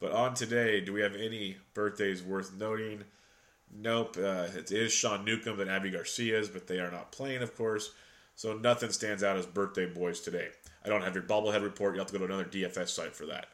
But 0.00 0.12
on 0.12 0.32
today, 0.32 0.80
do 0.80 0.94
we 0.94 1.02
have 1.02 1.16
any 1.16 1.58
birthdays 1.74 2.22
worth 2.22 2.56
noting? 2.56 3.04
Nope. 3.70 4.16
Uh, 4.16 4.46
it 4.56 4.72
is 4.72 4.90
Sean 4.90 5.26
Newcomb 5.26 5.60
and 5.60 5.70
Abby 5.70 5.90
Garcia's, 5.90 6.48
but 6.48 6.66
they 6.66 6.78
are 6.78 6.90
not 6.90 7.12
playing, 7.12 7.42
of 7.42 7.54
course. 7.54 7.90
So 8.38 8.52
nothing 8.52 8.92
stands 8.92 9.24
out 9.24 9.36
as 9.36 9.46
birthday 9.46 9.86
boys 9.86 10.20
today. 10.20 10.46
I 10.84 10.88
don't 10.88 11.02
have 11.02 11.14
your 11.14 11.24
bobblehead 11.24 11.62
report. 11.62 11.94
You 11.94 12.00
have 12.00 12.08
to 12.08 12.18
go 12.18 12.26
to 12.26 12.32
another 12.32 12.48
DFS 12.48 12.88
site 12.88 13.14
for 13.14 13.26
that. 13.26 13.46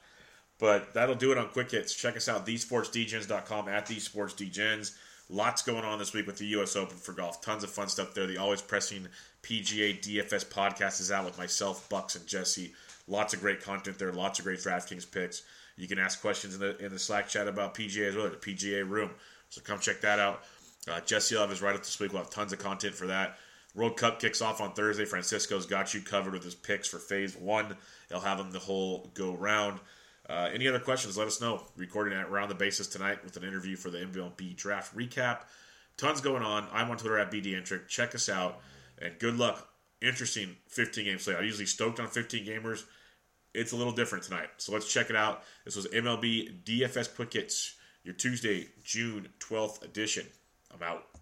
But 0.58 0.94
that'll 0.94 1.14
do 1.14 1.32
it 1.32 1.38
on 1.38 1.48
Quick 1.48 1.70
Hits. 1.70 1.94
Check 1.94 2.16
us 2.16 2.28
out, 2.28 2.46
thesportsdgens.com, 2.46 3.68
at 3.68 3.86
thesportsdgens. 3.86 4.96
Lots 5.30 5.62
going 5.62 5.84
on 5.84 5.98
this 5.98 6.12
week 6.12 6.26
with 6.26 6.36
the 6.36 6.46
U.S. 6.46 6.76
Open 6.76 6.96
for 6.96 7.12
golf. 7.12 7.40
Tons 7.40 7.64
of 7.64 7.70
fun 7.70 7.88
stuff 7.88 8.14
there. 8.14 8.26
The 8.26 8.36
always 8.36 8.60
pressing 8.60 9.08
PGA 9.42 9.98
DFS 10.00 10.44
podcast 10.46 11.00
is 11.00 11.10
out 11.10 11.24
with 11.24 11.38
myself, 11.38 11.88
Bucks, 11.88 12.14
and 12.14 12.26
Jesse. 12.26 12.72
Lots 13.08 13.34
of 13.34 13.40
great 13.40 13.62
content 13.62 13.98
there. 13.98 14.12
Lots 14.12 14.38
of 14.38 14.44
great 14.44 14.58
DraftKings 14.58 15.10
picks. 15.10 15.42
You 15.76 15.88
can 15.88 15.98
ask 15.98 16.20
questions 16.20 16.54
in 16.54 16.60
the 16.60 16.76
in 16.78 16.92
the 16.92 16.98
Slack 16.98 17.28
chat 17.28 17.48
about 17.48 17.74
PGA 17.74 18.08
as 18.08 18.14
well, 18.14 18.28
the 18.28 18.36
PGA 18.36 18.88
room. 18.88 19.10
So 19.48 19.60
come 19.60 19.78
check 19.78 20.00
that 20.02 20.18
out. 20.18 20.44
Uh, 20.86 21.00
Jesse 21.00 21.34
will 21.34 21.42
have 21.42 21.50
his 21.50 21.62
write 21.62 21.74
up 21.74 21.82
this 21.82 21.98
week. 21.98 22.12
We'll 22.12 22.22
have 22.22 22.30
tons 22.30 22.52
of 22.52 22.58
content 22.58 22.94
for 22.94 23.06
that. 23.06 23.38
World 23.74 23.96
Cup 23.96 24.20
kicks 24.20 24.40
off 24.40 24.60
on 24.60 24.72
Thursday. 24.72 25.04
Francisco's 25.04 25.66
got 25.66 25.94
you 25.94 26.00
covered 26.00 26.32
with 26.32 26.44
his 26.44 26.54
picks 26.54 26.88
for 26.88 26.98
phase 26.98 27.36
one. 27.36 27.76
He'll 28.08 28.20
have 28.20 28.38
them 28.38 28.52
the 28.52 28.58
whole 28.58 29.10
go 29.14 29.34
round. 29.34 29.80
Uh, 30.28 30.48
any 30.54 30.68
other 30.68 30.78
questions, 30.78 31.18
let 31.18 31.26
us 31.26 31.40
know. 31.40 31.62
Recording 31.76 32.16
at 32.16 32.26
Around 32.26 32.48
the 32.48 32.54
Bases 32.54 32.88
tonight 32.88 33.22
with 33.24 33.36
an 33.36 33.44
interview 33.44 33.76
for 33.76 33.90
the 33.90 33.98
MLB 33.98 34.56
draft 34.56 34.96
recap. 34.96 35.40
Tons 35.96 36.20
going 36.20 36.42
on. 36.42 36.66
I'm 36.72 36.90
on 36.90 36.96
Twitter 36.96 37.18
at 37.18 37.30
BDentric. 37.30 37.88
Check 37.88 38.14
us 38.14 38.28
out. 38.28 38.60
And 39.00 39.18
good 39.18 39.36
luck. 39.36 39.68
Interesting 40.00 40.56
15 40.68 41.04
game 41.04 41.18
slate. 41.18 41.36
I'm 41.36 41.44
usually 41.44 41.66
stoked 41.66 42.00
on 42.00 42.08
15 42.08 42.46
gamers. 42.46 42.84
It's 43.52 43.72
a 43.72 43.76
little 43.76 43.92
different 43.92 44.24
tonight. 44.24 44.48
So 44.56 44.72
let's 44.72 44.92
check 44.92 45.10
it 45.10 45.16
out. 45.16 45.44
This 45.64 45.76
was 45.76 45.86
MLB 45.88 46.64
DFS 46.64 47.14
Quick 47.14 47.32
Hits, 47.32 47.76
your 48.02 48.14
Tuesday, 48.14 48.68
June 48.82 49.28
12th 49.38 49.82
edition. 49.84 50.26
I'm 50.72 50.82
out. 50.82 51.13